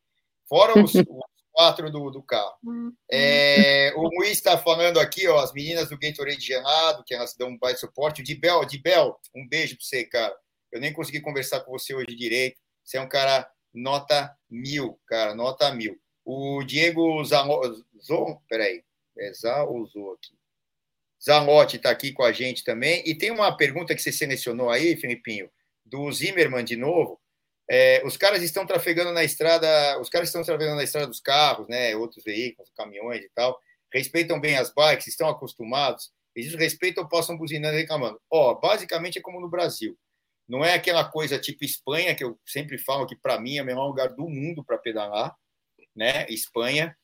Fora 0.48 0.82
os, 0.82 0.94
os 0.94 1.04
quatro 1.57 1.90
do, 1.90 2.11
do 2.11 2.23
carro. 2.23 2.55
Uhum. 2.62 2.92
É, 3.11 3.90
o 3.97 4.03
Luiz 4.03 4.33
está 4.33 4.59
falando 4.59 5.01
aqui, 5.01 5.27
ó, 5.27 5.38
as 5.38 5.55
meninas 5.55 5.88
do 5.88 5.99
Gatorade 5.99 6.38
gelado, 6.38 7.03
que 7.03 7.14
elas 7.14 7.35
dão 7.35 7.49
um 7.49 7.59
baita 7.59 7.81
suporte. 7.81 8.21
O 8.21 8.25
Dibel, 8.25 8.62
Dibel, 8.66 9.19
um 9.35 9.49
beijo 9.49 9.75
para 9.75 9.87
você, 9.87 10.05
cara. 10.05 10.37
Eu 10.71 10.81
nem 10.81 10.92
consegui 10.92 11.21
conversar 11.21 11.61
com 11.61 11.73
você 11.73 11.95
hoje 11.95 12.14
direito. 12.14 12.61
Você 12.85 12.99
é 12.99 13.01
um 13.01 13.09
cara 13.09 13.51
nota 13.73 14.37
mil, 14.51 15.01
cara, 15.07 15.35
nota 15.35 15.73
mil. 15.73 15.99
O 16.27 16.62
Diego 16.62 17.25
Zan... 17.25 17.47
peraí, 18.47 18.85
é 19.19 19.33
Zalozou 19.33 20.12
aqui. 20.12 20.37
Zanotti 21.25 21.79
está 21.79 21.90
aqui 21.90 22.12
com 22.12 22.23
a 22.23 22.33
gente 22.33 22.62
também. 22.62 23.03
E 23.07 23.14
tem 23.14 23.31
uma 23.31 23.57
pergunta 23.57 23.95
que 23.95 24.03
você 24.03 24.12
selecionou 24.12 24.69
aí, 24.69 24.95
Filipinho, 24.97 25.51
do 25.85 26.12
Zimmerman 26.12 26.64
de 26.64 26.77
novo. 26.77 27.19
É, 27.68 28.02
os 28.07 28.16
caras 28.16 28.42
estão 28.42 28.64
trafegando 28.64 29.12
na 29.12 29.24
estrada, 29.24 30.00
os 30.00 30.09
caras 30.09 30.29
estão 30.29 30.42
trafegando 30.42 30.76
na 30.76 30.85
estrada 30.85 31.07
dos 31.07 31.20
carros, 31.20 31.66
né? 31.68 31.96
Outros 31.96 32.22
veículos, 32.24 32.70
caminhões 32.76 33.22
e 33.24 33.31
tal. 33.35 33.59
Respeitam 33.92 34.40
bem 34.40 34.57
as 34.57 34.72
bikes, 34.72 35.09
estão 35.09 35.29
acostumados. 35.29 36.12
Eles 36.35 36.55
respeitam 36.55 37.09
passam 37.09 37.37
buzinando 37.37 37.76
e 37.76 37.81
reclamando. 37.81 38.20
Ó, 38.31 38.55
basicamente 38.55 39.18
é 39.18 39.22
como 39.22 39.40
no 39.40 39.48
Brasil. 39.48 39.98
Não 40.48 40.64
é 40.64 40.74
aquela 40.74 41.05
coisa 41.05 41.38
tipo 41.38 41.64
Espanha, 41.64 42.14
que 42.14 42.22
eu 42.22 42.38
sempre 42.46 42.79
falo 42.79 43.07
que 43.07 43.16
para 43.16 43.40
mim 43.40 43.57
é 43.57 43.62
o 43.62 43.66
melhor 43.66 43.87
lugar 43.87 44.11
do 44.11 44.29
mundo 44.29 44.64
para 44.64 44.79
pedalar, 44.79 45.35
né? 45.94 46.26
Espanha. 46.29 46.96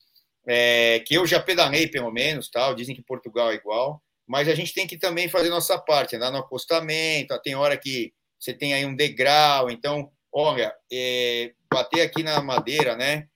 É, 0.47 1.01
que 1.01 1.15
eu 1.15 1.27
já 1.27 1.41
pedalei 1.41 1.89
pelo 1.89 2.11
menos, 2.11 2.49
tal. 2.51 2.75
Dizem 2.75 2.95
que 2.95 3.03
Portugal 3.03 3.51
é 3.51 3.55
igual. 3.55 4.03
Mas 4.27 4.49
a 4.49 4.55
gente 4.55 4.73
tem 4.73 4.87
que 4.87 4.97
também 4.97 5.29
fazer 5.29 5.49
nossa 5.49 5.79
parte, 5.79 6.15
andar 6.15 6.31
no 6.31 6.39
acostamento. 6.39 7.39
Tem 7.43 7.57
hora 7.57 7.77
que 7.77 8.13
você 8.39 8.53
tem 8.53 8.75
aí 8.75 8.85
um 8.85 8.95
degrau, 8.95 9.71
então 9.71 10.11
Olha, 10.33 10.75
é, 10.91 11.53
bater 11.73 12.01
aqui 12.01 12.23
na 12.23 12.41
madeira, 12.43 12.97
né? 12.97 13.29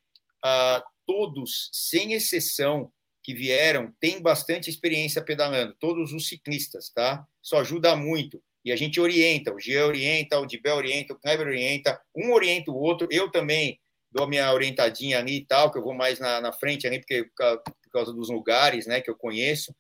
Ah, 0.43 0.83
todos, 1.07 1.71
sem 1.73 2.15
exceção, 2.15 2.91
que 3.27 3.35
vieram, 3.35 3.93
têm 3.99 4.23
bastante 4.23 4.71
experiência 4.71 5.21
pedalando, 5.21 5.75
todos 5.81 6.13
os 6.13 6.29
ciclistas, 6.29 6.91
tá? 6.91 7.27
Isso 7.43 7.57
ajuda 7.57 7.97
muito. 7.97 8.41
E 8.65 8.71
a 8.71 8.77
gente 8.77 9.01
orienta, 9.01 9.53
o 9.53 9.59
Jean 9.59 9.87
orienta, 9.87 10.39
o 10.39 10.47
Dibel 10.47 10.77
orienta, 10.77 11.13
o 11.13 11.19
Kleber 11.19 11.49
orienta, 11.49 12.01
um 12.15 12.33
orienta 12.33 12.71
o 12.71 12.77
outro, 12.77 13.09
eu 13.11 13.29
também 13.29 13.81
dou 14.13 14.25
a 14.25 14.29
minha 14.29 14.53
orientadinha 14.53 15.19
ali 15.19 15.39
e 15.39 15.45
tal, 15.45 15.73
que 15.73 15.79
eu 15.79 15.83
vou 15.83 15.93
mais 15.93 16.21
na, 16.21 16.41
na 16.41 16.53
frente 16.53 16.87
ali, 16.87 17.01
porque 17.01 17.25
por 17.25 17.91
causa 17.93 18.13
dos 18.13 18.31
lugares, 18.31 18.87
né, 18.87 19.01
que 19.01 19.11
eu 19.11 19.17
conheço. 19.17 19.75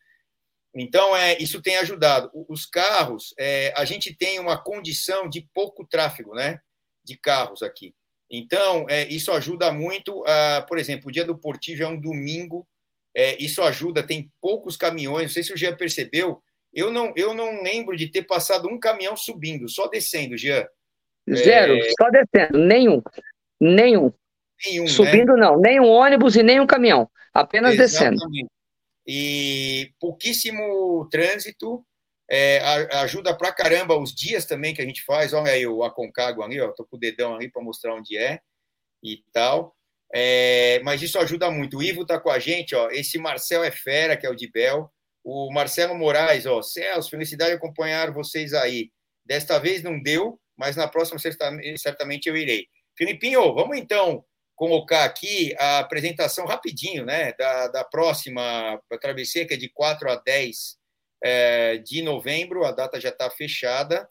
Então, 0.75 1.17
é, 1.17 1.39
isso 1.39 1.63
tem 1.63 1.77
ajudado. 1.77 2.31
Os 2.49 2.67
carros, 2.67 3.33
é, 3.39 3.73
a 3.77 3.85
gente 3.85 4.13
tem 4.15 4.41
uma 4.41 4.61
condição 4.61 5.29
de 5.29 5.49
pouco 5.55 5.87
tráfego, 5.87 6.35
né? 6.35 6.59
De 7.07 7.17
carros 7.17 7.63
aqui. 7.63 7.95
Então, 8.31 8.87
é, 8.89 9.07
isso 9.09 9.31
ajuda 9.33 9.73
muito. 9.73 10.25
A, 10.27 10.63
por 10.69 10.79
exemplo, 10.79 11.09
o 11.09 11.13
dia 11.13 11.25
do 11.25 11.39
Portivo 11.39 11.83
é 11.83 11.89
um 11.89 12.01
domingo, 12.01 12.67
é, 13.15 13.41
isso 13.43 13.63
ajuda, 13.63 14.03
tem 14.03 14.31
poucos 14.41 14.77
caminhões. 14.77 15.23
Não 15.25 15.31
sei 15.31 15.43
se 15.43 15.53
o 15.53 15.57
Jean 15.57 15.77
percebeu, 15.77 16.43
eu 16.75 16.91
não, 16.91 17.13
eu 17.17 17.33
não 17.33 17.63
lembro 17.63 17.97
de 17.97 18.09
ter 18.09 18.23
passado 18.23 18.69
um 18.69 18.79
caminhão 18.79 19.17
subindo, 19.17 19.69
só 19.69 19.87
descendo, 19.87 20.37
Jean. 20.37 20.67
Zero, 21.29 21.75
é... 21.77 21.91
só 21.99 22.11
descendo, 22.11 22.59
nenhum. 22.59 23.03
Nenhum. 23.61 24.13
nenhum 24.67 24.85
né? 24.85 24.91
Subindo, 24.91 25.35
né? 25.35 25.41
não, 25.41 25.59
nem 25.59 25.81
um 25.81 25.89
ônibus 25.89 26.37
e 26.37 26.43
nem 26.43 26.61
um 26.61 26.67
caminhão, 26.67 27.09
apenas 27.33 27.75
Exatamente. 27.75 28.21
descendo. 28.21 28.51
E 29.07 29.93
pouquíssimo 30.01 31.09
trânsito, 31.11 31.85
é, 32.31 32.59
ajuda 32.99 33.37
pra 33.37 33.53
caramba 33.53 33.97
os 33.97 34.15
dias 34.15 34.45
também 34.45 34.75
que 34.75 34.83
a 34.83 34.85
gente 34.85 35.03
faz. 35.05 35.33
Olha 35.33 35.53
aí 35.53 35.67
o 35.67 35.85
Aconcagua 35.85 36.45
ali, 36.45 36.61
ó, 36.61 36.73
tô 36.73 36.85
com 36.85 36.97
o 36.97 37.01
dedão 37.01 37.35
ali 37.35 37.51
para 37.51 37.63
mostrar 37.63 37.95
onde 37.95 38.17
é 38.17 38.41
e 39.03 39.23
tal. 39.33 39.77
É, 40.15 40.81
mas 40.83 41.03
isso 41.03 41.19
ajuda 41.19 41.51
muito. 41.51 41.79
O 41.79 41.83
Ivo 41.83 42.07
tá 42.07 42.19
com 42.19 42.31
a 42.31 42.39
gente, 42.39 42.75
ó. 42.75 42.91
Esse 42.91 43.19
Marcel 43.19 43.63
é 43.63 43.71
fera, 43.71 44.17
que 44.17 44.27
é 44.27 44.31
o 44.31 44.35
de 44.35 44.51
Bel. 44.51 44.91
O 45.25 45.53
Marcelo 45.53 45.95
Moraes, 45.95 46.47
ó. 46.47 46.63
Celso, 46.63 47.11
felicidade 47.11 47.51
de 47.51 47.57
acompanhar 47.57 48.13
vocês 48.13 48.53
aí. 48.55 48.91
Desta 49.25 49.59
vez 49.59 49.83
não 49.83 50.01
deu, 50.01 50.41
mas 50.57 50.77
na 50.77 50.89
próxima 50.89 51.19
certamente 51.77 52.29
eu 52.29 52.37
irei. 52.37 52.67
Filipinho, 52.97 53.55
vamos 53.55 53.77
então 53.77 54.25
colocar 54.55 55.05
aqui 55.05 55.55
a 55.59 55.81
apresentação 55.81 56.47
rapidinho, 56.47 57.05
né, 57.05 57.35
da, 57.35 57.69
da 57.69 57.85
próxima 57.85 58.81
travessia, 59.01 59.47
que 59.47 59.53
é 59.53 59.57
de 59.57 59.69
4 59.69 60.11
a 60.11 60.17
10 60.17 60.79
é, 61.23 61.79
de 61.79 62.03
novembro, 62.03 62.65
a 62.65 62.73
data 62.73 63.01
já 63.01 63.09
está 63.09 63.31
fechada, 63.31 64.09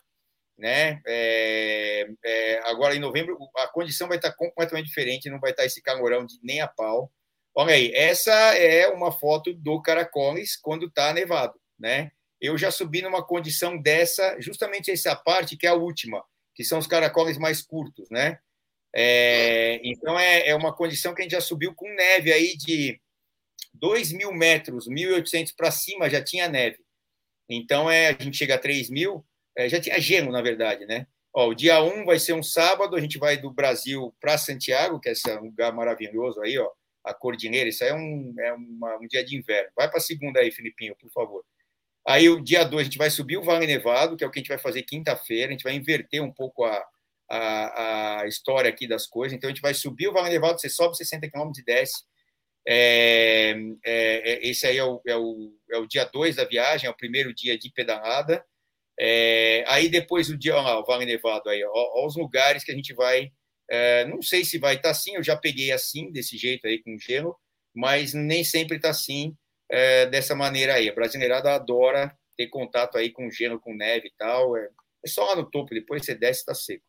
né? 0.58 1.02
É, 1.06 2.08
é, 2.24 2.60
agora 2.70 2.96
em 2.96 3.00
novembro 3.00 3.38
a 3.58 3.68
condição 3.68 4.08
vai 4.08 4.18
estar 4.18 4.32
tá 4.32 4.36
completamente 4.36 4.88
diferente, 4.88 5.30
não 5.30 5.40
vai 5.40 5.52
estar 5.52 5.64
tá 5.64 5.68
esse 5.68 5.82
calorão 5.82 6.26
de 6.26 6.40
nem 6.42 6.62
a 6.62 6.68
pau. 6.68 7.12
Olha 7.54 7.74
aí, 7.74 7.92
essa 7.94 8.34
é 8.58 8.88
uma 8.90 9.12
foto 9.12 9.54
do 9.54 9.82
Caracoles 9.82 10.58
quando 10.58 10.88
está 10.88 11.14
nevado, 11.14 11.60
né? 11.80 12.12
Eu 12.40 12.58
já 12.58 12.70
subi 12.70 13.02
numa 13.02 13.26
condição 13.26 13.78
dessa, 13.82 14.40
justamente 14.42 14.92
essa 14.92 15.16
parte 15.16 15.56
que 15.56 15.66
é 15.66 15.70
a 15.70 15.74
última, 15.74 16.24
que 16.54 16.64
são 16.64 16.80
os 16.80 16.88
caracoles 16.88 17.38
mais 17.38 17.62
curtos, 17.62 18.10
né? 18.10 18.40
É, 18.94 19.82
então 19.84 20.18
é, 20.18 20.50
é 20.50 20.56
uma 20.56 20.74
condição 20.74 21.14
que 21.14 21.22
a 21.22 21.24
gente 21.24 21.34
já 21.34 21.42
subiu 21.42 21.74
com 21.74 21.90
neve 21.96 22.32
aí 22.32 22.56
de 22.56 23.00
2 23.74 24.14
mil 24.14 24.32
metros, 24.32 24.88
1.800 24.88 25.54
para 25.56 25.72
cima 25.72 26.10
já 26.10 26.24
tinha 26.24 26.48
neve. 26.48 26.85
Então 27.50 27.90
é, 27.90 28.10
a 28.10 28.24
gente 28.24 28.38
chega 28.38 28.56
a 28.56 28.60
3 28.60 28.90
mil, 28.90 29.26
é, 29.56 29.70
já 29.70 29.80
tinha 29.80 30.00
gelo, 30.00 30.32
na 30.32 30.42
verdade, 30.42 30.86
né? 30.86 31.08
Ó, 31.34 31.50
o 31.50 31.54
dia 31.54 31.82
1 31.82 32.06
vai 32.06 32.18
ser 32.18 32.34
um 32.34 32.44
sábado, 32.44 32.96
a 32.96 33.02
gente 33.02 33.18
vai 33.18 33.38
do 33.38 33.52
Brasil 33.52 34.16
para 34.20 34.38
Santiago, 34.38 35.00
que 35.00 35.10
é 35.10 35.12
esse 35.12 35.30
lugar 35.36 35.74
maravilhoso 35.74 36.42
aí, 36.42 36.58
ó, 36.58 36.70
a 37.04 37.14
Cordilheira, 37.14 37.70
isso 37.70 37.84
aí 37.84 37.92
é 37.92 37.94
um, 37.94 38.34
é 38.40 38.54
uma, 38.54 38.98
um 38.98 39.08
dia 39.08 39.24
de 39.24 39.38
inverno. 39.38 39.70
Vai 39.76 39.88
para 39.88 39.98
a 39.98 40.02
segunda 40.02 40.40
aí, 40.40 40.52
Filipinho, 40.52 40.96
por 40.96 41.12
favor. 41.12 41.44
Aí 42.08 42.30
o 42.30 42.42
dia 42.42 42.64
2 42.64 42.82
a 42.82 42.84
gente 42.84 42.98
vai 42.98 43.10
subir 43.10 43.38
o 43.38 43.44
Vale 43.44 43.66
Nevado, 43.68 44.16
que 44.16 44.24
é 44.24 44.28
o 44.28 44.32
que 44.32 44.40
a 44.40 44.42
gente 44.42 44.50
vai 44.50 44.58
fazer 44.58 44.84
quinta-feira, 44.84 45.50
a 45.50 45.52
gente 45.52 45.64
vai 45.64 45.74
inverter 45.74 46.22
um 46.22 46.32
pouco 46.32 46.64
a, 46.64 46.86
a, 47.30 48.22
a, 48.22 48.28
história 48.28 48.70
aqui 48.70 48.88
das 48.88 49.08
coisas. 49.08 49.36
Então 49.36 49.50
a 49.50 49.54
gente 49.54 49.62
vai 49.62 49.74
subir 49.74 50.08
o 50.08 50.14
Vale 50.14 50.30
Nevado, 50.30 50.60
você 50.60 50.70
sobe 50.70 50.96
60 50.96 51.30
km 51.30 51.52
e 51.58 51.64
desce. 51.64 52.04
É, 52.68 53.52
é, 53.86 54.32
é, 54.32 54.48
esse 54.48 54.66
aí 54.66 54.78
é 54.78 54.84
o, 54.84 55.02
é 55.06 55.16
o, 55.16 55.54
é 55.72 55.78
o 55.78 55.86
dia 55.86 56.06
2 56.06 56.36
da 56.36 56.46
viagem, 56.46 56.88
é 56.88 56.90
o 56.90 56.98
primeiro 56.98 57.34
dia 57.34 57.58
de 57.58 57.72
pedalada. 57.72 58.44
É, 59.00 59.64
aí 59.68 59.90
depois 59.90 60.30
o 60.30 60.38
dia, 60.38 60.56
ó, 60.56 60.82
o 60.82 60.86
Vale 60.86 61.06
Nevado 61.06 61.50
aí, 61.50 61.64
ó, 61.64 61.72
ó, 61.74 62.06
os 62.08 62.16
lugares 62.16 62.64
que 62.64 62.72
a 62.72 62.76
gente 62.76 62.94
vai. 62.94 63.32
É, 63.70 64.06
não 64.06 64.22
sei 64.22 64.46
se 64.46 64.60
vai 64.60 64.76
estar 64.76 64.90
tá 64.90 64.92
assim, 64.92 65.16
eu 65.16 65.24
já 65.24 65.36
peguei 65.36 65.72
assim, 65.72 66.12
desse 66.12 66.38
jeito 66.38 66.68
aí, 66.68 66.82
com 66.84 66.98
gelo, 67.00 67.36
mas 67.74 68.14
nem 68.14 68.44
sempre 68.44 68.78
está 68.78 68.90
assim, 68.92 69.36
dessa 70.12 70.36
maneira 70.36 70.76
aí. 70.76 70.90
A 70.90 70.94
brasileirada 70.94 71.54
adora 71.54 72.16
ter 72.38 72.48
contato 72.48 72.98
aí 72.98 73.12
com 73.12 73.30
gelo, 73.32 73.60
com 73.60 73.74
neve 73.76 74.08
e 74.08 74.14
tal. 74.18 74.56
É, 74.56 74.70
só 75.08 75.26
lá 75.26 75.36
no 75.36 75.50
topo, 75.50 75.74
depois 75.74 76.06
você 76.06 76.16
desce 76.16 76.42
está 76.42 76.54
seco. 76.54 76.84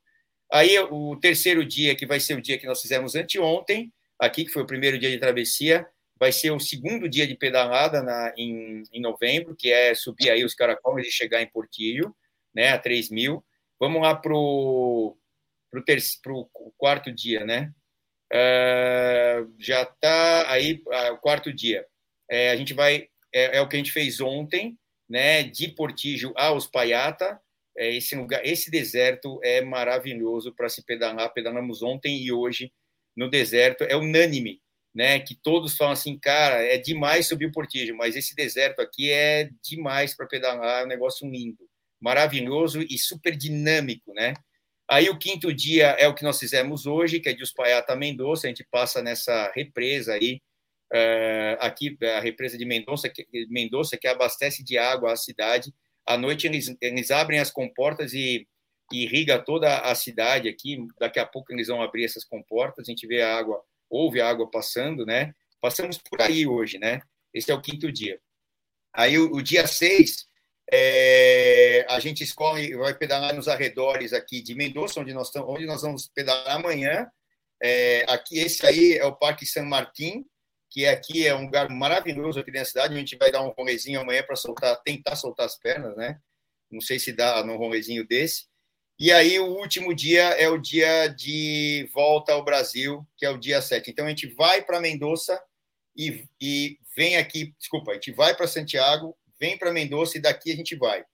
Aí 0.52 0.78
o 0.78 1.16
terceiro 1.16 1.64
dia, 1.64 1.94
que 1.96 2.06
vai 2.06 2.20
ser 2.20 2.36
o 2.36 2.42
dia 2.42 2.58
que 2.58 2.66
nós 2.66 2.80
fizemos 2.80 3.14
anteontem, 3.14 3.92
aqui, 4.18 4.44
que 4.44 4.52
foi 4.52 4.62
o 4.62 4.66
primeiro 4.66 4.98
dia 4.98 5.10
de 5.10 5.18
travessia, 5.18 5.86
vai 6.18 6.32
ser 6.32 6.50
o 6.50 6.60
segundo 6.60 7.08
dia 7.08 7.26
de 7.26 7.34
pedalada 7.34 8.02
na, 8.02 8.32
em, 8.36 8.82
em 8.92 9.00
novembro, 9.00 9.54
que 9.56 9.70
é 9.70 9.94
subir 9.94 10.30
aí 10.30 10.44
os 10.44 10.54
caracóis 10.54 11.06
e 11.06 11.12
chegar 11.12 11.42
em 11.42 11.50
Portillo, 11.50 12.16
né, 12.54 12.70
a 12.70 12.78
3 12.78 13.10
mil. 13.10 13.44
Vamos 13.78 14.00
lá 14.00 14.14
para 14.14 14.32
o 14.34 15.16
quarto 16.78 17.12
dia, 17.12 17.44
né? 17.44 17.72
Uh, 18.32 19.54
já 19.58 19.82
está 19.82 20.50
aí 20.50 20.82
uh, 20.86 21.12
o 21.12 21.18
quarto 21.18 21.52
dia. 21.52 21.86
É, 22.28 22.50
a 22.50 22.56
gente 22.56 22.74
vai, 22.74 23.08
é, 23.32 23.58
é, 23.58 23.60
o 23.60 23.68
que 23.68 23.76
a 23.76 23.78
gente 23.78 23.92
fez 23.92 24.20
ontem, 24.20 24.76
né? 25.08 25.42
De 25.42 25.68
Portillo 25.68 26.32
a 26.36 26.52
Uspallata. 26.52 27.40
É, 27.76 27.94
esse 27.94 28.16
lugar, 28.16 28.44
esse 28.44 28.70
deserto 28.70 29.38
é 29.44 29.60
maravilhoso 29.60 30.52
para 30.54 30.68
se 30.68 30.84
pedalar. 30.84 31.32
Pedalamos 31.34 31.82
ontem 31.82 32.22
e 32.22 32.32
hoje 32.32 32.72
no 33.16 33.30
deserto. 33.30 33.84
É 33.84 33.96
unânime 33.96 34.60
né? 34.96 35.20
Que 35.20 35.34
todos 35.34 35.76
falam 35.76 35.92
assim, 35.92 36.18
cara, 36.18 36.62
é 36.62 36.78
demais 36.78 37.28
subir 37.28 37.44
o 37.44 37.52
Portillo, 37.52 37.94
mas 37.98 38.16
esse 38.16 38.34
deserto 38.34 38.80
aqui 38.80 39.12
é 39.12 39.50
demais 39.62 40.16
para 40.16 40.26
pedalar, 40.26 40.80
é 40.80 40.84
um 40.86 40.88
negócio 40.88 41.28
lindo, 41.28 41.68
maravilhoso 42.00 42.80
e 42.80 42.96
super 42.96 43.36
dinâmico, 43.36 44.14
né? 44.14 44.32
Aí 44.88 45.10
o 45.10 45.18
quinto 45.18 45.52
dia 45.52 45.88
é 45.98 46.08
o 46.08 46.14
que 46.14 46.24
nós 46.24 46.38
fizemos 46.38 46.86
hoje, 46.86 47.20
que 47.20 47.28
é 47.28 47.34
de 47.34 47.42
Uspaiata 47.42 47.92
a 47.92 47.96
Mendonça, 47.96 48.46
a 48.46 48.48
gente 48.48 48.66
passa 48.70 49.02
nessa 49.02 49.52
represa 49.54 50.14
aí, 50.14 50.40
uh, 50.94 51.58
aqui, 51.60 51.94
a 52.16 52.20
represa 52.20 52.56
de 52.56 52.64
Mendonça 52.64 53.10
que, 53.10 53.26
Mendonça, 53.50 53.98
que 53.98 54.08
abastece 54.08 54.64
de 54.64 54.78
água 54.78 55.12
a 55.12 55.16
cidade. 55.16 55.74
À 56.06 56.16
noite 56.16 56.46
eles, 56.46 56.74
eles 56.80 57.10
abrem 57.10 57.38
as 57.38 57.50
comportas 57.50 58.14
e, 58.14 58.48
e 58.92 59.04
irriga 59.04 59.38
toda 59.38 59.80
a 59.80 59.94
cidade 59.94 60.48
aqui. 60.48 60.86
Daqui 60.98 61.18
a 61.18 61.26
pouco 61.26 61.52
eles 61.52 61.68
vão 61.68 61.82
abrir 61.82 62.04
essas 62.04 62.24
comportas, 62.24 62.86
a 62.86 62.90
gente 62.90 63.06
vê 63.06 63.22
a 63.22 63.36
água 63.36 63.62
houve 63.88 64.20
água 64.20 64.50
passando, 64.50 65.06
né? 65.06 65.32
Passamos 65.60 65.98
por 65.98 66.20
aí 66.20 66.46
hoje, 66.46 66.78
né? 66.78 67.00
Esse 67.32 67.50
é 67.50 67.54
o 67.54 67.60
quinto 67.60 67.90
dia. 67.90 68.20
Aí 68.94 69.18
o, 69.18 69.32
o 69.34 69.42
dia 69.42 69.66
seis, 69.66 70.26
é, 70.72 71.86
a 71.88 72.00
gente 72.00 72.24
escolhe, 72.24 72.74
vai 72.76 72.94
pedalar 72.94 73.34
nos 73.34 73.48
arredores 73.48 74.12
aqui 74.12 74.42
de 74.42 74.54
Mendoza, 74.54 75.00
onde 75.00 75.12
nós, 75.12 75.28
estamos, 75.28 75.48
onde 75.48 75.66
nós 75.66 75.82
vamos 75.82 76.08
pedalar 76.08 76.56
amanhã. 76.56 77.06
É, 77.62 78.04
aqui, 78.08 78.38
esse 78.38 78.66
aí 78.66 78.94
é 78.94 79.04
o 79.04 79.14
Parque 79.14 79.46
San 79.46 79.64
Martín, 79.64 80.24
que 80.70 80.86
aqui 80.86 81.26
é 81.26 81.34
um 81.34 81.44
lugar 81.44 81.70
maravilhoso 81.70 82.40
aqui 82.40 82.50
na 82.50 82.64
cidade, 82.64 82.94
a 82.94 82.98
gente 82.98 83.16
vai 83.16 83.30
dar 83.30 83.42
um 83.42 83.50
rolezinho 83.50 84.00
amanhã 84.00 84.22
para 84.22 84.36
soltar, 84.36 84.76
tentar 84.82 85.16
soltar 85.16 85.46
as 85.46 85.56
pernas, 85.58 85.96
né? 85.96 86.18
Não 86.70 86.80
sei 86.80 86.98
se 86.98 87.12
dá 87.12 87.42
num 87.44 87.56
rolezinho 87.56 88.06
desse. 88.06 88.46
E 88.98 89.12
aí, 89.12 89.38
o 89.38 89.46
último 89.46 89.94
dia 89.94 90.22
é 90.22 90.48
o 90.48 90.56
dia 90.56 91.08
de 91.08 91.86
volta 91.92 92.32
ao 92.32 92.42
Brasil, 92.42 93.06
que 93.18 93.26
é 93.26 93.30
o 93.30 93.36
dia 93.36 93.60
7. 93.60 93.90
Então, 93.90 94.06
a 94.06 94.08
gente 94.08 94.26
vai 94.28 94.62
para 94.62 94.80
Mendoza 94.80 95.38
e, 95.94 96.24
e 96.40 96.78
vem 96.96 97.18
aqui, 97.18 97.54
desculpa, 97.58 97.90
a 97.90 97.94
gente 97.94 98.10
vai 98.10 98.34
para 98.34 98.46
Santiago, 98.46 99.14
vem 99.38 99.58
para 99.58 99.70
Mendoza 99.70 100.16
e 100.16 100.20
daqui 100.20 100.50
a 100.50 100.56
gente 100.56 100.74
vai. 100.76 101.04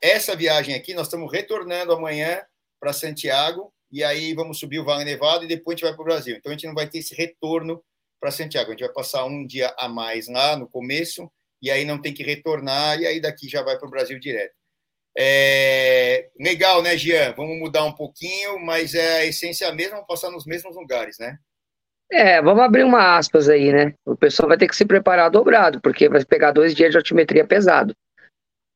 Essa 0.00 0.36
viagem 0.36 0.76
aqui, 0.76 0.94
nós 0.94 1.08
estamos 1.08 1.32
retornando 1.32 1.92
amanhã 1.92 2.40
para 2.78 2.92
Santiago 2.92 3.74
e 3.90 4.04
aí 4.04 4.32
vamos 4.32 4.60
subir 4.60 4.78
o 4.78 4.84
Vale 4.84 5.04
Nevado 5.04 5.44
e 5.44 5.48
depois 5.48 5.74
a 5.74 5.76
gente 5.76 5.88
vai 5.88 5.94
para 5.94 6.02
o 6.02 6.06
Brasil. 6.06 6.36
Então, 6.36 6.50
a 6.50 6.54
gente 6.54 6.66
não 6.68 6.74
vai 6.74 6.88
ter 6.88 6.98
esse 6.98 7.12
retorno 7.12 7.84
para 8.20 8.30
Santiago. 8.30 8.70
A 8.70 8.70
gente 8.70 8.84
vai 8.84 8.94
passar 8.94 9.24
um 9.24 9.44
dia 9.44 9.74
a 9.76 9.88
mais 9.88 10.28
lá 10.28 10.56
no 10.56 10.68
começo 10.68 11.28
e 11.60 11.72
aí 11.72 11.84
não 11.84 12.00
tem 12.00 12.14
que 12.14 12.22
retornar 12.22 13.00
e 13.00 13.06
aí 13.06 13.20
daqui 13.20 13.48
já 13.48 13.62
vai 13.62 13.76
para 13.76 13.88
o 13.88 13.90
Brasil 13.90 14.16
direto. 14.20 14.54
É, 15.16 16.28
legal, 16.38 16.82
né, 16.82 16.96
Jean? 16.96 17.32
Vamos 17.36 17.58
mudar 17.58 17.84
um 17.84 17.92
pouquinho, 17.92 18.58
mas 18.58 18.94
é 18.94 19.18
a 19.18 19.26
essência 19.26 19.72
mesma, 19.72 19.96
vamos 19.96 20.06
passar 20.08 20.30
nos 20.30 20.44
mesmos 20.44 20.74
lugares, 20.74 21.18
né? 21.18 21.38
É, 22.10 22.42
vamos 22.42 22.62
abrir 22.62 22.84
uma 22.84 23.16
aspas 23.16 23.48
aí, 23.48 23.72
né? 23.72 23.94
O 24.04 24.16
pessoal 24.16 24.48
vai 24.48 24.58
ter 24.58 24.68
que 24.68 24.76
se 24.76 24.84
preparar 24.84 25.30
dobrado, 25.30 25.80
porque 25.80 26.08
vai 26.08 26.24
pegar 26.24 26.52
dois 26.52 26.74
dias 26.74 26.90
de 26.90 26.96
altimetria 26.96 27.46
pesado. 27.46 27.94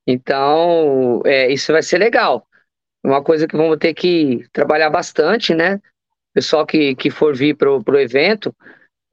Então, 0.07 1.21
é, 1.27 1.53
isso 1.53 1.73
vai 1.73 1.83
ser 1.83 1.99
legal. 1.99 2.47
Uma 3.05 3.23
coisa 3.23 3.47
que 3.47 3.57
vamos 3.57 3.79
ter 3.79 3.95
que 3.95 4.47
trabalhar 4.53 4.91
bastante, 4.91 5.55
né? 5.55 5.81
Pessoal 6.35 6.65
que, 6.67 6.95
que 6.95 7.11
for 7.11 7.35
vir 7.35 7.57
para 7.57 7.71
o 7.71 7.99
evento 7.99 8.55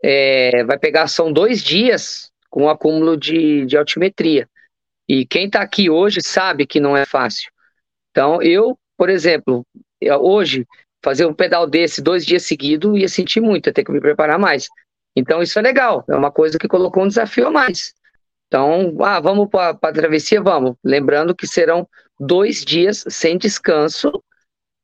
é, 0.03 0.63
vai 0.63 0.78
pegar, 0.78 1.07
são 1.07 1.32
dois 1.32 1.63
dias 1.63 2.32
com 2.49 2.69
acúmulo 2.69 3.17
de, 3.17 3.65
de 3.65 3.78
altimetria. 3.78 4.47
E 5.08 5.26
quem 5.26 5.45
está 5.47 5.62
aqui 5.62 5.89
hoje 5.89 6.20
sabe 6.24 6.66
que 6.66 6.80
não 6.80 6.95
é 6.95 7.06
fácil. 7.06 7.51
Então, 8.12 8.41
eu, 8.41 8.78
por 8.97 9.10
exemplo, 9.10 9.66
hoje, 10.22 10.66
fazer 11.03 11.26
um 11.26 11.34
pedal 11.34 11.68
desse 11.68 12.01
dois 12.01 12.26
dias 12.26 12.43
seguidos 12.43 12.97
ia 12.97 13.08
sentir 13.08 13.41
muito, 13.41 13.68
ia 13.68 13.74
ter 13.74 13.84
que 13.84 13.91
me 13.91 14.01
preparar 14.01 14.39
mais. 14.39 14.68
Então, 15.16 15.41
isso 15.41 15.58
é 15.60 15.62
legal, 15.62 16.03
é 16.10 16.16
uma 16.16 16.32
coisa 16.32 16.58
que 16.58 16.68
colocou 16.68 17.03
um 17.03 17.08
desafio 17.08 17.47
a 17.47 17.51
mais. 17.51 17.93
Então, 18.47 18.95
ah, 19.01 19.20
vamos 19.20 19.49
para 19.49 19.70
a 19.70 19.93
travessia? 19.93 20.41
Vamos. 20.41 20.76
Lembrando 20.84 21.36
que 21.36 21.47
serão 21.47 21.88
dois 22.20 22.64
dias 22.64 23.03
sem 23.08 23.38
descanso 23.38 24.12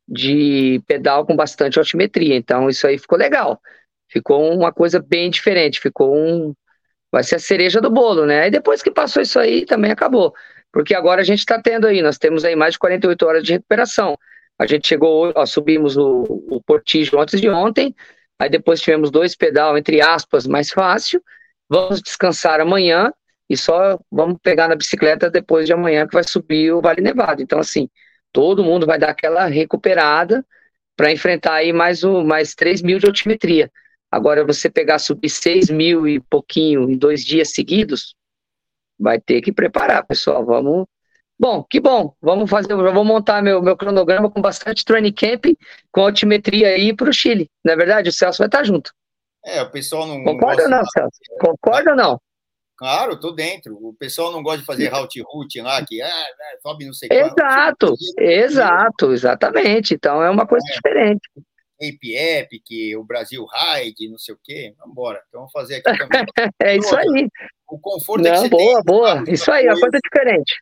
de 0.07 0.82
pedal 0.88 1.26
com 1.26 1.36
bastante 1.36 1.80
altimetria. 1.80 2.36
Então, 2.36 2.69
isso 2.69 2.86
aí 2.86 2.97
ficou 2.97 3.17
legal. 3.17 3.61
Ficou 4.09 4.53
uma 4.53 4.74
coisa 4.74 4.99
bem 4.99 5.30
diferente, 5.30 5.80
ficou 5.80 6.15
um, 6.15 6.53
vai 7.12 7.24
ser 7.24 7.36
a 7.36 7.39
cereja 7.39 7.82
do 7.82 7.89
bolo, 7.89 8.26
né? 8.26 8.47
E 8.47 8.51
depois 8.51 8.82
que 8.82 8.91
passou 8.91 9.22
isso 9.22 9.39
aí, 9.39 9.66
também 9.66 9.91
acabou. 9.91 10.34
Porque 10.72 10.95
agora 10.95 11.22
a 11.22 11.24
gente 11.24 11.39
está 11.39 11.62
tendo 11.62 11.86
aí, 11.88 12.01
nós 12.01 12.18
temos 12.18 12.45
aí 12.45 12.55
mais 12.55 12.74
de 12.74 12.80
48 12.80 13.26
horas 13.26 13.43
de 13.43 13.53
recuperação. 13.53 14.18
A 14.57 14.66
gente 14.66 14.88
chegou, 14.88 15.34
ó, 15.36 15.45
subimos 15.45 15.97
o, 15.97 16.24
o 16.49 16.62
Portijo 16.62 17.20
antes 17.20 17.41
de 17.41 17.49
ontem, 17.49 17.95
aí 18.39 18.49
depois 18.49 18.80
tivemos 18.80 19.12
dois 19.12 19.36
pedal, 19.36 19.78
entre 19.78 20.01
aspas, 20.01 20.47
mais 20.47 20.70
fácil. 20.72 21.22
Vamos 21.70 22.01
descansar 22.01 22.62
amanhã 22.62 23.12
e 23.49 23.57
só 23.57 23.99
vamos 24.09 24.38
pegar 24.41 24.68
na 24.68 24.76
bicicleta 24.76 25.30
depois 25.30 25.66
de 25.66 25.74
amanhã 25.74 26.07
que 26.07 26.14
vai 26.14 26.24
subir 26.24 26.72
o 26.72 26.82
Vale 26.82 27.01
Nevado. 27.01 27.41
Então, 27.41 27.59
assim, 27.59 27.89
todo 28.32 28.64
mundo 28.64 28.86
vai 28.86 28.97
dar 28.97 29.09
aquela 29.09 29.45
recuperada 29.45 30.45
para 30.95 31.12
enfrentar 31.12 31.55
aí 31.55 31.74
mais, 31.74 32.03
o, 32.03 32.24
mais 32.24 32.55
3 32.55 32.82
mil 32.82 32.99
de 32.99 33.07
altimetria. 33.07 33.72
Agora, 34.12 34.45
você 34.45 34.70
pegar, 34.70 34.99
subir 34.99 35.30
6 35.30 35.70
mil 35.70 36.05
e 36.05 36.20
pouquinho 36.20 36.89
em 36.89 36.97
dois 36.97 37.24
dias 37.24 37.53
seguidos, 37.53 38.14
vai 38.99 39.20
ter 39.20 39.41
que 39.41 39.53
preparar, 39.53 40.05
pessoal. 40.05 40.45
Vamos. 40.45 40.86
Bom, 41.39 41.64
que 41.64 41.80
bom. 41.80 42.14
Vamos 42.22 42.49
fazer. 42.49 42.74
Eu 42.74 42.93
vou 42.93 43.05
montar 43.05 43.41
meu, 43.41 43.62
meu 43.62 43.78
cronograma 43.78 44.30
com 44.30 44.41
bastante 44.41 44.84
training 44.84 45.14
camp, 45.14 45.45
com 45.91 46.01
altimetria 46.01 46.68
aí 46.68 46.93
para 46.93 47.09
o 47.09 47.14
Chile. 47.14 47.49
Não 47.64 47.74
é 47.74 47.76
verdade? 47.78 48.09
O 48.09 48.12
Celso 48.12 48.39
vai 48.39 48.47
estar 48.47 48.64
junto. 48.64 48.91
É, 49.43 49.62
o 49.62 49.72
pessoal 49.72 50.05
não. 50.05 50.24
Concorda 50.24 50.64
ou 50.64 50.70
não, 50.70 50.86
Celso? 50.86 51.18
Concorda 51.39 51.91
ou 51.91 51.95
não? 51.95 52.22
Claro, 52.78 53.20
tô 53.20 53.32
dentro. 53.32 53.76
O 53.76 53.93
pessoal 53.93 54.32
não 54.32 54.43
gosta 54.43 54.59
de 54.59 54.66
fazer 54.66 54.88
route 54.89 55.22
route 55.22 55.62
lá, 55.62 55.86
que 55.86 56.01
ah, 56.01 56.26
sobe 56.62 56.86
não 56.86 56.93
sei 56.93 57.09
Exato, 57.12 57.95
exato, 58.20 59.12
exatamente. 59.14 59.93
Então 59.93 60.22
é 60.22 60.30
uma 60.30 60.45
coisa 60.45 60.66
é. 60.70 60.74
diferente. 60.74 61.30
Ape 61.82 62.15
Epic, 62.15 62.97
o 62.97 63.03
Brasil 63.03 63.45
Ride, 63.45 64.09
não 64.09 64.17
sei 64.17 64.36
o 64.36 64.39
quê. 64.43 64.73
Vamos 64.77 64.91
embora. 64.91 65.21
Então 65.27 65.41
vamos 65.41 65.51
fazer 65.51 65.75
aqui 65.75 65.97
também. 65.97 66.25
é 66.61 66.77
isso 66.77 66.95
aí. 66.95 67.27
O 67.67 67.79
conforto 67.79 68.23
não, 68.23 68.32
é 68.32 68.34
que 68.34 68.39
você 68.41 68.49
boa, 68.49 68.75
tem. 68.75 68.84
Boa. 68.84 69.23
Isso 69.27 69.51
aí, 69.51 69.65
é 69.65 69.73
uma 69.73 69.79
coisa 69.79 69.97
diferente. 70.03 70.55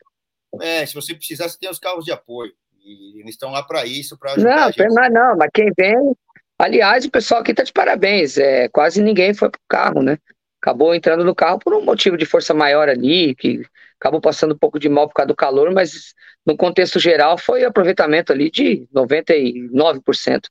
É, 0.60 0.86
se 0.86 0.94
você 0.94 1.14
precisar, 1.14 1.48
você 1.48 1.58
tem 1.58 1.68
os 1.68 1.78
carros 1.78 2.04
de 2.04 2.12
apoio. 2.12 2.52
E 2.82 3.20
eles 3.20 3.32
estão 3.32 3.50
lá 3.50 3.62
para 3.62 3.84
isso, 3.84 4.18
para 4.18 4.32
ajudar. 4.32 4.72
Não, 4.78 4.94
não, 4.94 5.10
não, 5.10 5.36
mas 5.36 5.50
quem 5.52 5.70
vem. 5.76 6.14
Aliás, 6.58 7.04
o 7.04 7.10
pessoal 7.10 7.40
aqui 7.40 7.50
está 7.50 7.62
de 7.62 7.72
parabéns. 7.72 8.38
É, 8.38 8.68
quase 8.68 9.02
ninguém 9.02 9.34
foi 9.34 9.50
pro 9.50 9.60
carro, 9.68 10.02
né? 10.02 10.18
Acabou 10.60 10.94
entrando 10.94 11.24
no 11.24 11.34
carro 11.34 11.58
por 11.58 11.74
um 11.74 11.82
motivo 11.82 12.16
de 12.16 12.26
força 12.26 12.52
maior 12.52 12.88
ali, 12.88 13.34
que 13.34 13.62
acabou 13.98 14.20
passando 14.20 14.54
um 14.54 14.58
pouco 14.58 14.78
de 14.78 14.88
mal 14.88 15.08
por 15.08 15.14
causa 15.14 15.28
do 15.28 15.36
calor, 15.36 15.72
mas 15.72 16.14
no 16.44 16.56
contexto 16.56 16.98
geral 16.98 17.38
foi 17.38 17.64
aproveitamento 17.64 18.32
ali 18.32 18.50
de 18.50 18.86
99%. 18.94 20.48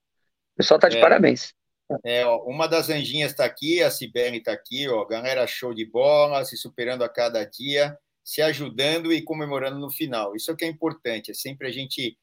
O 0.59 0.61
pessoal 0.61 0.77
está 0.77 0.89
de 0.89 0.97
é, 0.97 1.01
parabéns. 1.01 1.53
É, 2.03 2.25
ó, 2.25 2.43
uma 2.43 2.67
das 2.67 2.89
anjinhas 2.89 3.31
está 3.31 3.45
aqui, 3.45 3.81
a 3.81 3.89
Sibeli 3.89 4.39
está 4.39 4.51
aqui, 4.51 4.87
ó, 4.89 5.05
galera 5.05 5.47
show 5.47 5.73
de 5.73 5.85
bola, 5.85 6.43
se 6.43 6.57
superando 6.57 7.03
a 7.03 7.09
cada 7.09 7.43
dia 7.45 7.97
se 8.29 8.43
ajudando 8.43 9.11
e 9.11 9.23
comemorando 9.23 9.79
no 9.79 9.89
final. 9.89 10.35
Isso 10.35 10.51
é 10.51 10.53
o 10.53 10.57
que 10.57 10.63
é 10.63 10.67
importante, 10.67 11.31
é 11.31 11.33
sempre 11.33 11.67
a 11.67 11.71
gente 11.71 12.15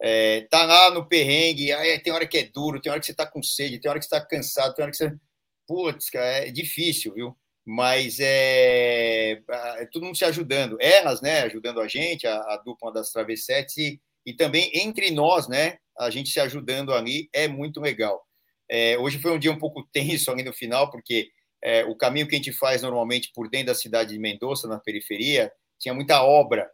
é, 0.00 0.40
tá 0.50 0.64
lá 0.64 0.90
no 0.90 1.06
perrengue, 1.06 1.70
é, 1.70 2.00
tem 2.00 2.12
hora 2.12 2.26
que 2.26 2.36
é 2.38 2.50
duro, 2.52 2.80
tem 2.80 2.90
hora 2.90 3.00
que 3.00 3.06
você 3.06 3.14
tá 3.14 3.24
com 3.24 3.40
sede, 3.40 3.78
tem 3.78 3.88
hora 3.88 4.00
que 4.00 4.04
você 4.04 4.10
tá 4.10 4.26
cansado, 4.26 4.74
tem 4.74 4.82
hora 4.82 4.90
que 4.90 4.96
você... 4.96 5.14
Putz, 5.64 6.10
cara, 6.10 6.48
é 6.48 6.50
difícil, 6.50 7.14
viu? 7.14 7.36
Mas 7.64 8.18
é, 8.18 9.40
é 9.78 9.86
todo 9.92 10.04
mundo 10.04 10.18
se 10.18 10.24
ajudando. 10.24 10.76
Elas, 10.80 11.20
né, 11.22 11.42
ajudando 11.42 11.80
a 11.80 11.86
gente, 11.86 12.26
a, 12.26 12.36
a 12.36 12.56
dupla 12.56 12.92
das 12.92 13.12
travessetes, 13.12 13.76
e, 13.76 14.00
e 14.24 14.32
também 14.32 14.70
entre 14.74 15.10
nós, 15.10 15.48
né, 15.48 15.78
a 15.98 16.10
gente 16.10 16.30
se 16.30 16.40
ajudando 16.40 16.92
ali 16.92 17.28
é 17.32 17.48
muito 17.48 17.80
legal. 17.80 18.22
É, 18.70 18.96
hoje 18.98 19.18
foi 19.18 19.32
um 19.32 19.38
dia 19.38 19.52
um 19.52 19.58
pouco 19.58 19.86
tenso 19.92 20.30
ali 20.30 20.42
no 20.42 20.52
final, 20.52 20.90
porque 20.90 21.28
é, 21.62 21.84
o 21.84 21.94
caminho 21.94 22.26
que 22.26 22.34
a 22.34 22.38
gente 22.38 22.52
faz 22.52 22.82
normalmente 22.82 23.30
por 23.34 23.48
dentro 23.48 23.68
da 23.68 23.74
cidade 23.74 24.10
de 24.10 24.18
Mendoza, 24.18 24.66
na 24.66 24.78
periferia, 24.78 25.52
tinha 25.78 25.94
muita 25.94 26.22
obra. 26.22 26.70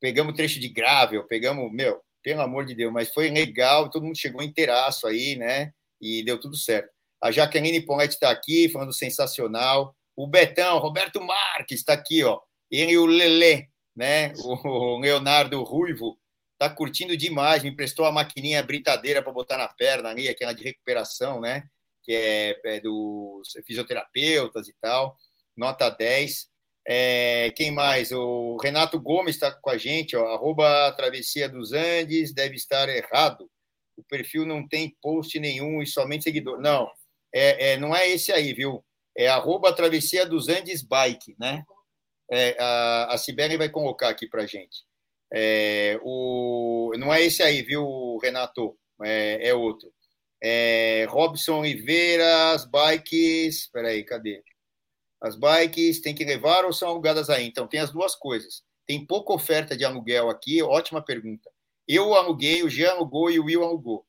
Pegamos 0.00 0.34
trecho 0.34 0.58
de 0.58 0.68
gravel, 0.68 1.24
pegamos, 1.26 1.70
meu, 1.72 2.00
pelo 2.22 2.40
amor 2.40 2.64
de 2.64 2.74
Deus, 2.74 2.92
mas 2.92 3.12
foi 3.12 3.30
legal, 3.30 3.90
todo 3.90 4.04
mundo 4.04 4.18
chegou 4.18 4.42
inteiraço 4.42 5.06
aí, 5.06 5.36
né? 5.36 5.72
E 6.00 6.24
deu 6.24 6.40
tudo 6.40 6.56
certo. 6.56 6.90
A 7.22 7.30
Jaqueline 7.30 7.84
Ponetti 7.84 8.14
está 8.14 8.30
aqui, 8.30 8.68
falando 8.68 8.92
sensacional. 8.92 9.94
O 10.16 10.26
Betão, 10.26 10.78
Roberto 10.78 11.20
Marques 11.20 11.78
está 11.80 11.92
aqui, 11.92 12.24
ó. 12.24 12.40
Ele 12.70 12.92
e 12.92 12.98
o 12.98 13.06
Lelê, 13.06 13.68
né? 13.94 14.32
O 14.38 14.98
Leonardo 14.98 15.62
Ruivo 15.62 16.18
está 16.62 16.74
curtindo 16.74 17.16
demais. 17.16 17.62
Me 17.62 17.70
emprestou 17.70 18.04
a 18.04 18.12
maquininha 18.12 18.62
britadeira 18.62 19.22
para 19.22 19.32
botar 19.32 19.58
na 19.58 19.68
perna 19.68 20.10
ali, 20.10 20.28
aquela 20.28 20.52
de 20.52 20.62
recuperação, 20.62 21.40
né? 21.40 21.64
que 22.02 22.12
é, 22.12 22.60
é 22.64 22.80
dos 22.80 23.52
fisioterapeutas 23.66 24.68
e 24.68 24.74
tal, 24.80 25.16
nota 25.56 25.88
10. 25.88 26.50
É, 26.86 27.52
quem 27.52 27.70
mais? 27.70 28.10
O 28.10 28.56
Renato 28.60 29.00
Gomes 29.00 29.36
está 29.36 29.52
com 29.52 29.70
a 29.70 29.78
gente, 29.78 30.16
ó, 30.16 30.34
arroba 30.34 30.92
Travessia 30.96 31.48
dos 31.48 31.72
Andes, 31.72 32.34
deve 32.34 32.56
estar 32.56 32.88
errado. 32.88 33.48
O 33.96 34.02
perfil 34.02 34.44
não 34.44 34.66
tem 34.66 34.96
post 35.00 35.38
nenhum 35.38 35.80
e 35.80 35.86
somente 35.86 36.24
seguidor. 36.24 36.60
Não, 36.60 36.90
é, 37.32 37.72
é 37.72 37.76
não 37.76 37.94
é 37.94 38.08
esse 38.08 38.32
aí, 38.32 38.52
viu? 38.52 38.84
É 39.16 39.28
arroba 39.28 39.72
Travessia 39.72 40.26
dos 40.26 40.48
Andes 40.48 40.82
Bike, 40.82 41.36
né? 41.38 41.64
É, 42.30 42.56
a, 42.58 43.14
a 43.14 43.18
Sibeli 43.18 43.56
vai 43.56 43.68
colocar 43.68 44.08
aqui 44.08 44.26
para 44.26 44.46
gente. 44.46 44.84
É, 45.32 45.98
o, 46.02 46.92
não 46.98 47.12
é 47.12 47.22
esse 47.22 47.42
aí, 47.42 47.62
viu, 47.62 48.18
Renato? 48.22 48.76
É, 49.02 49.48
é 49.48 49.54
outro. 49.54 49.92
É, 50.42 51.06
Robson 51.08 51.60
Oliveira, 51.60 52.52
as 52.52 52.64
bikes. 52.64 53.60
Espera 53.60 53.88
aí, 53.88 54.04
cadê? 54.04 54.42
As 55.20 55.36
bikes 55.36 56.00
tem 56.00 56.14
que 56.14 56.24
levar 56.24 56.64
ou 56.64 56.72
são 56.72 56.88
alugadas 56.88 57.30
aí? 57.30 57.46
Então, 57.46 57.66
tem 57.66 57.80
as 57.80 57.92
duas 57.92 58.14
coisas. 58.14 58.62
Tem 58.86 59.06
pouca 59.06 59.32
oferta 59.32 59.76
de 59.76 59.84
aluguel 59.84 60.28
aqui, 60.28 60.62
ótima 60.62 61.00
pergunta. 61.02 61.50
Eu 61.86 62.14
aluguei, 62.14 62.62
o 62.62 62.68
Jean 62.68 62.92
alugou 62.92 63.30
e 63.30 63.38
o 63.38 63.44
Will 63.44 63.62
alugou. 63.62 64.04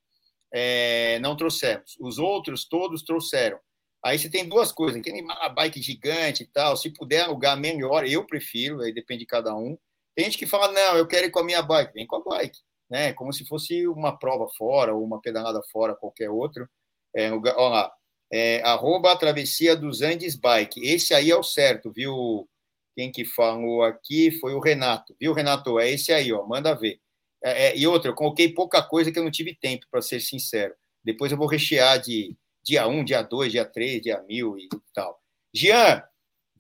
É, 0.51 1.19
não 1.19 1.37
trouxemos. 1.37 1.95
Os 1.99 2.17
outros, 2.17 2.65
todos 2.65 3.03
trouxeram. 3.03 3.59
Aí 4.03 4.19
você 4.19 4.29
tem 4.29 4.47
duas 4.47 4.71
coisas, 4.71 5.01
uma 5.05 5.49
bike 5.49 5.81
gigante 5.81 6.43
e 6.43 6.47
tal, 6.47 6.75
se 6.75 6.91
puder 6.91 7.21
alugar 7.21 7.57
melhor, 7.57 8.05
eu 8.05 8.25
prefiro, 8.25 8.81
aí 8.81 8.93
depende 8.93 9.21
de 9.21 9.25
cada 9.25 9.55
um. 9.55 9.77
Tem 10.15 10.25
gente 10.25 10.37
que 10.37 10.45
fala, 10.45 10.71
não, 10.71 10.97
eu 10.97 11.07
quero 11.07 11.27
ir 11.27 11.31
com 11.31 11.39
a 11.39 11.43
minha 11.43 11.61
bike, 11.61 11.93
vem 11.93 12.07
com 12.07 12.17
a 12.17 12.23
bike 12.23 12.59
né? 12.93 13.11
Como 13.13 13.33
se 13.33 13.43
fosse 13.43 13.87
uma 13.87 14.15
prova 14.17 14.47
fora 14.55 14.93
ou 14.93 15.03
uma 15.03 15.19
pedalada 15.19 15.59
fora, 15.71 15.95
qualquer 15.95 16.29
outro. 16.29 16.69
É, 17.15 17.31
olha 17.31 17.53
lá, 17.55 17.91
é, 18.31 18.61
arroba 18.61 19.17
Travessia 19.17 19.75
dos 19.75 20.03
Andes 20.03 20.35
Bike. 20.35 20.79
Esse 20.79 21.11
aí 21.13 21.31
é 21.31 21.35
o 21.35 21.41
certo, 21.41 21.91
viu? 21.91 22.47
Quem 22.95 23.11
que 23.11 23.25
falou 23.25 23.81
aqui 23.83 24.31
foi 24.39 24.53
o 24.53 24.59
Renato, 24.59 25.15
viu, 25.19 25.33
Renato? 25.33 25.79
É 25.79 25.89
esse 25.89 26.13
aí, 26.13 26.31
ó, 26.31 26.45
manda 26.45 26.75
ver. 26.75 26.99
É, 27.43 27.69
é, 27.69 27.77
e 27.77 27.87
outra, 27.87 28.11
eu 28.11 28.15
coloquei 28.15 28.53
pouca 28.53 28.83
coisa 28.83 29.11
que 29.11 29.17
eu 29.17 29.23
não 29.23 29.31
tive 29.31 29.55
tempo, 29.55 29.87
para 29.89 30.01
ser 30.01 30.19
sincero. 30.19 30.75
Depois 31.03 31.31
eu 31.31 31.37
vou 31.37 31.47
rechear 31.47 31.99
de 31.99 32.37
dia 32.63 32.87
1, 32.87 33.03
dia 33.03 33.23
2, 33.23 33.51
dia 33.51 33.65
3, 33.65 34.01
dia 34.03 34.21
1000 34.21 34.57
e 34.59 34.69
tal. 34.93 35.19
Jean, 35.53 36.03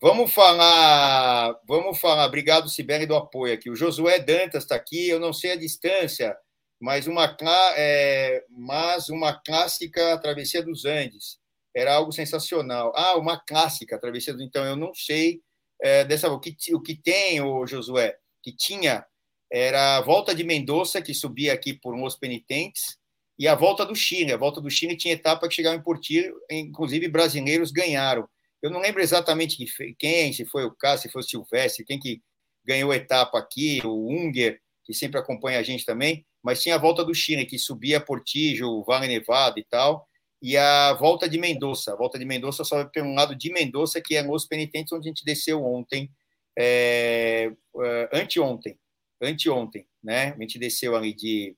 Vamos 0.03 0.33
falar, 0.33 1.57
vamos 1.65 1.97
falar. 1.97 2.25
Obrigado, 2.25 2.67
Sibeli, 2.67 3.05
do 3.05 3.15
apoio 3.15 3.53
aqui. 3.53 3.69
O 3.69 3.75
Josué 3.75 4.19
Dantas 4.19 4.63
está 4.63 4.75
aqui. 4.75 5.07
Eu 5.07 5.17
não 5.17 5.31
sei 5.31 5.53
a 5.53 5.55
distância, 5.55 6.35
mas 6.77 7.07
uma, 7.07 7.33
é, 7.77 8.43
mas 8.49 9.07
uma 9.07 9.31
clássica 9.31 10.17
Travessia 10.17 10.61
dos 10.61 10.83
Andes. 10.83 11.39
Era 11.73 11.95
algo 11.95 12.11
sensacional. 12.11 12.91
Ah, 12.97 13.15
uma 13.15 13.39
clássica 13.39 13.97
Travessia 13.97 14.33
dos 14.33 14.43
Então, 14.43 14.65
eu 14.65 14.75
não 14.75 14.93
sei 14.93 15.39
é, 15.81 16.03
dessa 16.03 16.27
o 16.29 16.37
que, 16.37 16.53
o 16.73 16.81
que 16.81 16.95
tem, 17.01 17.39
o 17.39 17.65
Josué, 17.65 18.17
que 18.43 18.53
tinha 18.53 19.05
era 19.49 19.95
a 19.95 20.01
volta 20.01 20.35
de 20.35 20.43
Mendoza, 20.43 21.01
que 21.01 21.13
subia 21.13 21.53
aqui 21.53 21.71
por 21.73 21.95
uns 21.95 22.17
penitentes, 22.17 22.97
e 23.39 23.47
a 23.47 23.55
volta 23.55 23.85
do 23.85 23.95
Chile. 23.95 24.33
A 24.33 24.37
volta 24.37 24.59
do 24.59 24.69
Chile 24.69 24.97
tinha 24.97 25.13
etapa 25.13 25.47
que 25.47 25.55
chegava 25.55 25.77
em 25.77 25.81
Portillo, 25.81 26.35
inclusive 26.51 27.07
brasileiros 27.07 27.71
ganharam. 27.71 28.27
Eu 28.63 28.69
não 28.69 28.79
lembro 28.79 29.01
exatamente 29.01 29.57
quem, 29.99 30.31
se 30.31 30.45
foi 30.45 30.63
o 30.63 30.71
Cássio, 30.71 31.09
se 31.09 31.11
foi 31.11 31.21
o 31.21 31.25
Silvestre, 31.25 31.83
quem 31.83 31.99
que 31.99 32.21
ganhou 32.65 32.91
a 32.91 32.95
etapa 32.95 33.37
aqui, 33.37 33.81
o 33.83 34.09
Unger, 34.09 34.57
que 34.85 34.93
sempre 34.93 35.19
acompanha 35.19 35.59
a 35.59 35.63
gente 35.63 35.85
também, 35.85 36.25
mas 36.41 36.63
tinha 36.63 36.75
a 36.75 36.77
volta 36.77 37.03
do 37.03 37.13
Chile, 37.13 37.45
que 37.45 37.59
subia 37.59 37.99
Portijo, 37.99 38.81
Vale 38.85 39.07
Nevado 39.09 39.59
e 39.59 39.65
tal, 39.65 40.07
e 40.41 40.55
a 40.55 40.93
volta 40.93 41.27
de 41.27 41.37
Mendoza. 41.37 41.91
A 41.91 41.95
volta 41.97 42.17
de 42.17 42.23
Mendoza 42.23 42.63
só 42.63 42.85
pelo 42.85 43.13
lado 43.13 43.35
de 43.35 43.51
Mendoza, 43.51 44.01
que 44.01 44.15
é 44.15 44.21
Los 44.21 44.45
Penitentes, 44.45 44.93
onde 44.93 45.09
a 45.09 45.11
gente 45.11 45.25
desceu 45.25 45.61
ontem, 45.61 46.09
é, 46.57 47.51
é, 47.81 48.09
anteontem, 48.13 48.79
anteontem, 49.21 49.85
né? 50.01 50.33
A 50.37 50.41
gente 50.41 50.57
desceu 50.57 50.95
ali 50.95 51.13
de... 51.13 51.53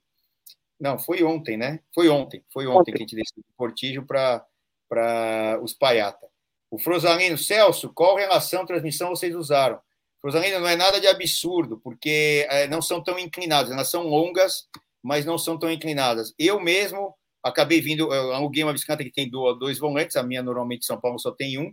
Não, 0.78 0.98
foi 0.98 1.22
ontem, 1.22 1.56
né? 1.56 1.80
Foi 1.94 2.08
ontem, 2.08 2.44
foi 2.52 2.66
ontem, 2.66 2.78
ontem. 2.78 2.92
que 2.92 2.98
a 2.98 3.00
gente 3.00 3.14
desceu 3.14 3.42
de 3.42 3.54
Portijo 3.56 4.04
para 4.04 5.60
os 5.62 5.72
Paiata. 5.72 6.26
O 6.70 6.78
Frosalino, 6.78 7.38
Celso, 7.38 7.92
qual 7.94 8.16
relação 8.16 8.66
transmissão 8.66 9.10
vocês 9.10 9.34
usaram? 9.34 9.78
Frosalino 10.20 10.60
não 10.60 10.68
é 10.68 10.76
nada 10.76 11.00
de 11.00 11.06
absurdo, 11.06 11.80
porque 11.82 12.46
é, 12.50 12.66
não 12.66 12.82
são 12.82 13.02
tão 13.02 13.18
inclinadas, 13.18 13.70
elas 13.70 13.88
são 13.88 14.02
longas, 14.04 14.66
mas 15.02 15.24
não 15.24 15.38
são 15.38 15.58
tão 15.58 15.70
inclinadas. 15.70 16.34
Eu 16.38 16.60
mesmo 16.60 17.14
acabei 17.42 17.80
vindo, 17.80 18.12
eu 18.12 18.32
aluguei 18.32 18.64
uma 18.64 18.72
bicicleta 18.72 19.04
que 19.04 19.12
tem 19.12 19.30
dois 19.30 19.78
volantes, 19.78 20.16
a 20.16 20.22
minha 20.22 20.42
normalmente 20.42 20.80
em 20.82 20.86
São 20.86 21.00
Paulo 21.00 21.18
só 21.18 21.30
tem 21.30 21.58
um, 21.58 21.72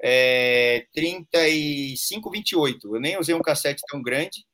é 0.00 0.86
35, 0.94 2.30
28. 2.30 2.94
Eu 2.94 3.00
nem 3.00 3.18
usei 3.18 3.34
um 3.34 3.42
cassete 3.42 3.82
tão 3.90 4.00
grande, 4.00 4.44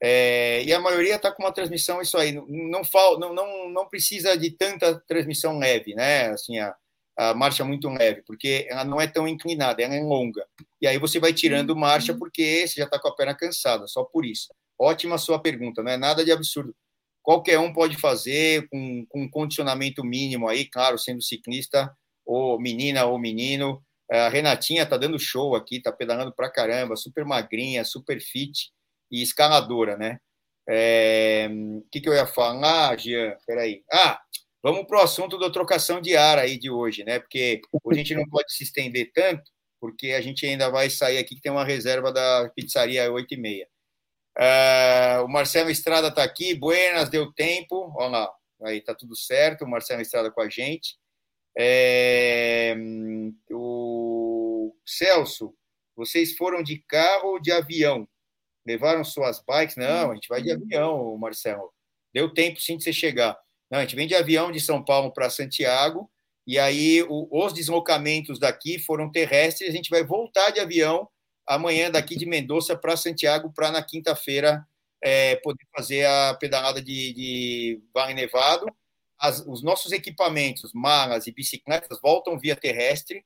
é, 0.00 0.64
e 0.64 0.72
a 0.72 0.80
maioria 0.80 1.14
está 1.14 1.30
com 1.30 1.44
uma 1.44 1.52
transmissão, 1.52 2.00
isso 2.02 2.18
aí, 2.18 2.32
não, 2.32 2.46
não, 2.48 3.34
não, 3.34 3.70
não 3.70 3.88
precisa 3.88 4.36
de 4.36 4.50
tanta 4.50 5.00
transmissão 5.06 5.58
leve, 5.58 5.94
né? 5.94 6.30
Assim, 6.30 6.58
a, 6.58 6.74
a 7.16 7.34
marcha 7.34 7.64
muito 7.64 7.88
leve, 7.88 8.22
porque 8.26 8.66
ela 8.68 8.84
não 8.84 9.00
é 9.00 9.06
tão 9.06 9.28
inclinada, 9.28 9.82
ela 9.82 9.94
é 9.94 10.00
longa. 10.00 10.46
E 10.80 10.86
aí 10.86 10.98
você 10.98 11.20
vai 11.20 11.32
tirando 11.32 11.76
marcha 11.76 12.12
uhum. 12.12 12.18
porque 12.18 12.66
você 12.66 12.80
já 12.80 12.84
está 12.84 12.98
com 12.98 13.08
a 13.08 13.14
perna 13.14 13.34
cansada, 13.34 13.86
só 13.86 14.04
por 14.04 14.24
isso. 14.24 14.48
Ótima 14.78 15.18
sua 15.18 15.38
pergunta, 15.38 15.82
não 15.82 15.92
é 15.92 15.96
nada 15.96 16.24
de 16.24 16.32
absurdo. 16.32 16.74
Qualquer 17.22 17.58
um 17.58 17.72
pode 17.72 17.96
fazer 17.96 18.68
com, 18.68 19.06
com 19.08 19.22
um 19.22 19.30
condicionamento 19.30 20.02
mínimo 20.02 20.48
aí, 20.48 20.64
claro, 20.64 20.98
sendo 20.98 21.22
ciclista, 21.22 21.94
ou 22.24 22.58
menina 22.60 23.04
ou 23.04 23.18
menino. 23.18 23.82
A 24.10 24.28
Renatinha 24.28 24.84
tá 24.84 24.96
dando 24.96 25.18
show 25.18 25.54
aqui, 25.54 25.80
tá 25.80 25.92
pedalando 25.92 26.32
pra 26.32 26.50
caramba, 26.50 26.96
super 26.96 27.24
magrinha, 27.24 27.84
super 27.84 28.20
fit 28.20 28.70
e 29.10 29.22
escaladora, 29.22 29.96
né? 29.96 30.18
É... 30.68 31.48
O 31.50 31.86
que, 31.90 32.00
que 32.00 32.08
eu 32.08 32.14
ia 32.14 32.26
falar, 32.26 32.98
Jean? 32.98 33.36
Peraí. 33.46 33.82
Ah, 33.92 34.20
Vamos 34.62 34.86
para 34.86 34.98
o 34.98 35.02
assunto 35.02 35.38
da 35.38 35.50
trocação 35.50 36.00
de 36.00 36.16
ar 36.16 36.38
aí 36.38 36.56
de 36.56 36.70
hoje, 36.70 37.02
né? 37.04 37.18
Porque 37.18 37.60
hoje 37.82 38.00
a 38.00 38.02
gente 38.04 38.14
não 38.14 38.28
pode 38.28 38.54
se 38.54 38.62
estender 38.62 39.10
tanto, 39.12 39.50
porque 39.80 40.12
a 40.12 40.20
gente 40.20 40.46
ainda 40.46 40.70
vai 40.70 40.88
sair 40.88 41.18
aqui, 41.18 41.34
que 41.34 41.42
tem 41.42 41.50
uma 41.50 41.64
reserva 41.64 42.12
da 42.12 42.48
pizzaria 42.54 43.04
às 43.04 43.10
8h30. 43.10 43.66
Uh, 44.38 45.24
o 45.24 45.28
Marcelo 45.28 45.68
Estrada 45.68 46.08
está 46.08 46.22
aqui, 46.22 46.54
buenas, 46.54 47.10
deu 47.10 47.32
tempo, 47.32 47.92
olha 47.96 48.08
lá, 48.08 48.32
aí 48.62 48.78
está 48.78 48.94
tudo 48.94 49.16
certo, 49.16 49.64
o 49.64 49.68
Marcelo 49.68 50.00
Estrada 50.00 50.30
com 50.30 50.40
a 50.40 50.48
gente. 50.48 50.96
É, 51.58 52.74
o 53.50 54.74
Celso, 54.86 55.54
vocês 55.96 56.36
foram 56.36 56.62
de 56.62 56.78
carro 56.88 57.32
ou 57.32 57.40
de 57.40 57.50
avião? 57.50 58.08
Levaram 58.64 59.02
suas 59.02 59.42
bikes? 59.44 59.76
Não, 59.76 60.12
a 60.12 60.14
gente 60.14 60.28
vai 60.28 60.40
de 60.40 60.52
avião, 60.52 61.16
Marcelo. 61.18 61.72
Deu 62.14 62.32
tempo 62.32 62.60
sim 62.60 62.76
de 62.76 62.84
você 62.84 62.92
chegar. 62.92 63.36
Não, 63.72 63.78
a 63.78 63.82
gente 63.82 63.96
vem 63.96 64.06
de 64.06 64.14
avião 64.14 64.52
de 64.52 64.60
São 64.60 64.84
Paulo 64.84 65.10
para 65.10 65.30
Santiago, 65.30 66.10
e 66.46 66.58
aí 66.58 67.02
o, 67.04 67.26
os 67.30 67.54
deslocamentos 67.54 68.38
daqui 68.38 68.78
foram 68.78 69.10
terrestres, 69.10 69.70
a 69.70 69.72
gente 69.72 69.88
vai 69.88 70.04
voltar 70.04 70.50
de 70.50 70.60
avião 70.60 71.08
amanhã 71.46 71.90
daqui 71.90 72.14
de 72.14 72.26
Mendoza 72.26 72.76
para 72.76 72.98
Santiago, 72.98 73.50
para 73.50 73.70
na 73.70 73.82
quinta-feira 73.82 74.62
é, 75.02 75.36
poder 75.36 75.64
fazer 75.74 76.04
a 76.04 76.34
pedalada 76.38 76.82
de, 76.82 77.14
de 77.14 77.82
Vale 77.94 78.12
Nevado. 78.12 78.66
As, 79.18 79.40
os 79.46 79.62
nossos 79.62 79.90
equipamentos, 79.90 80.70
malas 80.74 81.26
e 81.26 81.32
bicicletas, 81.32 81.98
voltam 82.02 82.38
via 82.38 82.54
terrestre, 82.54 83.24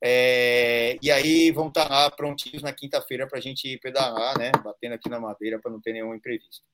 é, 0.00 0.96
e 1.02 1.10
aí 1.10 1.50
vão 1.50 1.66
estar 1.66 1.90
lá 1.90 2.08
prontinhos 2.08 2.62
na 2.62 2.72
quinta-feira 2.72 3.26
para 3.26 3.38
a 3.38 3.42
gente 3.42 3.76
pedalar, 3.78 4.38
né? 4.38 4.52
Batendo 4.62 4.94
aqui 4.94 5.08
na 5.08 5.18
madeira 5.18 5.58
para 5.58 5.72
não 5.72 5.80
ter 5.80 5.92
nenhum 5.92 6.14
imprevisto. 6.14 6.64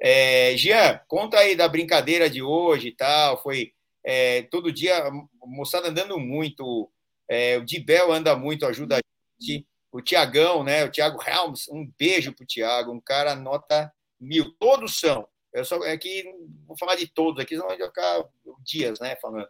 É, 0.00 0.56
Jean, 0.56 1.00
conta 1.08 1.38
aí 1.38 1.56
da 1.56 1.68
brincadeira 1.68 2.28
de 2.28 2.42
hoje 2.42 2.88
e 2.88 2.96
tal. 2.96 3.42
Foi 3.42 3.72
é, 4.04 4.42
todo 4.42 4.72
dia, 4.72 5.10
moçada 5.44 5.88
andando 5.88 6.18
muito. 6.18 6.90
É, 7.28 7.56
o 7.58 7.64
Dibel 7.64 8.12
anda 8.12 8.36
muito, 8.36 8.66
ajuda 8.66 8.96
a 8.96 9.00
gente 9.40 9.66
o 9.96 10.02
Tiagão, 10.02 10.62
né? 10.62 10.84
O 10.84 10.90
Tiago 10.90 11.18
Helms, 11.26 11.68
um 11.70 11.90
beijo 11.98 12.32
pro 12.32 12.46
Tiago, 12.46 12.92
um 12.92 13.00
cara 13.00 13.34
nota 13.34 13.90
mil. 14.20 14.54
Todos 14.58 14.98
são. 14.98 15.26
Eu 15.52 15.64
só 15.64 15.82
é 15.84 15.96
que 15.96 16.24
vou 16.66 16.76
falar 16.78 16.96
de 16.96 17.06
todos 17.06 17.42
aqui, 17.42 17.54
senão 17.54 17.68
vai 17.68 17.78
ficar 17.78 18.24
dias, 18.62 19.00
né? 19.00 19.16
Falando. 19.16 19.48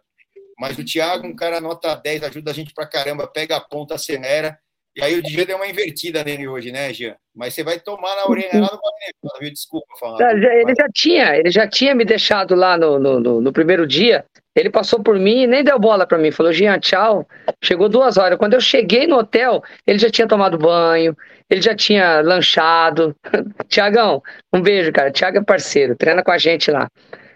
Mas 0.57 0.77
o 0.77 0.83
Tiago, 0.83 1.27
um 1.27 1.35
cara 1.35 1.59
nota 1.59 1.93
10, 1.95 2.23
ajuda 2.23 2.51
a 2.51 2.53
gente 2.53 2.73
pra 2.73 2.87
caramba, 2.87 3.27
pega 3.27 3.57
a 3.57 3.61
ponta, 3.61 3.95
acelera. 3.95 4.59
E 4.97 5.03
aí 5.03 5.13
o 5.13 5.21
DJ 5.21 5.45
deu 5.45 5.57
uma 5.57 5.67
invertida 5.67 6.23
nele 6.23 6.47
hoje, 6.47 6.71
né, 6.71 6.91
Jean? 6.91 7.15
Mas 7.35 7.53
você 7.53 7.63
vai 7.63 7.79
tomar 7.79 8.15
na 8.15 8.25
orelha 8.27 8.49
lá 8.55 8.61
no 8.61 8.79
Guarani, 8.79 9.39
viu? 9.39 9.51
Desculpa 9.51 9.85
falar. 9.99 10.31
Ele 10.31 10.73
já 10.75 10.87
tinha, 10.91 11.37
ele 11.37 11.51
já 11.51 11.67
tinha 11.67 11.93
me 11.93 12.03
deixado 12.03 12.55
lá 12.55 12.75
no, 12.75 12.97
no, 12.97 13.19
no, 13.19 13.39
no 13.39 13.53
primeiro 13.53 13.85
dia. 13.85 14.25
Ele 14.55 14.71
passou 14.71 15.03
por 15.03 15.19
mim 15.19 15.43
e 15.43 15.47
nem 15.47 15.63
deu 15.63 15.77
bola 15.77 16.07
para 16.07 16.17
mim. 16.17 16.31
Falou, 16.31 16.51
Jean, 16.51 16.79
tchau. 16.79 17.27
Chegou 17.63 17.87
duas 17.87 18.17
horas. 18.17 18.39
Quando 18.39 18.55
eu 18.55 18.59
cheguei 18.59 19.05
no 19.05 19.17
hotel, 19.19 19.61
ele 19.85 19.99
já 19.99 20.09
tinha 20.09 20.27
tomado 20.27 20.57
banho, 20.57 21.15
ele 21.47 21.61
já 21.61 21.75
tinha 21.75 22.21
lanchado. 22.21 23.15
Tiagão, 23.69 24.23
um 24.51 24.63
beijo, 24.63 24.91
cara. 24.91 25.11
Tiago 25.11 25.37
é 25.37 25.43
parceiro, 25.43 25.95
treina 25.95 26.23
com 26.23 26.31
a 26.31 26.39
gente 26.39 26.71
lá. 26.71 26.89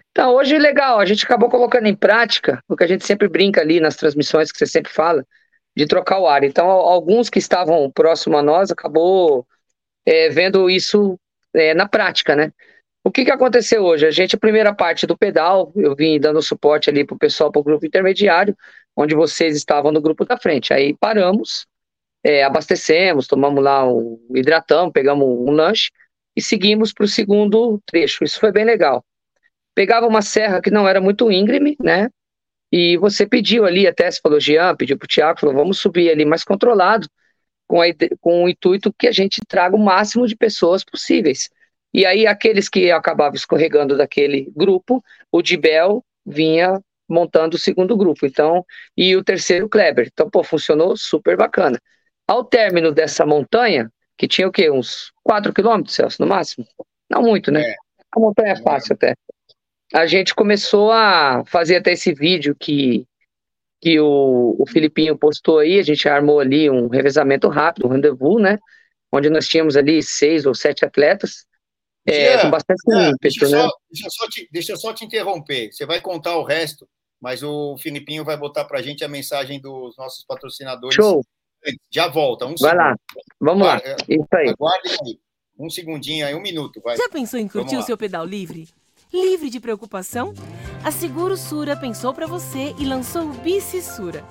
Então, 0.09 0.33
hoje 0.33 0.57
legal, 0.57 0.99
a 0.99 1.05
gente 1.05 1.23
acabou 1.23 1.47
colocando 1.47 1.85
em 1.85 1.95
prática 1.95 2.59
o 2.67 2.75
que 2.75 2.83
a 2.83 2.87
gente 2.87 3.05
sempre 3.05 3.27
brinca 3.29 3.61
ali 3.61 3.79
nas 3.79 3.95
transmissões 3.95 4.51
que 4.51 4.57
você 4.57 4.65
sempre 4.65 4.91
fala, 4.91 5.23
de 5.75 5.85
trocar 5.85 6.19
o 6.19 6.27
ar. 6.27 6.43
Então, 6.43 6.69
alguns 6.69 7.29
que 7.29 7.39
estavam 7.39 7.89
próximo 7.91 8.37
a 8.37 8.43
nós 8.43 8.71
acabou 8.71 9.45
é, 10.05 10.29
vendo 10.29 10.69
isso 10.69 11.19
é, 11.53 11.73
na 11.73 11.87
prática, 11.87 12.35
né? 12.35 12.51
O 13.03 13.11
que, 13.11 13.25
que 13.25 13.31
aconteceu 13.31 13.83
hoje? 13.83 14.05
A 14.05 14.11
gente, 14.11 14.35
a 14.35 14.39
primeira 14.39 14.75
parte 14.75 15.07
do 15.07 15.17
pedal, 15.17 15.71
eu 15.75 15.95
vim 15.95 16.19
dando 16.19 16.41
suporte 16.41 16.89
ali 16.89 17.03
para 17.03 17.15
o 17.15 17.19
pessoal, 17.19 17.51
para 17.51 17.59
o 17.59 17.63
grupo 17.63 17.85
intermediário, 17.85 18.55
onde 18.95 19.15
vocês 19.15 19.55
estavam 19.55 19.91
no 19.91 20.01
grupo 20.01 20.23
da 20.23 20.37
frente. 20.37 20.71
Aí 20.71 20.95
paramos, 20.95 21.65
é, 22.23 22.43
abastecemos, 22.43 23.25
tomamos 23.25 23.63
lá 23.63 23.87
um 23.87 24.19
hidratão, 24.35 24.91
pegamos 24.91 25.25
um 25.25 25.49
lanche 25.51 25.89
e 26.35 26.41
seguimos 26.41 26.93
para 26.93 27.05
o 27.05 27.07
segundo 27.07 27.81
trecho. 27.85 28.23
Isso 28.23 28.39
foi 28.39 28.51
bem 28.51 28.65
legal. 28.65 29.03
Pegava 29.73 30.05
uma 30.05 30.21
serra 30.21 30.61
que 30.61 30.69
não 30.69 30.87
era 30.87 31.01
muito 31.01 31.31
íngreme, 31.31 31.75
né? 31.79 32.09
E 32.71 32.97
você 32.97 33.27
pediu 33.27 33.65
ali, 33.65 33.85
até 33.85 34.09
se 34.09 34.21
falou, 34.21 34.39
Jean, 34.39 34.75
pediu 34.75 34.97
para 34.97 35.05
o 35.05 35.07
Tiago, 35.07 35.39
falou, 35.39 35.55
vamos 35.55 35.79
subir 35.79 36.09
ali 36.09 36.23
mais 36.23 36.43
controlado, 36.43 37.07
com, 37.67 37.81
a, 37.81 37.85
com 38.19 38.43
o 38.45 38.49
intuito 38.49 38.93
que 38.97 39.07
a 39.07 39.11
gente 39.11 39.41
traga 39.47 39.75
o 39.75 39.79
máximo 39.79 40.25
de 40.25 40.35
pessoas 40.35 40.83
possíveis. 40.83 41.49
E 41.93 42.05
aí, 42.05 42.25
aqueles 42.25 42.69
que 42.69 42.89
acabavam 42.89 43.35
escorregando 43.35 43.97
daquele 43.97 44.49
grupo, 44.55 45.03
o 45.29 45.41
Dibel 45.41 46.03
vinha 46.25 46.79
montando 47.07 47.57
o 47.57 47.59
segundo 47.59 47.97
grupo. 47.97 48.25
Então, 48.25 48.65
e 48.95 49.15
o 49.15 49.23
terceiro 49.23 49.67
Kleber. 49.67 50.07
Então, 50.11 50.29
pô, 50.29 50.43
funcionou 50.43 50.95
super 50.95 51.35
bacana. 51.35 51.77
Ao 52.25 52.45
término 52.45 52.93
dessa 52.93 53.25
montanha, 53.25 53.91
que 54.17 54.27
tinha 54.27 54.47
o 54.47 54.51
quê? 54.51 54.71
Uns 54.71 55.11
4 55.23 55.53
quilômetros, 55.53 55.95
Celso, 55.95 56.21
no 56.21 56.27
máximo? 56.27 56.65
Não 57.09 57.21
muito, 57.21 57.51
né? 57.51 57.61
É. 57.61 57.75
A 58.15 58.19
montanha 58.19 58.53
é 58.53 58.61
fácil 58.61 58.93
até 58.93 59.13
a 59.93 60.05
gente 60.05 60.33
começou 60.33 60.91
a 60.91 61.43
fazer 61.45 61.77
até 61.77 61.93
esse 61.93 62.13
vídeo 62.13 62.55
que, 62.57 63.05
que 63.79 63.99
o, 63.99 64.55
o 64.57 64.65
Filipinho 64.67 65.17
postou 65.17 65.59
aí, 65.59 65.79
a 65.79 65.83
gente 65.83 66.07
armou 66.07 66.39
ali 66.39 66.69
um 66.69 66.87
revezamento 66.87 67.47
rápido, 67.47 67.87
um 67.87 67.91
rendezvous, 67.91 68.41
né? 68.41 68.57
Onde 69.11 69.29
nós 69.29 69.47
tínhamos 69.47 69.75
ali 69.75 70.01
seis 70.01 70.45
ou 70.45 70.55
sete 70.55 70.85
atletas, 70.85 71.45
é, 72.05 72.37
com 72.41 72.49
bastante 72.49 72.81
ímpeto, 72.87 73.17
deixa, 73.21 73.49
né? 73.49 73.61
Só, 73.61 73.71
deixa, 73.91 74.09
só 74.09 74.27
te, 74.29 74.49
deixa 74.51 74.71
eu 74.71 74.77
só 74.77 74.93
te 74.93 75.05
interromper, 75.05 75.71
você 75.71 75.85
vai 75.85 75.99
contar 75.99 76.37
o 76.37 76.43
resto, 76.43 76.87
mas 77.19 77.43
o 77.43 77.77
Filipinho 77.77 78.23
vai 78.23 78.37
botar 78.37 78.65
para 78.65 78.79
a 78.79 78.81
gente 78.81 79.03
a 79.03 79.07
mensagem 79.07 79.59
dos 79.59 79.95
nossos 79.97 80.25
patrocinadores. 80.25 80.95
Show! 80.95 81.23
Já 81.91 82.07
volta, 82.07 82.45
um 82.45 82.55
Vai 82.59 82.71
segundo. 82.71 82.77
lá, 82.77 82.95
vamos 83.39 83.67
lá, 83.67 83.81
é, 83.83 83.95
isso 84.09 84.27
aí. 84.33 84.49
Aguardem 84.49 84.91
aí, 85.05 85.19
um 85.59 85.69
segundinho 85.69 86.25
aí, 86.25 86.33
um 86.33 86.41
minuto, 86.41 86.81
vai. 86.81 86.97
Já 86.97 87.07
pensou 87.09 87.39
em 87.39 87.47
curtir 87.47 87.75
o 87.77 87.83
seu 87.83 87.95
pedal 87.95 88.25
livre? 88.25 88.67
Livre 89.13 89.49
de 89.49 89.59
preocupação? 89.59 90.33
A 90.83 90.91
Seguro 90.91 91.35
Sura 91.35 91.75
pensou 91.75 92.13
para 92.13 92.25
você 92.25 92.73
e 92.79 92.85
lançou 92.85 93.23
o 93.23 93.33
Bici 93.33 93.81
Sura. 93.81 94.23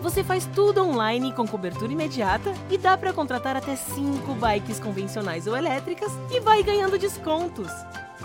Você 0.00 0.24
faz 0.24 0.46
tudo 0.46 0.82
online 0.82 1.32
com 1.34 1.46
cobertura 1.46 1.92
imediata 1.92 2.54
e 2.70 2.78
dá 2.78 2.96
para 2.96 3.12
contratar 3.12 3.56
até 3.56 3.76
5 3.76 4.34
bikes 4.34 4.80
convencionais 4.80 5.46
ou 5.46 5.56
elétricas 5.56 6.12
e 6.30 6.40
vai 6.40 6.62
ganhando 6.62 6.98
descontos. 6.98 7.70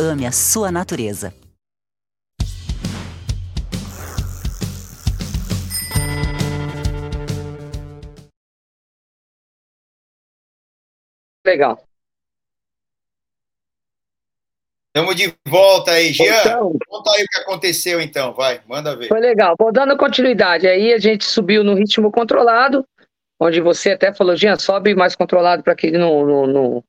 Ame 0.00 0.26
a 0.26 0.32
sua 0.32 0.72
natureza. 0.72 1.30
Legal. 11.46 11.84
Estamos 14.86 15.14
de 15.16 15.34
volta 15.46 15.90
aí, 15.90 16.14
Jean. 16.14 16.24
Então, 16.40 16.72
Conta 16.88 17.10
aí 17.10 17.22
o 17.22 17.26
que 17.26 17.38
aconteceu 17.40 18.00
então, 18.00 18.32
vai, 18.32 18.62
manda 18.66 18.96
ver. 18.96 19.08
Foi 19.08 19.20
legal. 19.20 19.54
Bom, 19.58 19.70
dando 19.70 19.98
continuidade, 19.98 20.66
aí 20.66 20.94
a 20.94 20.98
gente 20.98 21.26
subiu 21.26 21.62
no 21.62 21.74
ritmo 21.74 22.10
controlado, 22.10 22.86
onde 23.38 23.60
você 23.60 23.90
até 23.90 24.14
falou, 24.14 24.34
Jean, 24.34 24.56
sobe 24.56 24.94
mais 24.94 25.14
controlado 25.14 25.62
para 25.62 25.76
que 25.76 25.88
ele 25.88 25.98
não, 25.98 26.24
não, 26.24 26.46
não, 26.46 26.84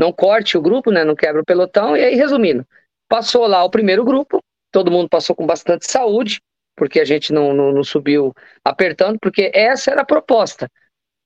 não 0.00 0.14
corte 0.14 0.56
o 0.56 0.62
grupo, 0.62 0.90
né, 0.90 1.04
não 1.04 1.14
quebra 1.14 1.42
o 1.42 1.44
pelotão. 1.44 1.94
E 1.94 2.02
aí, 2.02 2.14
resumindo, 2.14 2.66
passou 3.06 3.46
lá 3.46 3.62
o 3.62 3.70
primeiro 3.70 4.02
grupo, 4.02 4.42
todo 4.72 4.90
mundo 4.90 5.10
passou 5.10 5.36
com 5.36 5.44
bastante 5.44 5.86
saúde, 5.86 6.40
porque 6.74 6.98
a 6.98 7.04
gente 7.04 7.34
não, 7.34 7.52
não, 7.52 7.70
não 7.70 7.84
subiu 7.84 8.34
apertando, 8.64 9.18
porque 9.20 9.50
essa 9.52 9.90
era 9.90 10.00
a 10.00 10.06
proposta. 10.06 10.70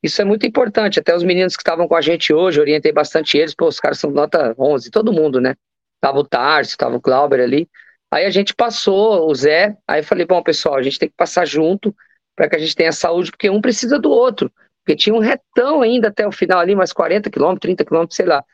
Isso 0.03 0.21
é 0.21 0.25
muito 0.25 0.45
importante. 0.45 0.99
Até 0.99 1.15
os 1.15 1.23
meninos 1.23 1.55
que 1.55 1.63
estavam 1.63 1.87
com 1.87 1.95
a 1.95 2.01
gente 2.01 2.35
hoje, 2.35 2.61
orientei 2.61 2.93
bastante 2.93 3.39
eles. 3.39 3.55
Pô, 3.55 3.69
os 3.69 3.79
caras 3.79 4.01
são 4.01 4.11
nota 4.11 4.53
11, 4.59 4.91
todo 4.91 5.13
mundo, 5.13 5.41
né? 5.41 5.55
Tava 6.01 6.19
o 6.19 6.25
Tarso, 6.25 6.77
tava 6.77 6.97
o 6.97 7.01
Glauber 7.01 7.41
ali. 7.41 7.69
Aí 8.11 8.27
a 8.27 8.31
gente 8.31 8.55
passou, 8.55 9.31
o 9.31 9.35
Zé. 9.37 9.77
Aí 9.87 10.01
eu 10.01 10.05
falei, 10.05 10.27
bom, 10.27 10.43
pessoal, 10.43 10.75
a 10.75 10.83
gente 10.83 10.99
tem 10.99 11.09
que 11.09 11.15
passar 11.17 11.47
junto 11.47 11.95
para 12.35 12.49
que 12.49 12.57
a 12.57 12.59
gente 12.59 12.75
tenha 12.75 12.91
saúde, 12.91 13.31
porque 13.31 13.49
um 13.49 13.61
precisa 13.61 14.01
do 14.01 14.11
outro. 14.11 14.51
Porque 14.85 14.97
tinha 14.97 15.15
um 15.15 15.21
retão 15.21 15.81
ainda 15.81 16.09
até 16.09 16.27
o 16.27 16.33
final 16.33 16.59
ali, 16.59 16.75
mais 16.75 16.93
40 16.93 17.31
quilômetros, 17.31 17.63
30 17.63 17.85
quilômetros, 17.85 18.17
sei 18.17 18.27
lá. 18.27 18.45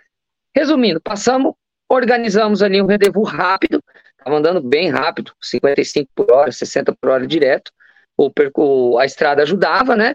Resumindo, 0.55 1.01
passamos, 1.01 1.55
organizamos 1.89 2.63
ali 2.63 2.81
um 2.83 2.87
rendezvous 2.87 3.31
rápido, 3.31 3.83
estava 4.19 4.37
andando 4.37 4.61
bem 4.61 4.91
rápido, 4.91 5.33
55 5.41 6.11
por 6.15 6.31
hora, 6.33 6.53
60 6.53 6.95
por 7.01 7.11
hora 7.11 7.27
direto. 7.27 7.73
O, 8.17 8.31
perco, 8.31 8.99
a 8.99 9.07
estrada 9.07 9.43
ajudava, 9.43 9.97
né? 9.97 10.15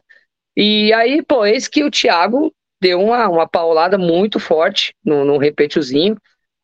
E 0.55 0.93
aí, 0.93 1.23
pô, 1.23 1.45
eis 1.45 1.67
que 1.67 1.83
o 1.83 1.91
Thiago 1.91 2.53
deu 2.81 3.01
uma, 3.01 3.27
uma 3.27 3.47
paulada 3.47 3.97
muito 3.97 4.39
forte 4.39 4.93
no, 5.03 5.25
no 5.25 5.37
repetiozinho, 5.37 6.17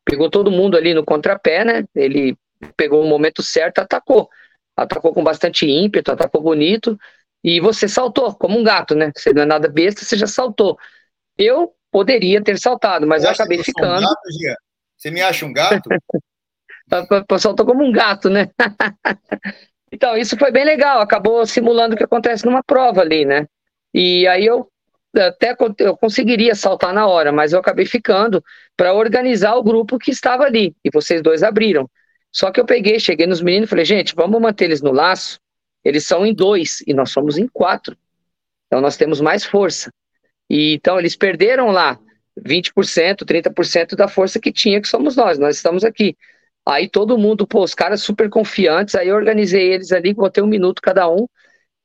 pegou 0.05 0.29
todo 0.29 0.51
mundo 0.51 0.77
ali 0.77 0.93
no 0.93 1.03
contrapé, 1.03 1.65
né? 1.65 1.83
Ele 1.95 2.37
pegou 2.77 3.03
o 3.03 3.07
momento 3.07 3.41
certo, 3.41 3.79
atacou. 3.79 4.29
Atacou 4.75 5.13
com 5.13 5.23
bastante 5.23 5.65
ímpeto, 5.65 6.11
atacou 6.11 6.41
bonito, 6.41 6.97
e 7.43 7.59
você 7.59 7.87
saltou, 7.87 8.33
como 8.35 8.59
um 8.59 8.63
gato, 8.63 8.95
né? 8.95 9.11
Você 9.15 9.33
não 9.33 9.43
é 9.43 9.45
nada 9.45 9.67
besta, 9.67 10.05
você 10.05 10.15
já 10.15 10.27
saltou. 10.27 10.77
Eu 11.37 11.73
poderia 11.91 12.41
ter 12.41 12.57
saltado, 12.59 13.05
mas 13.05 13.23
eu 13.23 13.29
acabei 13.29 13.61
ficando. 13.63 14.05
Um 14.05 14.09
gato, 14.09 14.31
Gia? 14.39 14.55
Você 14.97 15.11
me 15.11 15.21
acha 15.21 15.45
um 15.45 15.53
gato? 15.53 15.89
Saltou 17.39 17.65
como 17.65 17.83
um 17.83 17.91
gato, 17.91 18.29
né? 18.29 18.49
então, 19.91 20.17
isso 20.17 20.37
foi 20.37 20.51
bem 20.51 20.65
legal, 20.65 21.01
acabou 21.01 21.45
simulando 21.45 21.95
o 21.95 21.97
que 21.97 22.03
acontece 22.03 22.45
numa 22.45 22.63
prova 22.63 23.01
ali, 23.01 23.25
né? 23.25 23.47
E 23.93 24.27
aí 24.27 24.45
eu 24.45 24.69
até 25.15 25.55
eu 25.79 25.97
conseguiria 25.97 26.55
saltar 26.55 26.93
na 26.93 27.05
hora, 27.05 27.31
mas 27.31 27.51
eu 27.51 27.59
acabei 27.59 27.85
ficando 27.85 28.41
para 28.77 28.93
organizar 28.93 29.55
o 29.55 29.63
grupo 29.63 29.99
que 29.99 30.11
estava 30.11 30.43
ali. 30.43 30.73
E 30.83 30.89
vocês 30.89 31.21
dois 31.21 31.43
abriram. 31.43 31.89
Só 32.31 32.49
que 32.49 32.59
eu 32.59 32.65
peguei, 32.65 32.99
cheguei 32.99 33.27
nos 33.27 33.41
meninos 33.41 33.67
e 33.67 33.69
falei, 33.69 33.83
gente, 33.83 34.15
vamos 34.15 34.39
manter 34.39 34.65
eles 34.65 34.81
no 34.81 34.91
laço. 34.91 35.37
Eles 35.83 36.05
são 36.05 36.25
em 36.25 36.33
dois 36.33 36.81
e 36.87 36.93
nós 36.93 37.11
somos 37.11 37.37
em 37.37 37.47
quatro. 37.47 37.97
Então 38.67 38.79
nós 38.79 38.95
temos 38.95 39.19
mais 39.19 39.43
força. 39.43 39.91
E 40.51 40.73
então 40.73 40.99
eles 40.99 41.15
perderam 41.15 41.71
lá 41.71 41.97
20%, 42.37 43.23
30% 43.23 43.95
da 43.95 44.09
força 44.09 44.37
que 44.37 44.51
tinha, 44.51 44.81
que 44.81 44.87
somos 44.87 45.15
nós. 45.15 45.39
Nós 45.39 45.55
estamos 45.55 45.85
aqui. 45.85 46.17
Aí 46.67 46.89
todo 46.89 47.17
mundo, 47.17 47.47
pô, 47.47 47.63
os 47.63 47.73
caras 47.73 48.03
super 48.03 48.29
confiantes. 48.29 48.95
Aí 48.95 49.07
eu 49.07 49.15
organizei 49.15 49.71
eles 49.71 49.93
ali, 49.93 50.13
botei 50.13 50.43
um 50.43 50.47
minuto 50.47 50.81
cada 50.81 51.09
um. 51.09 51.25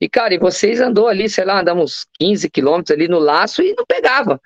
E, 0.01 0.09
cara, 0.09 0.33
e 0.33 0.37
vocês 0.37 0.81
andou 0.81 1.07
ali, 1.07 1.29
sei 1.29 1.45
lá, 1.45 1.61
andamos 1.61 2.05
15 2.19 2.49
quilômetros 2.49 2.91
ali 2.93 3.07
no 3.07 3.19
laço 3.19 3.61
e 3.61 3.73
não 3.73 3.85
pegava. 3.85 4.39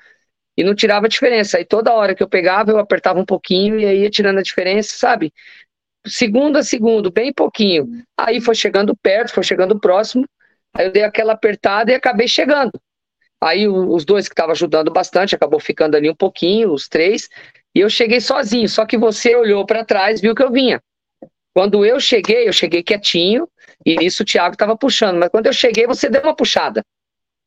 E 0.56 0.64
não 0.64 0.76
tirava 0.76 1.10
diferença. 1.10 1.58
Aí 1.58 1.66
toda 1.66 1.92
hora 1.92 2.14
que 2.14 2.22
eu 2.22 2.30
pegava, 2.30 2.70
eu 2.70 2.78
apertava 2.78 3.20
um 3.20 3.26
pouquinho 3.26 3.80
e 3.80 3.86
aí 3.86 4.02
ia 4.02 4.10
tirando 4.12 4.38
a 4.38 4.44
diferença, 4.44 4.96
sabe? 4.98 5.34
Segundo 6.06 6.58
a 6.58 6.64
segundo, 6.64 7.12
bem 7.12 7.34
pouquinho. 7.34 7.88
Aí 8.16 8.40
foi 8.40 8.54
chegando 8.54 8.96
perto, 8.96 9.34
foi 9.34 9.44
chegando 9.44 9.80
próximo. 9.80 10.26
Aí 10.76 10.86
eu 10.86 10.92
dei 10.92 11.04
aquela 11.04 11.34
apertada 11.34 11.92
e 11.92 11.96
acabei 11.96 12.28
chegando. 12.28 12.72
Aí 13.44 13.68
os 13.68 14.06
dois 14.06 14.28
que 14.28 14.34
estavam 14.34 14.52
ajudando 14.52 14.92
bastante, 14.92 15.34
acabou 15.34 15.60
ficando 15.60 15.96
ali 15.96 16.10
um 16.10 16.16
pouquinho, 16.16 16.72
os 16.72 16.88
três. 16.88 17.28
E 17.74 17.80
eu 17.80 17.90
cheguei 17.90 18.22
sozinho, 18.22 18.70
só 18.70 18.86
que 18.86 18.98
você 18.98 19.36
olhou 19.36 19.66
para 19.66 19.84
trás, 19.84 20.22
viu 20.22 20.36
que 20.36 20.44
eu 20.44 20.52
vinha. 20.52 20.82
Quando 21.54 21.84
eu 21.86 22.00
cheguei, 22.00 22.48
eu 22.48 22.54
cheguei 22.54 22.84
quietinho, 22.84 23.48
e 23.86 23.96
nisso 23.96 24.24
o 24.24 24.26
Thiago 24.26 24.54
estava 24.54 24.78
puxando, 24.78 25.18
mas 25.18 25.30
quando 25.30 25.48
eu 25.48 25.54
cheguei, 25.54 25.88
você 25.88 26.10
deu 26.10 26.22
uma 26.22 26.36
puxada. 26.36 26.84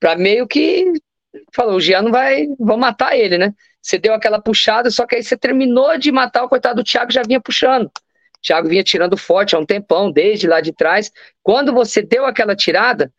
Para 0.00 0.16
meio 0.16 0.46
que 0.46 0.92
falou, 1.54 1.78
o 1.78 2.02
não 2.02 2.10
vai, 2.10 2.46
vou 2.58 2.76
matar 2.76 3.16
ele, 3.16 3.38
né? 3.38 3.54
Você 3.80 3.98
deu 3.98 4.14
aquela 4.14 4.40
puxada, 4.40 4.90
só 4.90 5.06
que 5.06 5.14
aí 5.14 5.22
você 5.22 5.36
terminou 5.36 5.96
de 5.98 6.10
matar 6.10 6.44
o 6.44 6.48
coitado 6.48 6.82
do 6.82 6.84
Thiago, 6.84 7.12
já 7.12 7.22
vinha 7.22 7.40
puxando. 7.40 7.86
O 7.86 7.90
Thiago 8.42 8.68
vinha 8.68 8.82
tirando 8.82 9.16
forte 9.16 9.54
há 9.54 9.58
um 9.58 9.66
tempão, 9.66 10.10
desde 10.10 10.46
lá 10.46 10.60
de 10.60 10.72
trás. 10.72 11.12
Quando 11.42 11.72
você 11.72 12.02
deu 12.02 12.26
aquela 12.26 12.56
tirada, 12.56 13.12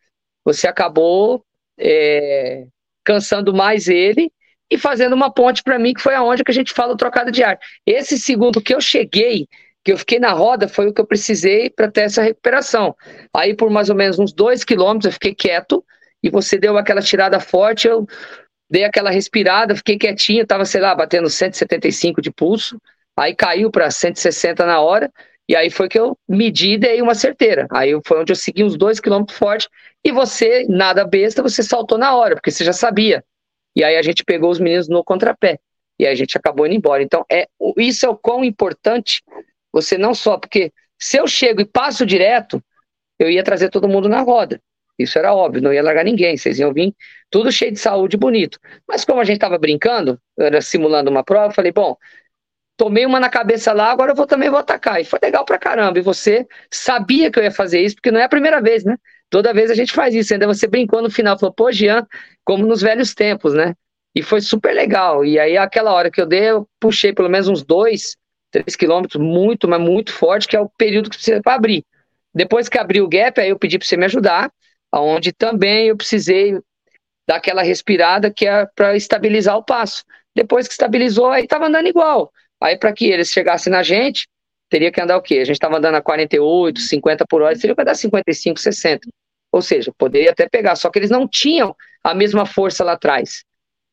você 0.44 0.68
acabou 0.68 1.45
é, 1.78 2.66
cansando 3.04 3.54
mais 3.54 3.88
ele 3.88 4.32
e 4.70 4.78
fazendo 4.78 5.14
uma 5.14 5.32
ponte 5.32 5.64
para 5.64 5.78
mim, 5.78 5.94
que 5.94 6.02
foi 6.02 6.16
aonde 6.16 6.44
que 6.44 6.52
a 6.52 6.54
gente 6.54 6.74
fala 6.74 6.94
o 6.94 6.98
trocado 6.98 7.32
de 7.32 7.44
ar. 7.44 7.58
Esse 7.86 8.18
segundo 8.18 8.62
que 8.62 8.74
eu 8.74 8.82
cheguei, 8.82 9.48
que 9.84 9.92
eu 9.92 9.98
fiquei 9.98 10.20
na 10.20 10.32
roda 10.32 10.68
foi 10.68 10.88
o 10.88 10.94
que 10.94 11.00
eu 11.00 11.06
precisei 11.06 11.70
para 11.70 11.90
ter 11.92 12.02
essa 12.02 12.24
recuperação. 12.24 12.96
Aí, 13.34 13.56
por 13.56 13.70
mais 13.70 13.90
ou 13.90 13.96
menos 13.96 14.18
uns 14.18 14.34
dois 14.34 14.64
quilômetros, 14.64 15.06
eu 15.06 15.12
fiquei 15.12 15.36
quieto 15.36 15.86
e 16.24 16.30
você 16.30 16.58
deu 16.58 16.76
aquela 16.78 17.02
tirada 17.02 17.40
forte, 17.40 17.88
eu 17.88 18.08
dei 18.68 18.84
aquela 18.84 19.12
respirada, 19.12 19.76
fiquei 19.76 19.98
quietinho, 19.98 20.42
estava, 20.42 20.66
sei 20.66 20.82
lá, 20.82 20.96
batendo 20.96 21.30
175 21.30 22.20
de 22.20 22.32
pulso, 22.32 22.82
aí 23.16 23.36
caiu 23.36 23.70
para 23.70 23.92
160 23.92 24.66
na 24.66 24.82
hora, 24.82 25.12
e 25.48 25.56
aí 25.56 25.70
foi 25.70 25.88
que 25.88 26.00
eu 26.00 26.18
medi 26.28 26.72
e 26.72 26.78
dei 26.78 27.02
uma 27.02 27.14
certeira. 27.14 27.68
Aí 27.72 27.92
foi 28.06 28.20
onde 28.20 28.32
eu 28.32 28.36
segui 28.36 28.64
uns 28.64 28.78
dois 28.78 29.00
quilômetros 29.00 29.38
forte, 29.38 29.70
e 30.04 30.12
você, 30.12 30.66
nada 30.68 31.06
besta, 31.06 31.44
você 31.44 31.62
saltou 31.62 31.98
na 31.98 32.16
hora, 32.16 32.36
porque 32.36 32.52
você 32.52 32.64
já 32.64 32.74
sabia. 32.74 33.24
E 33.76 33.84
aí 33.84 33.98
a 33.98 34.02
gente 34.02 34.24
pegou 34.24 34.50
os 34.50 34.60
meninos 34.60 34.88
no 34.88 35.04
contrapé, 35.04 35.60
e 36.00 36.06
a 36.06 36.16
gente 36.16 36.38
acabou 36.38 36.66
indo 36.66 36.76
embora. 36.76 37.04
Então, 37.04 37.26
é, 37.32 37.48
isso 37.78 38.06
é 38.06 38.10
o 38.10 38.18
quão 38.18 38.44
importante 38.44 39.24
você 39.72 39.98
não 39.98 40.14
só, 40.14 40.38
porque 40.38 40.72
se 40.98 41.18
eu 41.18 41.28
chego 41.28 41.62
e 41.62 41.66
passo 41.66 42.06
direto, 42.06 42.64
eu 43.20 43.30
ia 43.30 43.44
trazer 43.44 43.70
todo 43.70 43.88
mundo 43.88 44.10
na 44.10 44.22
roda. 44.22 44.62
Isso 44.98 45.20
era 45.20 45.34
óbvio, 45.34 45.62
não 45.62 45.74
ia 45.74 45.84
largar 45.84 46.06
ninguém, 46.06 46.38
vocês 46.38 46.58
iam 46.58 46.74
vir 46.74 46.94
tudo 47.30 47.52
cheio 47.52 47.72
de 47.72 47.80
saúde, 47.80 48.16
bonito. 48.16 48.58
Mas 48.88 49.04
como 49.04 49.20
a 49.20 49.26
gente 49.26 49.36
estava 49.36 49.58
brincando, 49.58 50.20
era 50.40 50.62
simulando 50.62 51.12
uma 51.12 51.24
prova, 51.24 51.48
eu 51.48 51.52
falei, 51.52 51.72
bom, 51.72 51.98
tomei 52.78 53.06
uma 53.06 53.20
na 53.20 53.30
cabeça 53.30 53.74
lá, 53.74 53.92
agora 53.92 54.12
eu 54.12 54.16
vou, 54.16 54.28
também 54.28 54.50
vou 54.50 54.60
atacar. 54.60 55.02
E 55.02 55.06
foi 55.06 55.20
legal 55.22 55.46
pra 55.46 55.58
caramba. 55.58 55.98
E 56.00 56.02
você 56.02 56.48
sabia 56.72 57.32
que 57.32 57.40
eu 57.40 57.44
ia 57.44 57.52
fazer 57.52 57.82
isso, 57.82 57.96
porque 57.96 58.12
não 58.12 58.20
é 58.20 58.24
a 58.24 58.30
primeira 58.30 58.62
vez, 58.62 58.84
né? 58.84 58.98
Toda 59.30 59.54
vez 59.54 59.72
a 59.72 59.76
gente 59.76 59.94
faz 59.94 60.14
isso. 60.14 60.34
Ainda 60.34 60.48
você 60.48 60.68
brincou 60.68 61.02
no 61.02 61.10
final, 61.10 61.38
falou, 61.38 61.54
pô, 61.54 61.72
Jean, 61.72 62.06
como 62.44 62.66
nos 62.66 62.82
velhos 62.82 63.14
tempos, 63.14 63.54
né? 63.54 63.74
E 64.14 64.22
foi 64.22 64.42
super 64.42 64.74
legal. 64.74 65.26
E 65.26 65.38
aí, 65.40 65.58
aquela 65.58 65.94
hora 65.94 66.10
que 66.10 66.22
eu 66.22 66.26
dei, 66.26 66.52
eu 66.52 66.68
puxei 66.80 67.14
pelo 67.14 67.30
menos 67.30 67.48
uns 67.48 67.64
dois 67.64 68.16
3 68.52 68.76
quilômetros, 68.76 69.22
muito, 69.22 69.68
mas 69.68 69.82
muito 69.82 70.14
forte, 70.14 70.48
que 70.48 70.56
é 70.56 70.60
o 70.60 70.70
período 70.70 71.10
que 71.10 71.18
precisa 71.18 71.42
para 71.42 71.56
abrir. 71.56 71.84
Depois 72.34 72.70
que 72.70 72.78
abriu 72.78 73.04
o 73.06 73.10
gap, 73.10 73.40
aí 73.40 73.50
eu 73.50 73.60
pedi 73.60 73.78
para 73.78 73.88
você 73.88 73.98
me 73.98 74.06
ajudar, 74.06 74.52
aonde 74.92 75.34
também 75.34 75.88
eu 75.88 75.98
precisei 75.98 76.58
dar 77.28 77.38
aquela 77.38 77.64
respirada 77.64 78.32
que 78.32 78.46
é 78.46 78.66
para 78.76 78.96
estabilizar 78.96 79.58
o 79.58 79.64
passo. 79.64 80.04
Depois 80.34 80.68
que 80.68 80.74
estabilizou, 80.74 81.30
aí 81.32 81.44
estava 81.44 81.68
andando 81.68 81.88
igual. 81.88 82.32
Aí 82.62 82.78
para 82.78 82.94
que 82.94 83.06
eles 83.06 83.30
chegassem 83.30 83.72
na 83.72 83.84
gente, 83.84 84.28
teria 84.70 84.92
que 84.92 85.02
andar 85.02 85.18
o 85.18 85.22
quê? 85.22 85.36
A 85.36 85.46
gente 85.46 85.56
estava 85.56 85.78
andando 85.78 85.96
a 85.96 86.02
48, 86.02 86.80
50 86.80 87.26
por 87.28 87.42
hora, 87.42 87.56
seria 87.56 87.76
para 87.76 87.86
dar 87.86 87.96
55, 87.96 88.60
60. 88.60 89.08
Ou 89.52 89.62
seja, 89.62 89.92
poderia 89.98 90.32
até 90.32 90.50
pegar, 90.50 90.76
só 90.76 90.90
que 90.90 91.00
eles 91.00 91.10
não 91.10 91.28
tinham 91.28 91.76
a 92.04 92.14
mesma 92.14 92.46
força 92.46 92.84
lá 92.84 92.94
atrás 92.94 93.46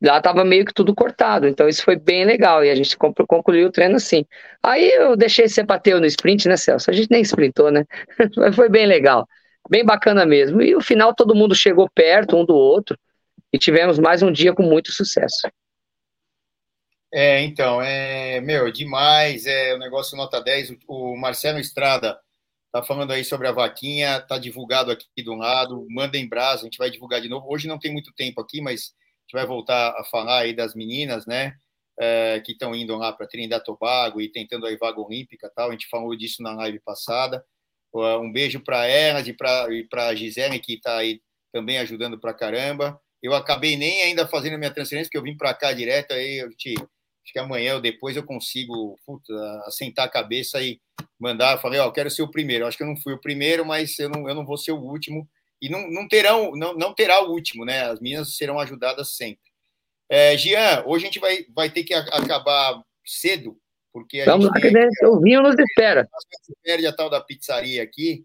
lá 0.09 0.19
estava 0.19 0.45
meio 0.45 0.65
que 0.65 0.75
tudo 0.75 0.95
cortado, 0.95 1.47
então 1.47 1.69
isso 1.69 1.85
foi 1.85 1.97
bem 1.97 2.25
legal, 2.25 2.65
e 2.65 2.71
a 2.71 2.75
gente 2.75 2.97
concluiu 2.97 3.69
o 3.69 3.71
treino 3.71 3.97
assim. 3.97 4.25
Aí 4.63 4.91
eu 4.91 5.17
deixei 5.17 5.49
você 5.49 5.63
bater 5.63 5.99
no 6.01 6.07
sprint, 6.07 6.49
né, 6.49 6.57
Celso? 6.57 6.91
A 6.91 6.93
gente 6.93 7.11
nem 7.11 7.23
sprintou, 7.23 7.71
né? 7.71 7.85
Mas 8.37 8.55
foi 8.57 8.69
bem 8.69 8.87
legal, 8.87 9.27
bem 9.71 9.85
bacana 9.85 10.27
mesmo. 10.27 10.61
E 10.61 10.73
no 10.73 10.81
final 10.81 11.15
todo 11.15 11.35
mundo 11.35 11.55
chegou 11.55 11.89
perto 11.95 12.37
um 12.37 12.45
do 12.45 12.55
outro, 12.55 12.99
e 13.53 13.59
tivemos 13.59 13.99
mais 13.99 14.23
um 14.23 14.33
dia 14.33 14.53
com 14.53 14.63
muito 14.63 14.91
sucesso. 14.91 15.49
É, 17.15 17.43
então, 17.43 17.83
é, 17.83 18.41
meu, 18.41 18.73
demais, 18.73 19.47
é 19.47 19.75
o 19.75 19.79
negócio 19.79 20.17
nota 20.17 20.41
10, 20.41 20.77
o 20.89 21.15
Marcelo 21.17 21.59
Estrada 21.59 22.19
tá 22.73 22.83
falando 22.83 23.13
aí 23.13 23.25
sobre 23.25 23.47
a 23.49 23.53
vaquinha, 23.53 24.21
tá 24.23 24.39
divulgado 24.39 24.91
aqui 24.91 25.07
um 25.29 25.37
lado, 25.37 25.87
manda 25.91 26.17
em 26.17 26.27
brasa, 26.29 26.63
a 26.63 26.65
gente 26.65 26.79
vai 26.79 26.91
divulgar 26.91 27.21
de 27.21 27.29
novo. 27.29 27.47
Hoje 27.53 27.69
não 27.69 27.79
tem 27.79 27.93
muito 27.93 28.13
tempo 28.15 28.41
aqui, 28.41 28.63
mas 28.63 28.95
gente 29.33 29.33
vai 29.33 29.47
voltar 29.47 29.91
a 29.99 30.05
falar 30.05 30.41
aí 30.41 30.55
das 30.55 30.75
meninas, 30.75 31.27
né? 31.27 31.57
É, 31.99 32.41
que 32.41 32.53
estão 32.53 32.75
indo 32.75 32.97
lá 32.97 33.13
para 33.13 33.27
Trinidad 33.27 33.63
Tobago 33.63 34.21
e 34.21 34.31
tentando 34.31 34.67
a 34.67 34.77
vaga 34.77 35.01
olímpica 35.01 35.51
tal. 35.55 35.69
A 35.69 35.73
gente 35.73 35.89
falou 35.89 36.17
disso 36.17 36.43
na 36.43 36.55
live 36.55 36.81
passada. 36.81 37.45
Um 37.95 38.33
beijo 38.33 38.61
para 38.61 38.87
elas 38.87 39.29
e 39.29 39.35
para 39.35 40.07
a 40.07 40.15
Gisele, 40.15 40.59
que 40.59 40.75
está 40.75 40.97
aí 40.97 41.21
também 41.53 41.79
ajudando 41.79 42.19
para 42.19 42.33
caramba. 42.33 42.99
Eu 43.23 43.35
acabei 43.35 43.77
nem 43.77 44.03
ainda 44.03 44.27
fazendo 44.27 44.55
a 44.55 44.59
minha 44.59 44.73
transferência, 44.73 45.09
porque 45.09 45.19
eu 45.19 45.23
vim 45.23 45.37
para 45.37 45.55
cá 45.55 45.73
direto, 45.73 46.13
aí 46.13 46.39
eu 46.39 46.51
te 46.57 46.75
Acho 47.25 47.33
que 47.33 47.39
amanhã 47.39 47.75
ou 47.75 47.81
depois 47.81 48.17
eu 48.17 48.25
consigo 48.25 48.99
puta, 49.07 49.33
assentar 49.67 50.07
a 50.07 50.11
cabeça 50.11 50.61
e 50.61 50.81
mandar. 51.19 51.53
Eu 51.53 51.61
falei, 51.61 51.79
ó, 51.79 51.87
oh, 51.87 51.93
quero 51.93 52.11
ser 52.11 52.23
o 52.23 52.31
primeiro. 52.31 52.65
Eu 52.65 52.69
acho 52.69 52.77
que 52.77 52.83
eu 52.83 52.89
não 52.89 52.97
fui 52.97 53.13
o 53.13 53.21
primeiro, 53.21 53.65
mas 53.65 53.99
eu 53.99 54.09
não, 54.09 54.29
eu 54.29 54.35
não 54.35 54.45
vou 54.45 54.57
ser 54.57 54.73
o 54.73 54.81
último. 54.81 55.29
E 55.61 55.69
não, 55.69 55.89
não 55.89 56.09
terão, 56.09 56.51
não, 56.57 56.75
não 56.75 56.93
terá 56.93 57.23
o 57.23 57.31
último, 57.31 57.65
né? 57.65 57.83
As 57.83 58.01
meninas 58.01 58.35
serão 58.35 58.59
ajudadas 58.59 59.15
sempre. 59.15 59.53
É, 60.11 60.37
Gian, 60.37 60.83
hoje 60.87 61.05
a 61.05 61.07
gente 61.07 61.21
vai, 61.21 61.47
vai 61.55 61.71
ter 61.71 61.85
que 61.85 61.95
acabar 61.95 62.83
cedo, 63.07 63.57
porque 63.93 64.21
a 64.21 64.25
Vamos 64.25 64.47
gente 64.47 64.75
lá, 64.75 64.89
tem, 65.01 65.09
o 65.09 65.21
vinho 65.21 65.43
nos 65.43 65.57
espera. 65.59 66.07
perde 66.63 66.87
a 66.87 66.93
tal 66.93 67.09
da 67.09 67.21
pizzaria 67.21 67.83
aqui, 67.83 68.25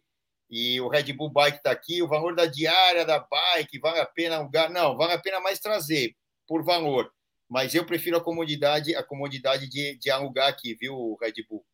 e 0.50 0.82
o 0.82 0.88
Red 0.88 1.14
Bull 1.14 1.30
Bike 1.30 1.58
está 1.58 1.72
aqui, 1.72 2.02
o 2.02 2.08
valor 2.08 2.36
da 2.36 2.46
diária 2.46 3.06
da 3.06 3.20
bike, 3.20 3.80
vale 3.80 4.00
a 4.00 4.06
pena 4.06 4.40
lugar? 4.40 4.70
Não, 4.70 4.98
vale 4.98 5.14
a 5.14 5.20
pena 5.20 5.40
mais 5.40 5.60
trazer, 5.60 6.16
por 6.48 6.64
valor. 6.64 7.12
Mas 7.50 7.74
eu 7.74 7.86
prefiro 7.86 8.18
a 8.18 8.24
comodidade, 8.24 8.96
a 8.96 9.04
comodidade 9.04 9.70
de, 9.70 9.98
de 9.98 10.10
alugar 10.10 10.50
aqui, 10.50 10.76
viu, 10.76 11.18
Red 11.22 11.44
Bull? 11.50 11.66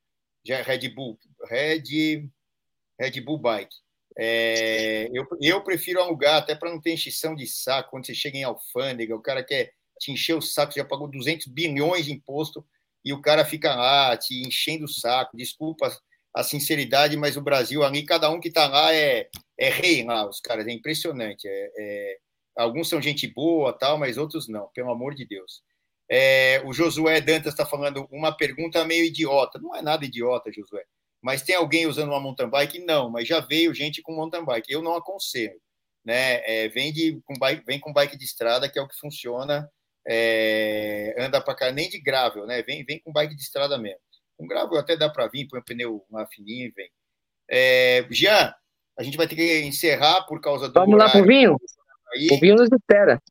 Já 0.45 0.61
Red 0.61 0.89
Bull, 0.89 1.17
Red, 1.49 2.29
Red 2.99 3.21
Bull 3.21 3.39
Bike. 3.39 3.75
É, 4.17 5.09
eu, 5.11 5.25
eu 5.41 5.63
prefiro 5.63 6.01
alugar, 6.01 6.35
até 6.35 6.53
para 6.53 6.69
não 6.69 6.79
ter 6.79 6.93
enchição 6.93 7.35
de 7.35 7.47
saco, 7.47 7.91
quando 7.91 8.05
você 8.05 8.13
chega 8.13 8.37
em 8.37 8.43
alfândega, 8.43 9.15
o 9.15 9.21
cara 9.21 9.43
quer 9.43 9.73
te 9.99 10.11
encher 10.11 10.35
o 10.35 10.41
saco, 10.41 10.73
já 10.73 10.85
pagou 10.85 11.07
200 11.07 11.47
bilhões 11.47 12.05
de 12.05 12.11
imposto 12.11 12.65
e 13.03 13.11
o 13.13 13.21
cara 13.21 13.43
fica 13.45 13.73
lá 13.75 14.15
te 14.17 14.41
enchendo 14.45 14.85
o 14.85 14.89
saco. 14.89 15.35
Desculpa 15.35 15.89
a 16.33 16.43
sinceridade, 16.43 17.15
mas 17.17 17.37
o 17.37 17.41
Brasil 17.41 17.83
ali, 17.83 18.03
cada 18.03 18.29
um 18.29 18.39
que 18.39 18.47
está 18.47 18.67
lá 18.67 18.93
é, 18.93 19.29
é 19.57 19.69
rei 19.69 20.03
lá, 20.03 20.27
os 20.27 20.39
caras, 20.39 20.67
é 20.67 20.71
impressionante. 20.71 21.47
É, 21.47 21.71
é, 21.77 22.17
alguns 22.55 22.89
são 22.89 23.01
gente 23.01 23.27
boa, 23.27 23.73
tal, 23.73 23.97
mas 23.97 24.17
outros 24.17 24.47
não, 24.47 24.69
pelo 24.73 24.91
amor 24.91 25.15
de 25.15 25.25
Deus. 25.25 25.61
É, 26.09 26.61
o 26.65 26.73
Josué 26.73 27.21
Dantas 27.21 27.53
está 27.53 27.65
falando 27.65 28.07
uma 28.11 28.31
pergunta 28.35 28.85
meio 28.85 29.05
idiota. 29.05 29.59
Não 29.59 29.75
é 29.75 29.81
nada 29.81 30.05
idiota, 30.05 30.51
Josué. 30.51 30.83
Mas 31.21 31.41
tem 31.41 31.55
alguém 31.55 31.87
usando 31.87 32.09
uma 32.09 32.19
mountain 32.19 32.49
bike? 32.49 32.79
Não, 32.79 33.09
mas 33.09 33.27
já 33.27 33.39
veio 33.39 33.73
gente 33.73 34.01
com 34.01 34.13
mountain 34.13 34.43
bike. 34.43 34.71
Eu 34.71 34.81
não 34.81 34.95
aconselho. 34.95 35.59
Né? 36.05 36.41
É, 36.45 36.67
vem, 36.67 36.91
de, 36.91 37.21
com 37.25 37.33
bike, 37.35 37.63
vem 37.65 37.79
com 37.79 37.93
bike 37.93 38.17
de 38.17 38.25
estrada, 38.25 38.69
que 38.69 38.77
é 38.77 38.81
o 38.81 38.87
que 38.87 38.99
funciona 38.99 39.69
é, 40.05 41.15
anda 41.17 41.41
para 41.41 41.55
cá, 41.55 41.71
nem 41.71 41.89
de 41.89 41.99
gravel, 41.99 42.45
né? 42.45 42.61
Vem, 42.61 42.83
vem 42.83 42.99
com 42.99 43.11
bike 43.11 43.35
de 43.35 43.41
estrada 43.41 43.77
mesmo. 43.77 43.99
Com 44.37 44.47
gravel 44.47 44.77
até 44.77 44.97
dá 44.97 45.09
para 45.09 45.27
vir, 45.27 45.47
põe 45.47 45.59
o 45.59 45.63
pneu 45.63 46.05
uma 46.09 46.25
fininho 46.27 46.67
e 46.67 46.71
vem. 46.71 46.89
É, 47.49 48.05
Jean, 48.09 48.53
a 48.97 49.03
gente 49.03 49.17
vai 49.17 49.27
ter 49.27 49.35
que 49.35 49.61
encerrar 49.61 50.23
por 50.23 50.41
causa 50.41 50.67
do. 50.67 50.73
Vamos 50.73 50.95
horário. 50.95 51.13
lá 51.13 51.19
pro 51.19 51.27
vinho? 51.27 51.57
Aí. 52.13 52.27
O 52.31 52.39
vinho 52.39 52.55
nos 52.55 52.69
espera. 52.71 53.21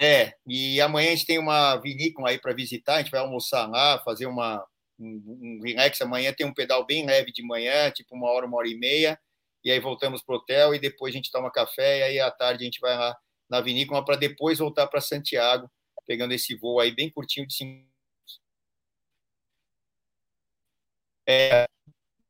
É, 0.00 0.34
e 0.46 0.80
amanhã 0.80 1.08
a 1.08 1.14
gente 1.14 1.26
tem 1.26 1.38
uma 1.38 1.76
vinícola 1.76 2.30
aí 2.30 2.38
para 2.38 2.52
visitar, 2.52 2.96
a 2.96 2.98
gente 2.98 3.10
vai 3.10 3.20
almoçar 3.20 3.66
lá, 3.68 4.00
fazer 4.00 4.26
uma, 4.26 4.64
um, 4.98 5.22
um 5.40 5.60
relax. 5.62 6.00
Amanhã 6.02 6.32
tem 6.32 6.46
um 6.46 6.54
pedal 6.54 6.84
bem 6.84 7.06
leve 7.06 7.32
de 7.32 7.42
manhã, 7.42 7.90
tipo 7.90 8.14
uma 8.14 8.28
hora, 8.28 8.46
uma 8.46 8.56
hora 8.56 8.68
e 8.68 8.76
meia, 8.76 9.18
e 9.64 9.70
aí 9.70 9.78
voltamos 9.78 10.22
pro 10.22 10.36
hotel 10.36 10.74
e 10.74 10.80
depois 10.80 11.14
a 11.14 11.16
gente 11.16 11.30
toma 11.30 11.50
café, 11.50 12.00
e 12.00 12.02
aí 12.02 12.20
à 12.20 12.30
tarde 12.30 12.64
a 12.64 12.66
gente 12.66 12.80
vai 12.80 12.96
lá 12.96 13.16
na 13.48 13.60
vinícola 13.60 14.04
para 14.04 14.16
depois 14.16 14.58
voltar 14.58 14.86
para 14.88 15.00
Santiago 15.00 15.70
pegando 16.06 16.34
esse 16.34 16.54
voo 16.54 16.80
aí 16.80 16.94
bem 16.94 17.10
curtinho 17.10 17.46
de 17.46 17.54
cinco 17.54 17.94
é, 21.26 21.64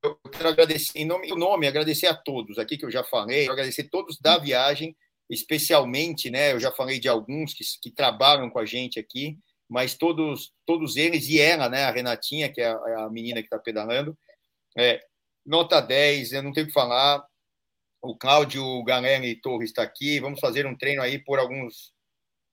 eu 0.02 0.16
quero 0.30 0.48
agradecer, 0.48 0.96
em 0.96 1.04
nome 1.04 1.26
do 1.26 1.34
nome, 1.34 1.66
agradecer 1.66 2.06
a 2.06 2.14
todos 2.14 2.58
aqui 2.58 2.78
que 2.78 2.84
eu 2.84 2.90
já 2.90 3.02
falei, 3.02 3.48
agradecer 3.48 3.82
a 3.82 3.88
todos 3.88 4.20
da 4.20 4.38
viagem, 4.38 4.96
especialmente, 5.30 6.30
né? 6.30 6.52
Eu 6.52 6.60
já 6.60 6.70
falei 6.70 6.98
de 6.98 7.08
alguns 7.08 7.54
que, 7.54 7.64
que 7.82 7.90
trabalham 7.90 8.50
com 8.50 8.58
a 8.58 8.66
gente 8.66 8.98
aqui, 8.98 9.38
mas 9.68 9.94
todos, 9.94 10.52
todos 10.66 10.96
eles 10.96 11.28
e 11.28 11.40
ela, 11.40 11.68
né? 11.68 11.84
A 11.84 11.90
Renatinha, 11.90 12.52
que 12.52 12.60
é 12.60 12.66
a, 12.66 13.04
a 13.04 13.10
menina 13.10 13.40
que 13.40 13.46
está 13.46 13.58
pedalando, 13.58 14.16
é, 14.76 15.00
nota 15.44 15.80
10, 15.80 16.32
eu 16.32 16.42
não 16.42 16.52
tenho 16.52 16.66
o 16.66 16.68
que 16.68 16.74
falar. 16.74 17.24
O 18.02 18.16
Cláudio 18.16 18.82
Galerni 18.84 19.34
Torres 19.36 19.70
está 19.70 19.82
aqui. 19.82 20.20
Vamos 20.20 20.40
fazer 20.40 20.66
um 20.66 20.76
treino 20.76 21.00
aí 21.00 21.18
por 21.18 21.38
alguns 21.38 21.92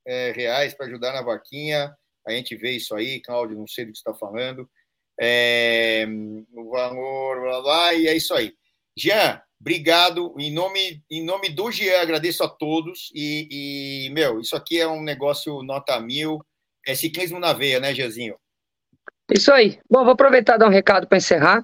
é, 0.05 0.31
reais 0.31 0.73
para 0.73 0.85
ajudar 0.85 1.13
na 1.13 1.21
vaquinha. 1.21 1.95
A 2.25 2.31
gente 2.31 2.55
vê 2.55 2.71
isso 2.71 2.95
aí, 2.95 3.19
Cláudio, 3.21 3.57
não 3.57 3.67
sei 3.67 3.85
do 3.85 3.91
que 3.91 3.97
está 3.97 4.13
falando. 4.13 4.69
É, 5.19 6.05
o 6.53 6.69
valor, 6.69 7.41
blá, 7.41 7.61
blá, 7.61 7.93
e 7.93 8.07
é 8.07 8.15
isso 8.15 8.33
aí. 8.33 8.55
Jean, 8.95 9.41
obrigado. 9.61 10.33
Em 10.37 10.51
nome, 10.51 11.01
em 11.09 11.23
nome 11.23 11.49
do 11.49 11.71
Jean, 11.71 12.01
agradeço 12.01 12.43
a 12.43 12.49
todos. 12.49 13.11
E, 13.15 14.07
e, 14.07 14.09
meu, 14.09 14.41
isso 14.41 14.55
aqui 14.55 14.79
é 14.79 14.87
um 14.87 15.01
negócio 15.01 15.63
nota 15.63 15.99
mil. 15.99 16.39
É 16.85 16.95
ciclismo 16.95 17.39
na 17.39 17.53
veia, 17.53 17.79
né, 17.79 17.93
Jeanzinho? 17.93 18.35
Isso 19.31 19.51
aí. 19.53 19.79
Bom, 19.89 20.03
vou 20.03 20.13
aproveitar 20.13 20.55
e 20.55 20.59
dar 20.59 20.67
um 20.67 20.71
recado 20.71 21.07
para 21.07 21.17
encerrar. 21.17 21.63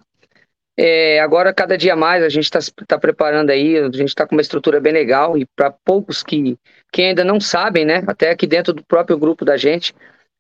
É, 0.80 1.20
agora, 1.20 1.52
cada 1.52 1.76
dia 1.76 1.96
mais, 1.96 2.24
a 2.24 2.30
gente 2.30 2.44
está 2.44 2.60
tá 2.88 3.00
preparando 3.00 3.50
aí, 3.50 3.80
a 3.80 3.86
gente 3.86 4.10
está 4.10 4.28
com 4.28 4.36
uma 4.36 4.42
estrutura 4.42 4.80
bem 4.80 4.94
legal, 4.94 5.36
e 5.36 5.44
para 5.56 5.72
poucos 5.72 6.22
que, 6.22 6.56
que 6.92 7.02
ainda 7.02 7.24
não 7.24 7.40
sabem, 7.40 7.84
né, 7.84 8.04
até 8.06 8.30
aqui 8.30 8.46
dentro 8.46 8.74
do 8.74 8.86
próprio 8.86 9.18
grupo 9.18 9.44
da 9.44 9.58
gente, 9.58 9.92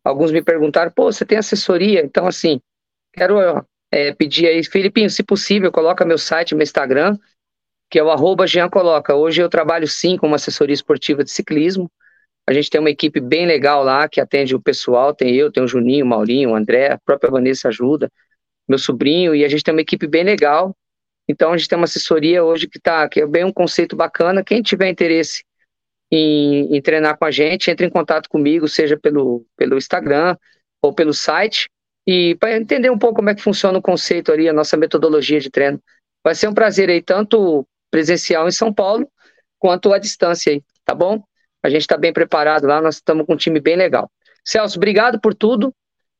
alguns 0.05 0.31
me 0.31 0.43
perguntaram, 0.43 0.91
pô, 0.91 1.11
você 1.11 1.25
tem 1.25 1.39
assessoria? 1.39 2.05
Então, 2.05 2.27
assim, 2.27 2.61
quero 3.11 3.39
é, 3.91 4.13
pedir 4.13 4.45
aí, 4.45 4.63
Filipinho, 4.63 5.09
se 5.09 5.23
possível, 5.23 5.71
coloca 5.71 6.05
meu 6.05 6.19
site, 6.19 6.53
meu 6.53 6.61
Instagram, 6.61 7.17
que 7.89 7.99
é 7.99 8.03
o 8.03 8.09
arroba 8.09 8.45
Jean 8.45 8.69
Coloca. 8.69 9.15
Hoje 9.15 9.41
eu 9.41 9.49
trabalho 9.49 9.87
sim 9.87 10.17
com 10.17 10.27
uma 10.27 10.35
assessoria 10.35 10.73
esportiva 10.73 11.23
de 11.23 11.31
ciclismo, 11.31 11.89
a 12.49 12.53
gente 12.53 12.69
tem 12.69 12.79
uma 12.79 12.89
equipe 12.89 13.19
bem 13.19 13.45
legal 13.45 13.83
lá, 13.83 14.07
que 14.07 14.21
atende 14.21 14.55
o 14.55 14.61
pessoal, 14.61 15.13
tem 15.13 15.35
eu, 15.35 15.51
tem 15.51 15.61
o 15.61 15.67
Juninho, 15.67 16.05
o 16.05 16.07
Maurinho, 16.07 16.51
o 16.51 16.55
André, 16.55 16.93
a 16.93 16.97
própria 16.97 17.29
Vanessa 17.29 17.67
ajuda, 17.67 18.09
meu 18.65 18.79
sobrinho, 18.79 19.35
e 19.35 19.43
a 19.43 19.49
gente 19.49 19.63
tem 19.63 19.73
uma 19.73 19.81
equipe 19.81 20.07
bem 20.07 20.23
legal. 20.23 20.73
Então 21.27 21.51
a 21.51 21.57
gente 21.57 21.67
tem 21.67 21.77
uma 21.77 21.83
assessoria 21.83 22.45
hoje 22.45 22.65
que 22.69 22.79
tá, 22.79 23.07
que 23.09 23.19
é 23.19 23.27
bem 23.27 23.43
um 23.43 23.51
conceito 23.51 23.97
bacana. 23.97 24.45
Quem 24.45 24.61
tiver 24.61 24.87
interesse 24.87 25.43
em, 26.09 26.73
em 26.73 26.81
treinar 26.81 27.17
com 27.17 27.25
a 27.25 27.31
gente, 27.31 27.69
entre 27.69 27.85
em 27.85 27.89
contato 27.89 28.29
comigo, 28.29 28.65
seja 28.65 28.97
pelo, 28.97 29.45
pelo 29.57 29.77
Instagram 29.77 30.37
ou 30.81 30.93
pelo 30.93 31.13
site, 31.13 31.69
e 32.07 32.35
para 32.35 32.55
entender 32.55 32.89
um 32.89 32.97
pouco 32.97 33.15
como 33.15 33.29
é 33.29 33.35
que 33.35 33.41
funciona 33.41 33.77
o 33.77 33.81
conceito 33.81 34.31
ali, 34.31 34.47
a 34.47 34.53
nossa 34.53 34.77
metodologia 34.77 35.41
de 35.41 35.49
treino. 35.49 35.81
Vai 36.23 36.33
ser 36.33 36.47
um 36.47 36.53
prazer 36.53 36.89
aí, 36.89 37.01
tanto 37.01 37.67
presencial 37.89 38.47
em 38.47 38.51
São 38.51 38.73
Paulo, 38.73 39.09
quanto 39.59 39.93
à 39.93 39.97
distância 39.97 40.51
aí, 40.51 40.61
tá 40.85 40.93
bom? 40.93 41.23
A 41.63 41.69
gente 41.69 41.81
está 41.81 41.97
bem 41.97 42.13
preparado 42.13 42.65
lá, 42.67 42.81
nós 42.81 42.95
estamos 42.95 43.25
com 43.25 43.33
um 43.33 43.37
time 43.37 43.59
bem 43.59 43.75
legal. 43.75 44.09
Celso, 44.43 44.77
obrigado 44.77 45.19
por 45.19 45.33
tudo. 45.33 45.73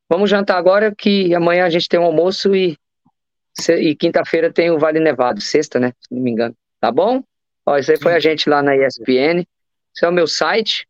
Vamos 0.10 0.30
jantar 0.30 0.58
agora, 0.58 0.94
que 0.96 1.34
amanhã 1.34 1.66
a 1.66 1.70
gente 1.70 1.88
tem 1.88 2.00
um 2.00 2.06
almoço 2.06 2.56
e, 2.56 2.78
e 3.70 3.96
quinta-feira 3.96 4.52
tem 4.52 4.72
o 4.72 4.80
Vale 4.80 5.00
Nevado, 5.00 5.42
sexta, 5.42 5.80
né? 5.80 5.94
Se 6.00 6.14
não 6.14 6.22
me 6.22 6.32
engano. 6.32 6.56
Tá 6.80 6.92
bom? 6.92 7.24
Ó, 7.66 7.78
isso 7.78 7.92
aí 7.92 7.98
foi 7.98 8.14
a 8.14 8.20
gente 8.20 8.50
lá 8.50 8.62
na 8.62 8.76
ESPN. 8.76 9.46
Esse 9.96 10.06
é 10.06 10.10
o 10.10 10.14
meu 10.14 10.28
site. 10.28 10.88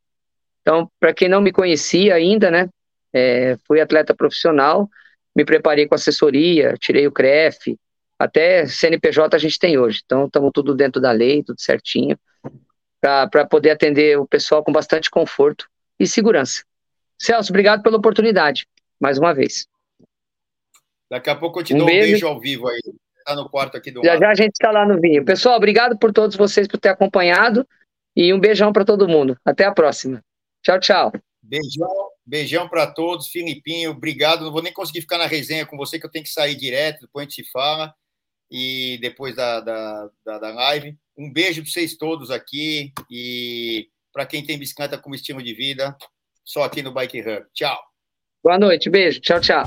Então, 0.62 0.90
para 1.00 1.14
quem 1.14 1.30
não 1.30 1.42
me 1.42 1.52
conhecia 1.52 2.16
ainda, 2.16 2.52
né? 2.52 2.70
É, 3.14 3.58
fui 3.66 3.80
atleta 3.80 4.14
profissional, 4.14 4.90
me 5.36 5.46
preparei 5.46 5.88
com 5.88 5.96
assessoria, 5.96 6.76
tirei 6.80 7.08
o 7.08 7.12
CREF, 7.12 7.78
até 8.20 8.65
CNPJ 8.65 9.36
a 9.36 9.39
gente 9.39 9.59
tem 9.59 9.78
hoje. 9.78 10.01
Então, 10.05 10.26
estamos 10.26 10.51
tudo 10.53 10.74
dentro 10.74 11.01
da 11.01 11.11
lei, 11.11 11.43
tudo 11.43 11.61
certinho, 11.61 12.18
para 12.99 13.45
poder 13.45 13.72
atender 13.72 14.20
o 14.20 14.28
pessoal 14.28 14.63
com 14.63 14.72
bastante 14.72 15.09
conforto 15.09 15.68
e 15.99 16.07
segurança. 16.07 16.63
Celso, 17.20 17.51
obrigado 17.51 17.82
pela 17.82 17.97
oportunidade 17.97 18.68
mais 18.99 19.18
uma 19.18 19.34
vez. 19.34 19.68
Daqui 21.09 21.30
a 21.30 21.36
pouco 21.36 21.59
eu 21.59 21.63
te 21.63 21.74
um 21.74 21.78
dou 21.78 21.88
beijo. 21.88 22.07
um 22.07 22.11
beijo 22.11 22.28
ao 22.28 22.39
vivo 22.39 22.68
aí. 22.68 22.82
Tá 23.26 23.36
no 23.36 23.49
quarto 23.49 23.76
aqui 23.78 23.91
do 23.91 24.01
Já 24.03 24.11
lado. 24.13 24.22
já 24.22 24.30
a 24.30 24.36
gente 24.36 24.53
está 24.53 24.72
lá 24.72 24.86
no 24.86 24.99
vinho. 24.99 25.24
Pessoal, 25.24 25.57
obrigado 25.57 25.97
por 25.97 26.13
todos 26.13 26.36
vocês 26.36 26.68
por 26.68 26.78
ter 26.80 26.89
acompanhado 26.89 27.68
e 28.15 28.34
um 28.34 28.39
beijão 28.39 28.72
para 28.72 28.86
todo 28.86 29.07
mundo. 29.07 29.38
Até 29.43 29.65
a 29.65 29.72
próxima. 29.72 30.24
Tchau, 30.63 30.80
tchau. 30.80 31.11
Beijão, 31.41 32.09
beijão 32.26 32.68
para 32.70 32.88
todos. 32.88 33.28
Filipinho, 33.28 33.91
obrigado. 33.91 34.45
Não 34.45 34.51
vou 34.51 34.61
nem 34.61 34.72
conseguir 34.74 35.01
ficar 35.01 35.18
na 35.18 35.28
resenha 35.28 35.65
com 35.65 35.78
você, 35.78 35.99
que 35.99 36.05
eu 36.05 36.11
tenho 36.11 36.24
que 36.24 36.32
sair 36.32 36.55
direto, 36.55 37.01
depois 37.01 37.24
a 37.24 37.30
gente 37.30 37.43
se 37.43 37.51
fala. 37.51 37.93
E 38.50 38.98
depois 39.02 39.36
da, 39.36 39.60
da, 39.60 40.10
da, 40.26 40.39
da 40.39 40.50
live. 40.54 40.98
Um 41.18 41.32
beijo 41.32 41.62
para 41.62 41.72
vocês 41.72 41.98
todos 41.98 42.32
aqui. 42.32 42.91
E 43.12 43.88
para 44.14 44.26
quem 44.26 44.45
tem 44.45 44.58
bicicleta 44.58 44.98
como 44.98 45.16
estilo 45.16 45.43
de 45.43 45.54
vida, 45.54 45.95
só 46.43 46.64
aqui 46.64 46.82
no 46.82 46.93
Bike 46.93 47.22
Hub. 47.22 47.45
Tchau. 47.54 47.80
Boa 48.43 48.58
noite, 48.58 48.89
beijo, 48.89 49.20
tchau, 49.20 49.41
tchau. 49.41 49.64